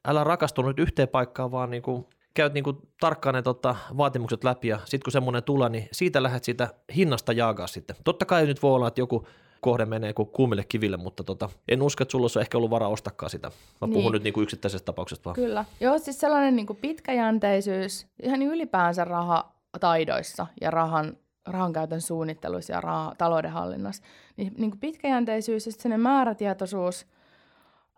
älä 0.07 0.23
rakastu 0.23 0.61
nyt 0.61 0.79
yhteen 0.79 1.07
paikkaan, 1.07 1.51
vaan 1.51 1.69
niin 1.69 1.83
kuin, 1.83 2.05
käyt 2.39 2.53
niin 2.53 2.63
kuin 2.63 2.77
tarkkaan 2.99 3.35
ne 3.35 3.41
tota, 3.41 3.75
vaatimukset 3.97 4.43
läpi 4.43 4.67
ja 4.67 4.79
sitten 4.85 5.03
kun 5.05 5.11
semmoinen 5.11 5.43
tulee, 5.43 5.69
niin 5.69 5.87
siitä 5.91 6.23
lähdet 6.23 6.43
siitä 6.43 6.67
hinnasta 6.95 7.33
jaakaa 7.33 7.67
sitten. 7.67 7.95
Totta 8.03 8.25
kai 8.25 8.45
nyt 8.45 8.63
voi 8.63 8.75
olla, 8.75 8.87
että 8.87 9.01
joku 9.01 9.27
kohde 9.61 9.85
menee 9.85 10.13
kuin 10.13 10.29
kuumille 10.29 10.63
kiville, 10.63 10.97
mutta 10.97 11.23
tota, 11.23 11.49
en 11.67 11.81
usko, 11.81 12.03
että 12.03 12.11
sulla 12.11 12.23
olisi 12.23 12.39
ehkä 12.39 12.57
ollut 12.57 12.69
varaa 12.69 12.89
ostakaan 12.89 13.29
sitä. 13.29 13.47
Mä 13.81 13.87
puhun 13.87 13.93
niin. 13.93 14.11
nyt 14.11 14.23
niin 14.23 14.33
kuin 14.33 14.43
yksittäisestä 14.43 14.85
tapauksesta 14.85 15.25
vaan. 15.25 15.35
Kyllä. 15.35 15.65
Joo, 15.79 15.99
siis 15.99 16.19
sellainen 16.19 16.55
niin 16.55 16.67
kuin 16.67 16.77
pitkäjänteisyys, 16.77 18.07
ihan 18.23 18.41
ylipäänsä 18.41 19.05
rahataidoissa 19.05 20.47
ja 20.61 20.71
rahan, 20.71 21.17
rahan 21.47 21.73
käytön 21.73 22.01
suunnittelussa 22.01 22.73
ja 22.73 22.81
raha, 22.81 23.15
taloudenhallinnassa, 23.17 24.03
niin, 24.37 24.53
niin 24.57 24.71
kuin 24.71 24.79
pitkäjänteisyys 24.79 25.65
ja 25.65 25.71
sitten 25.71 26.01
määrätietoisuus– 26.01 27.05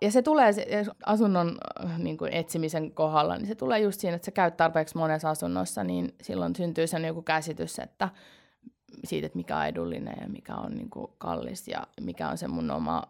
ja 0.01 0.11
se 0.11 0.21
tulee 0.21 0.53
se 0.53 0.65
asunnon 1.05 1.57
äh, 1.85 1.99
niin 1.99 2.17
kuin 2.17 2.33
etsimisen 2.33 2.91
kohdalla, 2.91 3.37
niin 3.37 3.47
se 3.47 3.55
tulee 3.55 3.79
just 3.79 3.99
siinä, 3.99 4.15
että 4.15 4.25
sä 4.25 4.31
käyt 4.31 4.57
tarpeeksi 4.57 4.97
monessa 4.97 5.29
asunnossa, 5.29 5.83
niin 5.83 6.15
silloin 6.23 6.55
syntyy 6.55 6.87
sen 6.87 7.05
joku 7.05 7.21
käsitys, 7.21 7.79
että 7.79 8.09
siitä, 9.03 9.25
että 9.25 9.37
mikä 9.37 9.57
on 9.57 9.65
edullinen 9.65 10.17
ja 10.21 10.29
mikä 10.29 10.55
on 10.55 10.75
niin 10.75 10.89
kuin 10.89 11.07
kallis 11.17 11.67
ja 11.67 11.87
mikä 12.01 12.29
on 12.29 12.37
se 12.37 12.47
mun 12.47 12.71
oma, 12.71 13.03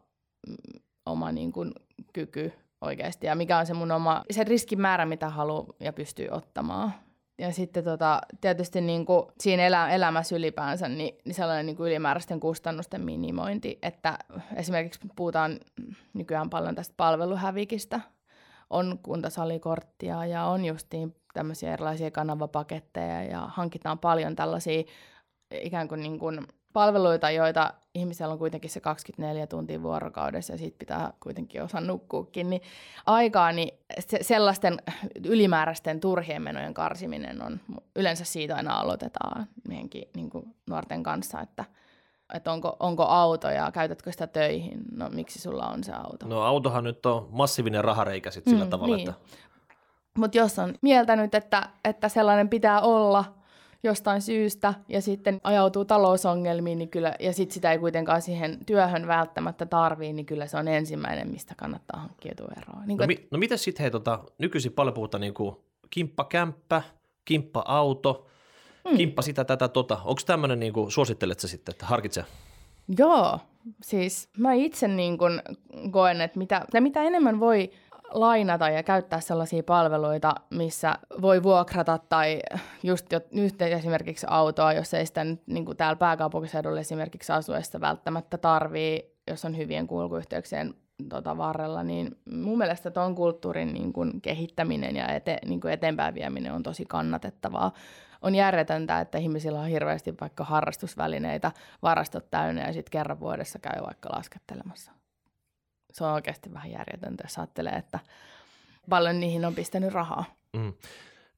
mm, 0.47 0.81
oma 1.05 1.31
niin 1.31 1.51
kuin 1.51 1.71
kyky 2.13 2.53
oikeasti 2.81 3.27
ja 3.27 3.35
mikä 3.35 3.57
on 3.57 3.65
se 3.65 3.73
mun 3.73 3.91
oma, 3.91 4.23
se 4.31 4.43
riskimäärä, 4.43 5.05
mitä 5.05 5.29
haluaa 5.29 5.73
ja 5.79 5.93
pystyy 5.93 6.27
ottamaan. 6.31 6.93
Ja 7.41 7.53
sitten 7.53 7.83
tota, 7.83 8.21
tietysti 8.41 8.81
niin 8.81 9.05
kuin 9.05 9.25
siinä 9.39 9.67
elä, 9.67 9.89
elämässä 9.89 10.35
ylipäänsä 10.35 10.87
niin, 10.89 11.15
niin 11.25 11.35
sellainen 11.35 11.65
niin 11.65 11.75
kuin 11.75 11.87
ylimääräisten 11.87 12.39
kustannusten 12.39 13.01
minimointi, 13.01 13.79
että 13.81 14.17
esimerkiksi 14.55 14.99
puhutaan 15.15 15.59
nykyään 16.13 16.49
paljon 16.49 16.75
tästä 16.75 16.93
palveluhävikistä, 16.97 17.99
on 18.69 18.99
kuntasalikorttia 19.03 20.25
ja 20.25 20.45
on 20.45 20.65
justiin 20.65 21.15
tämmöisiä 21.33 21.73
erilaisia 21.73 22.11
kanavapaketteja 22.11 23.23
ja 23.23 23.39
hankitaan 23.39 23.99
paljon 23.99 24.35
tällaisia 24.35 24.83
ikään 25.61 25.87
kuin, 25.87 26.01
niin 26.01 26.19
kuin 26.19 26.47
palveluita, 26.73 27.31
joita 27.31 27.73
ihmisellä 27.95 28.33
on 28.33 28.39
kuitenkin 28.39 28.69
se 28.69 28.79
24 28.79 29.47
tuntia 29.47 29.83
vuorokaudessa 29.83 30.53
ja 30.53 30.57
siitä 30.57 30.77
pitää 30.79 31.13
kuitenkin 31.19 31.63
osa 31.63 31.81
nukkuukin, 31.81 32.49
niin 32.49 32.61
aikaa, 33.05 33.51
niin 33.51 33.79
se, 33.99 34.17
sellaisten 34.21 34.77
ylimääräisten 35.25 35.99
turhien 35.99 36.41
menojen 36.41 36.73
karsiminen 36.73 37.45
on, 37.45 37.59
yleensä 37.95 38.25
siitä 38.25 38.55
aina 38.55 38.79
aloitetaan 38.79 39.47
meidänkin 39.67 40.03
niin 40.15 40.29
kuin 40.29 40.55
nuorten 40.69 41.03
kanssa, 41.03 41.41
että, 41.41 41.65
että 42.33 42.51
onko, 42.51 42.77
onko 42.79 43.03
auto 43.03 43.49
ja 43.49 43.71
käytätkö 43.71 44.11
sitä 44.11 44.27
töihin, 44.27 44.79
no 44.91 45.09
miksi 45.09 45.39
sulla 45.39 45.67
on 45.67 45.83
se 45.83 45.93
auto? 45.93 46.27
No 46.27 46.41
autohan 46.41 46.83
nyt 46.83 47.05
on 47.05 47.27
massiivinen 47.31 47.83
rahareikä 47.83 48.31
sitten 48.31 48.53
sillä 48.53 48.65
mm, 48.65 48.71
tavalla, 48.71 48.95
niin. 48.95 49.09
että... 49.09 49.21
Mutta 50.17 50.37
jos 50.37 50.59
on 50.59 50.75
mieltänyt, 50.81 51.35
että, 51.35 51.69
että 51.85 52.09
sellainen 52.09 52.49
pitää 52.49 52.81
olla– 52.81 53.25
jostain 53.83 54.21
syystä 54.21 54.73
ja 54.89 55.01
sitten 55.01 55.39
ajautuu 55.43 55.85
talousongelmiin, 55.85 56.77
niin 56.77 56.89
kyllä, 56.89 57.15
ja 57.19 57.33
sitten 57.33 57.53
sitä 57.53 57.71
ei 57.71 57.79
kuitenkaan 57.79 58.21
siihen 58.21 58.65
työhön 58.65 59.07
välttämättä 59.07 59.65
tarvii, 59.65 60.13
niin 60.13 60.25
kyllä 60.25 60.47
se 60.47 60.57
on 60.57 60.67
ensimmäinen, 60.67 61.29
mistä 61.31 61.55
kannattaa 61.57 61.99
hankkiutua 61.99 62.47
eroon. 62.57 62.87
Niin 62.87 62.97
no, 62.97 63.07
mi- 63.07 63.27
no 63.31 63.37
miten 63.37 63.57
sitten 63.57 63.83
hei, 63.83 63.91
tota, 63.91 64.19
nykyisin 64.37 64.73
paljon 64.73 64.93
puhutaan 64.93 65.21
niin 65.21 65.33
kuin 65.33 65.55
kimppakämppä, 65.89 66.81
kimppa-auto, 67.25 68.27
mm. 68.91 68.97
kimppa 68.97 69.21
sitä, 69.21 69.43
tätä, 69.43 69.67
tota. 69.67 69.97
Onko 70.05 70.21
tämmöinen, 70.25 70.59
niin 70.59 70.73
kuin, 70.73 70.91
suosittelet 70.91 71.39
sä 71.39 71.47
sitten, 71.47 71.73
että 71.73 71.85
harkitse? 71.85 72.25
Joo, 72.97 73.39
siis 73.83 74.29
mä 74.37 74.53
itse 74.53 74.87
niin 74.87 75.17
kuin 75.17 75.41
koen, 75.91 76.21
että 76.21 76.37
mitä, 76.37 76.65
mitä 76.79 77.03
enemmän 77.03 77.39
voi 77.39 77.71
lainata 78.13 78.69
ja 78.69 78.83
käyttää 78.83 79.19
sellaisia 79.19 79.63
palveluita, 79.63 80.35
missä 80.49 80.95
voi 81.21 81.43
vuokrata 81.43 81.99
tai 82.09 82.39
just, 82.83 83.11
jo, 83.11 83.21
nyt 83.31 83.61
esimerkiksi 83.61 84.27
autoa, 84.29 84.73
jos 84.73 84.93
ei 84.93 85.05
sitä 85.05 85.23
nyt 85.23 85.41
niin 85.47 85.65
kuin 85.65 85.77
täällä 85.77 85.95
pääkaupunkiseudulla 85.95 86.79
esimerkiksi 86.79 87.31
asuessa 87.31 87.81
välttämättä 87.81 88.37
tarvii, 88.37 89.15
jos 89.27 89.45
on 89.45 89.57
hyvien 89.57 89.87
kulkuyhteyksien 89.87 90.73
tota, 91.09 91.37
varrella, 91.37 91.83
niin 91.83 92.17
mun 92.31 92.57
mielestä 92.57 92.91
tuon 92.91 93.15
kulttuurin 93.15 93.73
niin 93.73 93.93
kuin 93.93 94.21
kehittäminen 94.21 94.95
ja 94.95 95.07
ete, 95.07 95.37
niin 95.45 95.61
kuin 95.61 95.73
eteenpäin 95.73 96.15
vieminen 96.15 96.53
on 96.53 96.63
tosi 96.63 96.85
kannatettavaa. 96.85 97.71
On 98.21 98.35
järjetöntä, 98.35 98.99
että 98.99 99.17
ihmisillä 99.17 99.59
on 99.59 99.67
hirveästi 99.67 100.15
vaikka 100.21 100.43
harrastusvälineitä, 100.43 101.51
varastot 101.81 102.31
täynnä 102.31 102.61
ja 102.67 102.73
sitten 102.73 102.91
kerran 102.91 103.19
vuodessa 103.19 103.59
käy 103.59 103.81
vaikka 103.81 104.09
laskettelemassa 104.15 105.00
se 105.91 106.03
on 106.03 106.13
oikeasti 106.13 106.53
vähän 106.53 106.71
järjetöntä, 106.71 107.23
jos 107.23 107.37
ajattelee, 107.37 107.73
että 107.73 107.99
paljon 108.89 109.19
niihin 109.19 109.45
on 109.45 109.55
pistänyt 109.55 109.93
rahaa. 109.93 110.25
Mm. 110.57 110.73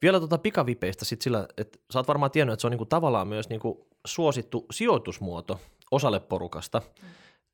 Vielä 0.02 0.20
tuota 0.20 0.38
pikavipeistä 0.38 1.06
sit 1.06 1.22
sillä, 1.22 1.48
että 1.58 1.80
sä 1.94 2.00
oot 2.00 2.08
varmaan 2.08 2.32
tiennyt, 2.32 2.54
että 2.54 2.62
se 2.62 2.68
on 2.68 2.72
niinku 2.72 2.86
tavallaan 2.86 3.28
myös 3.28 3.50
niinku 3.50 3.88
suosittu 4.06 4.66
sijoitusmuoto 4.72 5.60
osalle 5.92 6.20
porukasta. 6.20 6.80
Mm. 6.80 7.08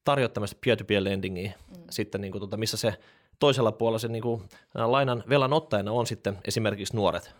Tarjoat 0.03 0.33
tämmöistä 0.33 0.57
peer-to-peer 0.65 1.03
lendingiä, 1.03 1.53
mm. 1.77 1.83
sitten 1.89 2.21
niinku 2.21 2.39
tuota, 2.39 2.57
missä 2.57 2.77
se 2.77 2.93
toisella 3.39 3.71
puolella 3.71 3.99
se 3.99 4.07
niinku, 4.07 4.41
lainan 4.73 5.23
velan 5.29 5.53
ottajana 5.53 5.91
on 5.91 6.07
sitten 6.07 6.37
esimerkiksi 6.45 6.95
nuoret. 6.95 7.35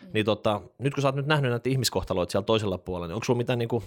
Mm. 0.00 0.08
Niin 0.12 0.26
tota, 0.26 0.60
nyt 0.78 0.94
kun 0.94 1.02
sä 1.02 1.08
oot 1.08 1.16
nyt 1.16 1.26
nähnyt 1.26 1.50
näitä 1.50 1.70
ihmiskohtaloita 1.70 2.32
siellä 2.32 2.46
toisella 2.46 2.78
puolella, 2.78 3.06
niin 3.06 3.14
onko 3.14 3.24
sulla 3.24 3.38
mitään 3.38 3.58
niinku 3.58 3.82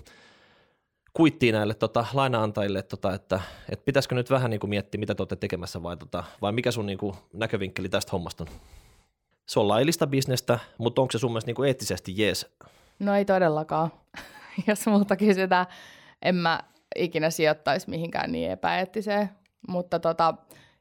kuittiin 1.17 1.53
näille 1.53 1.73
tota, 1.73 2.05
lainaantajille, 2.13 2.83
tota, 2.83 3.13
että, 3.13 3.39
että 3.69 3.85
pitäisikö 3.85 4.15
nyt 4.15 4.29
vähän 4.29 4.49
niin 4.51 4.59
kuin 4.59 4.69
miettiä, 4.69 4.99
mitä 4.99 5.15
te 5.15 5.21
olette 5.21 5.35
tekemässä 5.35 5.83
vai, 5.83 5.97
tota, 5.97 6.23
vai 6.41 6.51
mikä 6.51 6.71
sun 6.71 6.85
niin 6.85 6.97
kuin, 6.97 7.15
näkövinkkeli 7.33 7.89
tästä 7.89 8.09
hommasta 8.11 8.43
on? 8.43 8.49
Se 9.45 9.59
on 9.59 9.67
laillista 9.67 10.07
bisnestä, 10.07 10.59
mutta 10.77 11.01
onko 11.01 11.11
se 11.11 11.19
sun 11.19 11.31
mielestä 11.31 11.49
niin 11.49 11.55
kuin 11.55 11.67
eettisesti 11.67 12.13
jees? 12.15 12.55
No 12.99 13.15
ei 13.15 13.25
todellakaan. 13.25 13.91
Jos 14.67 14.87
multa 14.87 15.15
kysytään, 15.15 15.65
en 16.21 16.35
mä 16.35 16.59
ikinä 16.95 17.29
sijoittaisi 17.29 17.89
mihinkään 17.89 18.31
niin 18.31 18.51
epäeettiseen, 18.51 19.29
mutta 19.67 19.99
tota, 19.99 20.33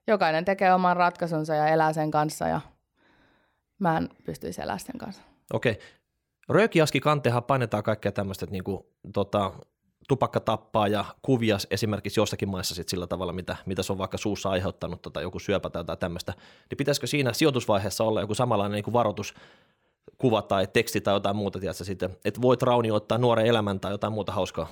jokainen 0.07 0.45
tekee 0.45 0.75
oman 0.75 0.97
ratkaisunsa 0.97 1.55
ja 1.55 1.69
elää 1.69 1.93
sen 1.93 2.11
kanssa 2.11 2.49
ja 2.49 2.61
mä 3.79 3.97
en 3.97 4.09
pystyisi 4.25 4.63
elämään 4.63 4.81
sen 4.81 4.99
kanssa. 4.99 5.23
Okei. 5.53 5.73
Okay. 5.73 5.85
Röökiaski 6.49 7.01
kantehan 7.01 7.45
painetaan 7.45 7.83
kaikkea 7.83 8.13
tämmöistä, 8.13 8.45
että 8.45 8.53
niinku, 8.53 8.93
tota, 9.13 9.53
tupakka 10.09 10.41
tappaa 10.41 10.89
ja 10.89 11.05
kuvia 11.23 11.57
esimerkiksi 11.71 12.21
jossakin 12.21 12.49
maissa 12.49 12.75
sit 12.75 12.89
sillä 12.89 13.07
tavalla, 13.07 13.33
mitä, 13.33 13.57
mitä 13.67 13.83
se 13.83 13.93
on 13.93 13.99
vaikka 13.99 14.19
suussa 14.19 14.51
aiheuttanut 14.51 15.03
tota, 15.03 15.21
joku 15.21 15.39
syöpä 15.39 15.71
tai 15.71 15.81
jotain 15.81 15.99
tämmöistä, 15.99 16.33
niin 16.71 16.77
pitäisikö 16.77 17.07
siinä 17.07 17.33
sijoitusvaiheessa 17.33 18.05
olla 18.05 18.21
joku 18.21 18.35
samanlainen 18.35 18.75
niin 18.75 18.85
kuin 18.85 18.93
varoitus, 18.93 19.35
kuva 20.19 20.43
tai 20.43 20.67
teksti 20.73 21.01
tai 21.01 21.15
jotain 21.15 21.37
muuta, 21.37 21.61
tiedätkö, 21.61 21.85
sitten, 21.85 22.17
että 22.25 22.43
voit 22.43 22.63
Rauni 22.63 22.91
ottaa 22.91 23.19
nuoren 23.19 23.47
elämän 23.47 23.81
tai 23.81 23.93
jotain 23.93 24.13
muuta 24.13 24.33
hauskaa? 24.33 24.69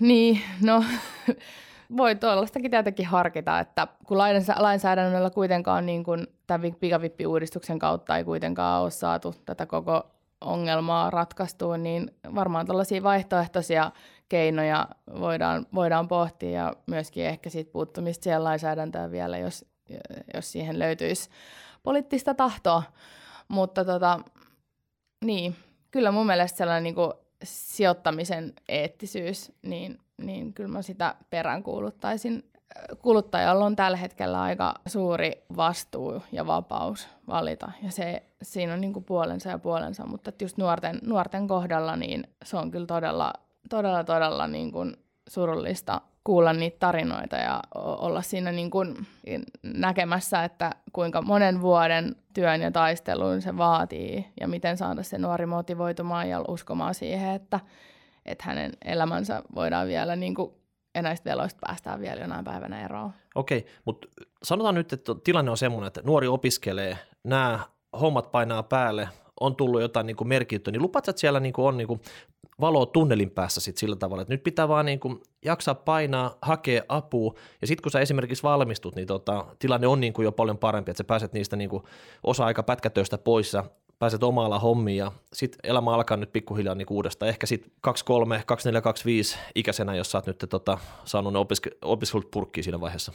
Niin, 0.00 0.40
no 0.62 0.84
voi 1.96 2.14
tuollaistakin 2.14 2.70
tietenkin 2.70 3.06
harkita, 3.06 3.60
että 3.60 3.88
kun 4.06 4.18
lainsäädännöllä 4.58 5.30
kuitenkaan 5.30 5.86
niin 5.86 6.04
kuin 6.04 6.26
tämän 6.46 6.74
pikavippiuudistuksen 6.80 7.78
kautta 7.78 8.16
ei 8.16 8.24
kuitenkaan 8.24 8.82
ole 8.82 8.90
saatu 8.90 9.34
tätä 9.46 9.66
koko 9.66 10.13
ongelmaa 10.44 11.10
ratkaistua, 11.10 11.76
niin 11.76 12.10
varmaan 12.34 12.66
tällaisia 12.66 13.02
vaihtoehtoisia 13.02 13.90
keinoja 14.28 14.88
voidaan, 15.20 15.66
voidaan 15.74 16.08
pohtia 16.08 16.50
ja 16.50 16.72
myöskin 16.86 17.26
ehkä 17.26 17.50
siitä 17.50 17.72
puuttumista 17.72 18.24
siihen 18.24 18.44
lainsäädäntöön 18.44 19.10
vielä, 19.10 19.38
jos, 19.38 19.64
jos 20.34 20.52
siihen 20.52 20.78
löytyisi 20.78 21.30
poliittista 21.82 22.34
tahtoa. 22.34 22.82
Mutta 23.48 23.84
tota, 23.84 24.20
niin, 25.24 25.56
kyllä 25.90 26.10
mun 26.10 26.26
mielestä 26.26 26.58
sellainen 26.58 26.82
niin 26.82 26.94
kuin 26.94 27.12
sijoittamisen 27.44 28.52
eettisyys, 28.68 29.52
niin, 29.62 29.98
niin 30.18 30.54
kyllä 30.54 30.68
mä 30.68 30.82
sitä 30.82 31.14
peräänkuuluttaisin. 31.30 32.50
Kuluttajalla 33.02 33.64
on 33.64 33.76
tällä 33.76 33.96
hetkellä 33.96 34.42
aika 34.42 34.74
suuri 34.86 35.32
vastuu 35.56 36.22
ja 36.32 36.46
vapaus 36.46 37.08
valita, 37.28 37.72
ja 37.82 37.90
se, 37.90 38.22
siinä 38.44 38.74
on 38.74 38.80
niin 38.80 38.92
kuin 38.92 39.04
puolensa 39.04 39.50
ja 39.50 39.58
puolensa, 39.58 40.06
mutta 40.06 40.32
just 40.42 40.56
nuorten, 40.56 40.98
nuorten 41.02 41.48
kohdalla 41.48 41.96
niin 41.96 42.26
se 42.44 42.56
on 42.56 42.70
kyllä 42.70 42.86
todella, 42.86 43.32
todella, 43.70 44.04
todella 44.04 44.46
niin 44.46 44.72
kuin 44.72 44.96
surullista 45.28 46.00
kuulla 46.24 46.52
niitä 46.52 46.76
tarinoita 46.80 47.36
ja 47.36 47.60
olla 47.74 48.22
siinä 48.22 48.52
niin 48.52 48.70
kuin 48.70 49.06
näkemässä, 49.62 50.44
että 50.44 50.70
kuinka 50.92 51.22
monen 51.22 51.60
vuoden 51.60 52.16
työn 52.34 52.60
ja 52.60 52.70
taistelun 52.70 53.42
se 53.42 53.56
vaatii 53.56 54.26
ja 54.40 54.48
miten 54.48 54.76
saada 54.76 55.02
se 55.02 55.18
nuori 55.18 55.46
motivoitumaan 55.46 56.28
ja 56.28 56.44
uskomaan 56.48 56.94
siihen, 56.94 57.34
että, 57.34 57.60
että 58.26 58.44
hänen 58.46 58.72
elämänsä 58.84 59.42
voidaan 59.54 59.86
vielä 59.86 60.16
niin 60.16 60.34
kuin, 60.34 60.52
ja 60.94 61.02
näistä 61.02 61.30
veloista 61.30 61.60
päästään 61.66 62.00
vielä 62.00 62.20
jonain 62.20 62.44
päivänä 62.44 62.84
eroon. 62.84 63.12
Okei, 63.34 63.66
mutta 63.84 64.08
sanotaan 64.42 64.74
nyt, 64.74 64.92
että 64.92 65.12
tilanne 65.24 65.50
on 65.50 65.56
semmoinen, 65.56 65.86
että 65.86 66.02
nuori 66.04 66.26
opiskelee, 66.26 66.98
nämä 67.24 67.60
hommat 68.00 68.32
painaa 68.32 68.62
päälle, 68.62 69.08
on 69.40 69.56
tullut 69.56 69.80
jotain 69.80 70.06
niin 70.06 70.16
merkittyä, 70.24 70.72
niin 70.72 70.82
lupaat, 70.82 71.08
että 71.08 71.20
siellä 71.20 71.40
niin 71.40 71.52
kuin 71.52 71.66
on 71.66 71.76
niin 71.76 71.86
kuin 71.86 72.00
valoa 72.60 72.86
tunnelin 72.86 73.30
päässä 73.30 73.60
sit 73.60 73.76
sillä 73.76 73.96
tavalla, 73.96 74.22
että 74.22 74.34
nyt 74.34 74.42
pitää 74.42 74.68
vaan 74.68 74.86
niin 74.86 75.00
kuin 75.00 75.20
jaksaa 75.44 75.74
painaa, 75.74 76.38
hakea 76.42 76.82
apua, 76.88 77.34
ja 77.60 77.66
sitten 77.66 77.82
kun 77.82 77.92
sä 77.92 78.00
esimerkiksi 78.00 78.42
valmistut, 78.42 78.94
niin 78.94 79.06
tota, 79.06 79.46
tilanne 79.58 79.86
on 79.86 80.00
niin 80.00 80.12
kuin 80.12 80.24
jo 80.24 80.32
paljon 80.32 80.58
parempi, 80.58 80.90
että 80.90 80.98
sä 80.98 81.04
pääset 81.04 81.32
niistä 81.32 81.56
niin 81.56 81.70
kuin 81.70 81.82
osa-aika 82.22 82.62
pätkätöistä 82.62 83.18
pois, 83.18 83.50
sä 83.50 83.64
pääset 83.98 84.22
omalla 84.22 84.58
hommiin, 84.58 84.98
ja 84.98 85.12
sitten 85.32 85.60
elämä 85.64 85.94
alkaa 85.94 86.16
nyt 86.16 86.32
pikkuhiljaa 86.32 86.74
niin 86.74 86.86
uudestaan, 86.90 87.28
ehkä 87.28 87.46
sitten 87.46 87.72
23, 87.80 88.42
24, 88.46 88.82
25 88.82 89.38
ikäisenä, 89.54 89.94
jos 89.94 90.10
sä 90.10 90.18
oot 90.18 90.26
nyt 90.26 90.44
tota, 90.48 90.78
saanut 91.04 91.32
ne 91.32 91.38
opiske- 91.38 91.78
opiskelut 91.82 92.30
purkkiin 92.30 92.64
siinä 92.64 92.80
vaiheessa. 92.80 93.12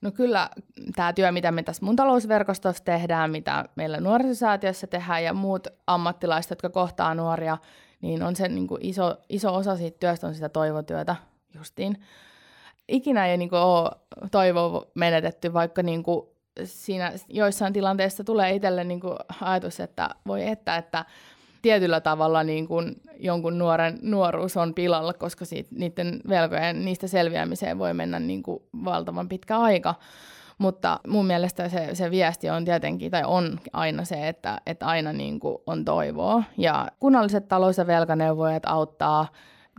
No 0.00 0.10
kyllä 0.10 0.50
tämä 0.96 1.12
työ, 1.12 1.32
mitä 1.32 1.52
me 1.52 1.62
tässä 1.62 1.84
mun 1.84 1.96
talousverkostossa 1.96 2.84
tehdään, 2.84 3.30
mitä 3.30 3.64
meillä 3.74 4.00
nuorisosäätiössä 4.00 4.86
tehdään 4.86 5.24
ja 5.24 5.32
muut 5.32 5.66
ammattilaiset, 5.86 6.50
jotka 6.50 6.70
kohtaa 6.70 7.14
nuoria, 7.14 7.58
niin 8.00 8.22
on 8.22 8.36
se 8.36 8.48
niin 8.48 8.66
kuin 8.66 8.84
iso, 8.84 9.16
iso 9.28 9.54
osa 9.54 9.76
siitä 9.76 9.98
työstä 10.00 10.26
on 10.26 10.34
sitä 10.34 10.48
toivotyötä 10.48 11.16
justiin. 11.54 12.02
Ikinä 12.88 13.26
ei 13.26 13.36
niin 13.36 13.50
kuin 13.50 13.60
ole 13.60 13.90
toivoa 14.30 14.86
menetetty, 14.94 15.52
vaikka 15.52 15.82
niin 15.82 16.02
kuin 16.02 16.26
siinä 16.64 17.12
joissain 17.28 17.72
tilanteissa 17.72 18.24
tulee 18.24 18.54
itselle 18.54 18.84
niin 18.84 19.00
kuin 19.00 19.16
ajatus, 19.40 19.80
että 19.80 20.08
voi 20.26 20.48
että, 20.48 20.76
että 20.76 21.04
tietyllä 21.62 22.00
tavalla 22.00 22.44
niin 22.44 22.68
kuin 22.68 23.00
jonkun 23.18 23.58
nuoren 23.58 23.98
nuoruus 24.02 24.56
on 24.56 24.74
pilalla, 24.74 25.12
koska 25.12 25.44
siitä, 25.44 25.70
niiden 25.74 26.20
velkojen, 26.28 26.84
niistä 26.84 27.06
selviämiseen 27.06 27.78
voi 27.78 27.94
mennä 27.94 28.20
niin 28.20 28.42
kuin 28.42 28.62
valtavan 28.84 29.28
pitkä 29.28 29.58
aika. 29.58 29.94
Mutta 30.58 31.00
mun 31.08 31.26
mielestä 31.26 31.68
se, 31.68 31.88
se 31.92 32.10
viesti 32.10 32.50
on 32.50 32.64
tietenkin, 32.64 33.10
tai 33.10 33.22
on 33.26 33.60
aina 33.72 34.04
se, 34.04 34.28
että, 34.28 34.60
että 34.66 34.86
aina 34.86 35.12
niin 35.12 35.40
kuin 35.40 35.58
on 35.66 35.84
toivoa. 35.84 36.42
Ja 36.58 36.88
kunnalliset 36.98 37.48
talous- 37.48 37.78
ja 37.78 37.86
velkaneuvojat 37.86 38.62
auttaa 38.66 39.26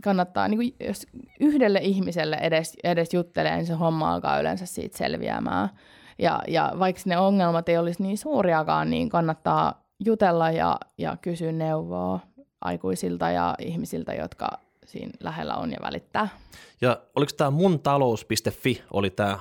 kannattaa, 0.02 0.48
niin 0.48 0.58
kuin 0.58 0.86
jos 0.86 1.06
yhdelle 1.40 1.78
ihmiselle 1.82 2.36
edes, 2.36 2.76
edes 2.84 3.14
juttelee, 3.14 3.56
niin 3.56 3.66
se 3.66 3.74
homma 3.74 4.14
alkaa 4.14 4.40
yleensä 4.40 4.66
siitä 4.66 4.98
selviämään. 4.98 5.68
Ja, 6.18 6.42
ja 6.48 6.72
vaikka 6.78 7.02
ne 7.06 7.18
ongelmat 7.18 7.68
ei 7.68 7.78
olisi 7.78 8.02
niin 8.02 8.18
suuriakaan, 8.18 8.90
niin 8.90 9.08
kannattaa 9.08 9.81
jutella 10.04 10.50
ja, 10.50 10.76
ja 10.98 11.16
kysyä 11.16 11.52
neuvoa 11.52 12.20
aikuisilta 12.60 13.30
ja 13.30 13.54
ihmisiltä, 13.58 14.14
jotka 14.14 14.48
siinä 14.86 15.12
lähellä 15.20 15.54
on 15.54 15.70
ja 15.70 15.78
välittää. 15.82 16.28
Ja 16.80 17.00
oliko 17.16 17.32
tämä 17.36 17.50
muntalous.fi 17.50 18.82
oli 18.90 19.10
tämä 19.10 19.38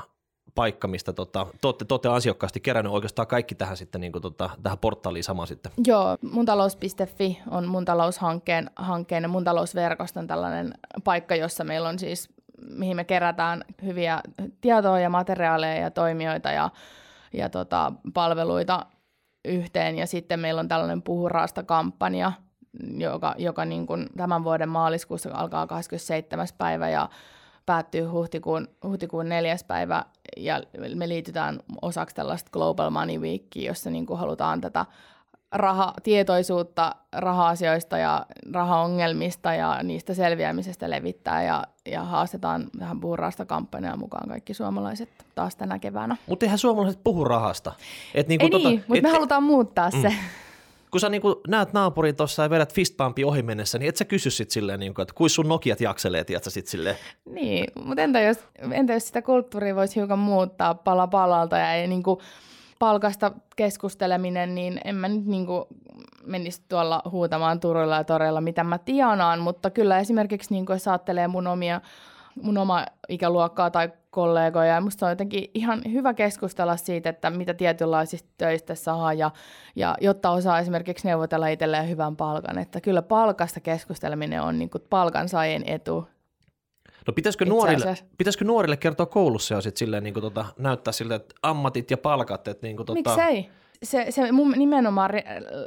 paikka, 0.55 0.87
mistä 0.87 1.13
tota, 1.13 1.47
te, 1.61 1.67
olette, 1.67 1.85
te 1.85 1.93
olette 1.93 2.09
ansiokkaasti 2.09 2.59
kerännyt 2.59 2.93
oikeastaan 2.93 3.27
kaikki 3.27 3.55
tähän, 3.55 3.77
sitten, 3.77 4.01
niin 4.01 4.11
kuin, 4.11 4.21
tota, 4.21 4.49
tähän 4.63 4.77
portaaliin 4.77 5.23
sama 5.23 5.45
sitten. 5.45 5.71
Joo, 5.87 6.17
muntalous.fi 6.31 7.39
on 7.51 7.67
mun 7.67 7.85
taloushankkeen 7.85 8.71
hankkeen 8.75 9.23
ja 9.23 9.29
mun 9.29 9.43
talousverkoston 9.43 10.27
tällainen 10.27 10.73
paikka, 11.03 11.35
jossa 11.35 11.63
meillä 11.63 11.89
on 11.89 11.99
siis, 11.99 12.29
mihin 12.69 12.95
me 12.95 13.03
kerätään 13.03 13.65
hyviä 13.85 14.21
tietoa 14.61 14.99
ja 14.99 15.09
materiaaleja 15.09 15.81
ja 15.81 15.91
toimijoita 15.91 16.51
ja, 16.51 16.69
ja 17.33 17.49
tota, 17.49 17.91
palveluita 18.13 18.85
yhteen. 19.45 19.97
Ja 19.97 20.07
sitten 20.07 20.39
meillä 20.39 20.59
on 20.59 20.67
tällainen 20.67 21.01
puhuraasta 21.01 21.63
kampanja, 21.63 22.31
joka, 22.97 23.35
joka 23.37 23.65
niin 23.65 23.87
kuin 23.87 24.07
tämän 24.17 24.43
vuoden 24.43 24.69
maaliskuussa 24.69 25.29
alkaa 25.33 25.67
27. 25.67 26.47
päivä 26.57 26.89
ja 26.89 27.09
päättyy 27.65 28.03
huhtikuun, 28.05 28.67
huhtikuun 28.83 29.29
neljäs 29.29 29.63
päivä 29.63 30.05
ja 30.37 30.61
me 30.95 31.09
liitytään 31.09 31.59
osaksi 31.81 32.15
tällaista 32.15 32.49
Global 32.53 32.89
Money 32.89 33.17
Weekia, 33.17 33.67
jossa 33.67 33.89
niin 33.89 34.05
kuin 34.05 34.19
halutaan 34.19 34.61
tätä 34.61 34.85
raha, 35.51 35.93
tietoisuutta 36.03 36.95
raha-asioista 37.15 37.97
ja 37.97 38.25
rahaongelmista 38.53 39.53
ja 39.53 39.83
niistä 39.83 40.13
selviämisestä 40.13 40.89
levittää 40.89 41.43
ja, 41.43 41.63
ja 41.85 42.03
haastetaan 42.03 42.67
tähän 42.79 42.99
puhuraasta 42.99 43.45
kampanjaa 43.45 43.97
mukaan 43.97 44.29
kaikki 44.29 44.53
suomalaiset 44.53 45.09
taas 45.35 45.55
tänä 45.55 45.79
keväänä. 45.79 46.17
Mutta 46.27 46.45
eihän 46.45 46.59
suomalaiset 46.59 47.03
puhu 47.03 47.23
rahasta. 47.23 47.73
Et 48.15 48.27
niinku 48.27 48.45
Ei 48.45 48.49
tota, 48.49 48.69
niin, 48.69 48.83
mutta 48.87 48.97
et, 48.97 49.03
me 49.03 49.09
halutaan 49.09 49.43
muuttaa 49.43 49.89
mm. 49.89 50.01
se 50.01 50.13
kun 50.91 51.01
sä 51.01 51.09
niin 51.09 51.21
kuin 51.21 51.35
näet 51.47 51.73
naapurin 51.73 52.15
tuossa 52.15 52.43
ja 52.43 52.49
vedät 52.49 52.73
fistbumpi 52.73 53.23
ohi 53.23 53.43
mennessä, 53.43 53.77
niin 53.77 53.89
et 53.89 53.97
sä 53.97 54.05
kysy 54.05 54.29
sit 54.29 54.51
silleen, 54.51 54.79
niin 54.79 54.93
kuin, 54.93 55.03
että 55.03 55.13
kuin 55.17 55.29
sun 55.29 55.47
Nokiat 55.47 55.81
jakselee, 55.81 56.23
tiedätkö 56.23 56.49
sit 56.49 56.67
silleen. 56.67 56.95
Niin, 57.25 57.67
mutta 57.83 58.01
entä 58.01 58.21
jos, 58.21 58.37
entä 58.71 58.93
jos 58.93 59.07
sitä 59.07 59.21
kulttuuria 59.21 59.75
voisi 59.75 59.95
hiukan 59.95 60.19
muuttaa 60.19 60.75
pala 60.75 61.07
palalta 61.07 61.57
ja 61.57 61.73
ei 61.73 61.87
niin 61.87 62.03
kuin 62.03 62.19
palkasta 62.81 63.31
keskusteleminen, 63.55 64.55
niin 64.55 64.81
en 64.85 64.95
mä 64.95 65.07
nyt 65.07 65.25
niin 65.25 65.45
kuin 65.45 65.65
menisi 66.23 66.61
tuolla 66.69 67.01
huutamaan 67.11 67.59
Turuilla 67.59 67.95
ja 67.95 68.03
toreilla, 68.03 68.41
mitä 68.41 68.63
mä 68.63 68.77
tienaan, 68.77 69.39
mutta 69.39 69.69
kyllä 69.69 69.99
esimerkiksi 69.99 70.53
niin 70.53 70.65
kuin 70.65 70.75
jos 70.75 70.87
ajattelee 70.87 71.27
mun 71.27 71.47
omia 71.47 71.81
mun 72.41 72.57
oma 72.57 72.85
ikäluokkaa 73.09 73.71
tai 73.71 73.89
kollegoja. 74.09 74.73
Ja 74.73 74.81
musta 74.81 75.05
on 75.05 75.11
jotenkin 75.11 75.51
ihan 75.53 75.81
hyvä 75.91 76.13
keskustella 76.13 76.77
siitä, 76.77 77.09
että 77.09 77.29
mitä 77.29 77.53
tietynlaisista 77.53 78.29
töistä 78.37 78.75
saa 78.75 79.13
ja, 79.13 79.31
ja 79.75 79.95
jotta 80.01 80.29
osaa 80.29 80.59
esimerkiksi 80.59 81.07
neuvotella 81.07 81.47
itselleen 81.47 81.89
hyvän 81.89 82.15
palkan. 82.15 82.57
Että 82.57 82.81
kyllä 82.81 83.01
palkasta 83.01 83.59
keskusteleminen 83.59 84.41
on 84.41 84.59
niin 84.59 84.69
palkansaajien 84.89 85.63
etu. 85.65 86.07
No 87.07 87.13
pitäisikö 87.13 87.45
nuorille, 87.45 87.95
pitäisikö 88.17 88.45
nuorille 88.45 88.77
kertoa 88.77 89.05
koulussa 89.05 89.53
jo 89.53 89.61
sit 89.61 89.77
silleen, 89.77 90.03
niin 90.03 90.13
kuin 90.13 90.21
tota, 90.21 90.45
näyttää 90.57 90.91
siltä, 90.91 91.15
että 91.15 91.35
ammatit 91.43 91.91
ja 91.91 91.97
palkat? 91.97 92.47
Että 92.47 92.67
niin 92.67 92.77
kuin 92.77 92.85
tota... 92.85 93.15
Miksei? 93.15 93.49
Se, 93.83 94.05
se 94.09 94.21
nimenomaan 94.55 95.11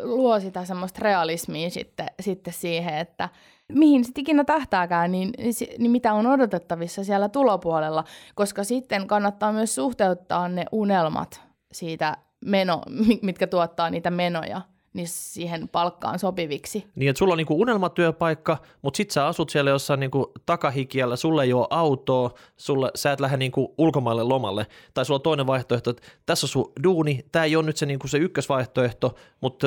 luo 0.02 0.40
sitä 0.40 0.64
semmoista 0.64 1.00
realismia 1.02 1.70
sitten, 1.70 2.06
sitten 2.20 2.52
siihen, 2.52 2.98
että– 2.98 3.28
mihin 3.72 4.04
sitten 4.04 4.22
ikinä 4.22 4.44
tähtääkään, 4.44 5.12
niin, 5.12 5.30
niin 5.78 5.90
mitä 5.90 6.12
on 6.12 6.26
odotettavissa 6.26 7.04
siellä 7.04 7.28
tulopuolella, 7.28 8.04
koska 8.34 8.64
sitten 8.64 9.06
kannattaa 9.06 9.52
myös 9.52 9.74
suhteuttaa 9.74 10.48
ne 10.48 10.64
unelmat 10.72 11.40
siitä 11.72 12.16
meno, 12.44 12.82
mitkä 13.22 13.46
tuottaa 13.46 13.90
niitä 13.90 14.10
menoja 14.10 14.60
niin 14.94 15.08
siihen 15.08 15.68
palkkaan 15.68 16.18
sopiviksi. 16.18 16.86
Niin, 16.94 17.10
että 17.10 17.18
sulla 17.18 17.32
on 17.32 17.38
niinku 17.38 17.60
unelmatyöpaikka, 17.60 18.56
mutta 18.82 18.96
sit 18.96 19.10
sä 19.10 19.26
asut 19.26 19.50
siellä 19.50 19.70
jossain 19.70 20.00
niinku 20.00 20.32
takahikiällä, 20.46 21.16
sulle 21.16 21.42
ei 21.42 21.52
ole 21.52 21.66
autoa, 21.70 22.30
sulle, 22.56 22.90
sä 22.94 23.12
et 23.12 23.20
lähde 23.20 23.36
niinku 23.36 23.74
ulkomaille 23.78 24.22
lomalle, 24.22 24.66
tai 24.94 25.04
sulla 25.04 25.18
on 25.18 25.22
toinen 25.22 25.46
vaihtoehto, 25.46 25.90
että 25.90 26.02
tässä 26.26 26.44
on 26.44 26.48
sun 26.48 26.72
duuni, 26.82 27.26
tämä 27.32 27.44
ei 27.44 27.56
ole 27.56 27.66
nyt 27.66 27.76
se, 27.76 27.86
niinku 27.86 28.08
se 28.08 28.18
ykkösvaihtoehto, 28.18 29.14
mutta 29.40 29.66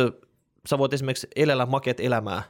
sä 0.68 0.78
voit 0.78 0.94
esimerkiksi 0.94 1.28
elellä 1.36 1.66
makeet 1.66 2.00
elämää. 2.00 2.44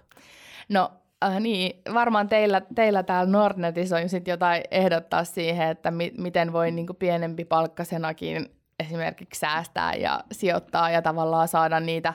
No 0.69 0.91
Äh, 1.23 1.39
niin, 1.39 1.81
varmaan 1.93 2.29
teillä, 2.29 2.61
teillä 2.75 3.03
täällä 3.03 3.31
Nordnetissä 3.31 3.97
on 3.97 4.09
sitten 4.09 4.31
jotain 4.31 4.63
ehdottaa 4.71 5.23
siihen, 5.23 5.67
että 5.67 5.91
mi- 5.91 6.13
miten 6.17 6.53
voi 6.53 6.71
niin 6.71 6.87
kuin 6.87 6.97
pienempi 6.97 7.45
palkkasenakin 7.45 8.45
esimerkiksi 8.79 9.39
säästää 9.39 9.93
ja 9.93 10.23
sijoittaa 10.31 10.89
ja 10.89 11.01
tavallaan 11.01 11.47
saada 11.47 11.79
niitä, 11.79 12.13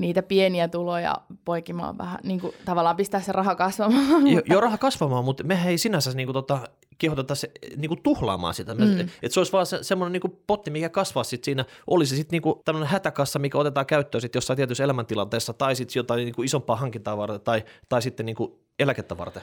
niitä 0.00 0.22
pieniä 0.22 0.68
tuloja 0.68 1.20
poikimaan 1.44 1.98
vähän, 1.98 2.18
niin 2.22 2.40
kuin 2.40 2.52
tavallaan 2.64 2.96
pistää 2.96 3.20
se 3.20 3.32
raha 3.32 3.54
kasvamaan. 3.54 4.26
Jo, 4.34 4.40
jo 4.44 4.60
raha 4.60 4.78
kasvamaan, 4.78 5.24
mutta 5.24 5.44
me 5.44 5.62
ei 5.66 5.78
sinänsä 5.78 6.10
niin 6.14 6.26
kuin, 6.26 6.34
tota, 6.34 6.58
kehoteta 6.98 7.34
se, 7.34 7.50
niin 7.76 7.88
kuin 7.88 8.02
tuhlaamaan 8.02 8.54
sitä. 8.54 8.74
Mm. 8.74 9.00
Että 9.00 9.28
se 9.28 9.40
olisi 9.40 9.52
vaan 9.52 9.66
se, 9.66 9.82
semmoinen 9.82 10.12
niin 10.12 10.20
kuin 10.20 10.38
potti, 10.46 10.70
mikä 10.70 10.88
kasvaa 10.88 11.24
sitten 11.24 11.44
siinä. 11.44 11.64
Olisi 11.86 12.16
sitten 12.16 12.36
niin 12.36 12.42
kuin 12.42 12.60
tämmöinen 12.64 12.88
hätäkassa, 12.88 13.38
mikä 13.38 13.58
otetaan 13.58 13.86
käyttöön 13.86 14.22
sitten 14.22 14.36
jossain 14.36 14.56
tietyssä 14.56 14.84
elämäntilanteessa 14.84 15.52
tai 15.52 15.76
sitten 15.76 16.00
jotain 16.00 16.24
niin 16.24 16.34
kuin 16.34 16.46
isompaa 16.46 16.76
hankintaa 16.76 17.16
varten 17.16 17.40
tai, 17.40 17.64
tai 17.88 18.02
sitten 18.02 18.26
niin 18.26 18.36
kuin 18.36 18.52
eläkettä 18.78 19.18
varten. 19.18 19.42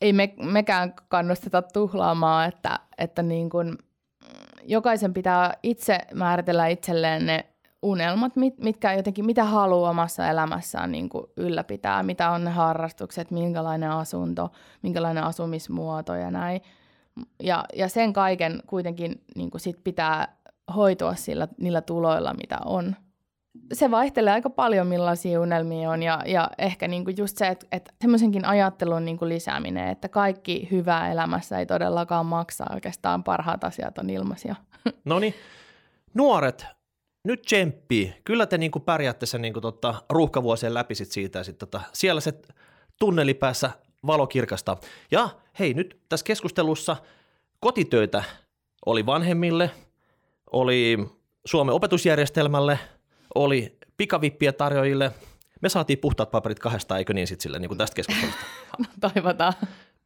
Ei 0.00 0.12
me, 0.12 0.34
mekään 0.36 0.94
kannusteta 1.08 1.62
tuhlaamaan, 1.62 2.48
että, 2.48 2.78
että 2.98 3.22
niin 3.22 3.50
kuin, 3.50 3.78
jokaisen 4.64 5.14
pitää 5.14 5.54
itse 5.62 5.98
määritellä 6.14 6.66
itselleen 6.66 7.26
ne 7.26 7.51
unelmat, 7.82 8.36
mit, 8.36 8.58
mitkä 8.58 8.92
jotenkin, 8.92 9.26
mitä 9.26 9.44
haluaa 9.44 9.90
omassa 9.90 10.28
elämässään 10.28 10.92
niin 10.92 11.08
kuin 11.08 11.26
ylläpitää, 11.36 12.02
mitä 12.02 12.30
on 12.30 12.44
ne 12.44 12.50
harrastukset, 12.50 13.30
minkälainen 13.30 13.90
asunto, 13.90 14.52
minkälainen 14.82 15.24
asumismuoto 15.24 16.14
ja 16.14 16.30
näin. 16.30 16.60
Ja, 17.42 17.64
ja 17.76 17.88
sen 17.88 18.12
kaiken 18.12 18.62
kuitenkin 18.66 19.24
niin 19.36 19.50
kuin 19.50 19.60
sit 19.60 19.84
pitää 19.84 20.36
hoitua 20.76 21.14
sillä, 21.14 21.48
niillä 21.60 21.80
tuloilla, 21.80 22.34
mitä 22.34 22.58
on. 22.64 22.96
Se 23.72 23.90
vaihtelee 23.90 24.32
aika 24.32 24.50
paljon, 24.50 24.86
millaisia 24.86 25.40
unelmia 25.40 25.90
on, 25.90 26.02
ja, 26.02 26.22
ja 26.26 26.50
ehkä 26.58 26.88
niin 26.88 27.04
kuin 27.04 27.16
just 27.18 27.36
se, 27.36 27.46
että, 27.48 27.66
että 27.72 27.94
semmoisenkin 28.00 28.44
ajattelun 28.44 29.04
niin 29.04 29.18
kuin 29.18 29.28
lisääminen, 29.28 29.88
että 29.88 30.08
kaikki 30.08 30.68
hyvää 30.70 31.12
elämässä 31.12 31.58
ei 31.58 31.66
todellakaan 31.66 32.26
maksaa, 32.26 32.70
oikeastaan 32.74 33.24
parhaat 33.24 33.64
asiat 33.64 33.98
on 33.98 34.10
ilmaisia. 34.10 34.54
No 35.04 35.18
niin, 35.18 35.34
nuoret 36.14 36.66
nyt 37.24 37.42
tsemppii. 37.42 38.14
Kyllä 38.24 38.46
te 38.46 38.58
niinku 38.58 38.80
pärjäätte 38.80 39.26
sen 39.26 39.42
niinku 39.42 39.60
tota, 39.60 39.94
ruuhkavuosien 40.10 40.74
läpi 40.74 40.94
sit 40.94 41.12
siitä 41.12 41.38
ja 41.38 41.44
sit 41.44 41.58
tota, 41.58 41.80
siellä 41.92 42.20
se 42.20 42.34
tunnelipäässä 42.98 43.70
valo 44.06 44.26
kirkasta. 44.26 44.76
Ja 45.10 45.28
hei, 45.58 45.74
nyt 45.74 46.00
tässä 46.08 46.24
keskustelussa 46.24 46.96
kotitöitä 47.60 48.24
oli 48.86 49.06
vanhemmille, 49.06 49.70
oli 50.52 50.98
Suomen 51.44 51.74
opetusjärjestelmälle, 51.74 52.78
oli 53.34 53.76
pikavippiä 53.96 54.52
tarjoajille. 54.52 55.12
Me 55.60 55.68
saatiin 55.68 55.98
puhtaat 55.98 56.30
paperit 56.30 56.58
kahdesta, 56.58 56.98
eikö 56.98 57.14
niin 57.14 57.26
sitten 57.26 57.42
sille 57.42 57.58
niin 57.58 57.68
kuin 57.68 57.78
tästä 57.78 57.94
keskustelusta? 57.94 58.40
No, 58.78 58.84
toivotaan. 59.00 59.52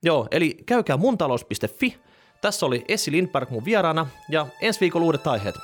Joo, 0.03 0.29
eli 0.31 0.57
käykää 0.67 0.97
muntalous.fi. 0.97 1.99
Tässä 2.41 2.67
oli 2.67 2.85
Essi 2.89 3.12
Lindberg 3.12 3.51
mun 3.51 3.64
vieraana 3.64 4.07
ja 4.29 4.47
ensi 4.61 4.81
viikolla 4.81 5.07
uudet 5.07 5.27
aiheet. 5.27 5.55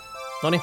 No 0.43 0.51
niin, 0.51 0.63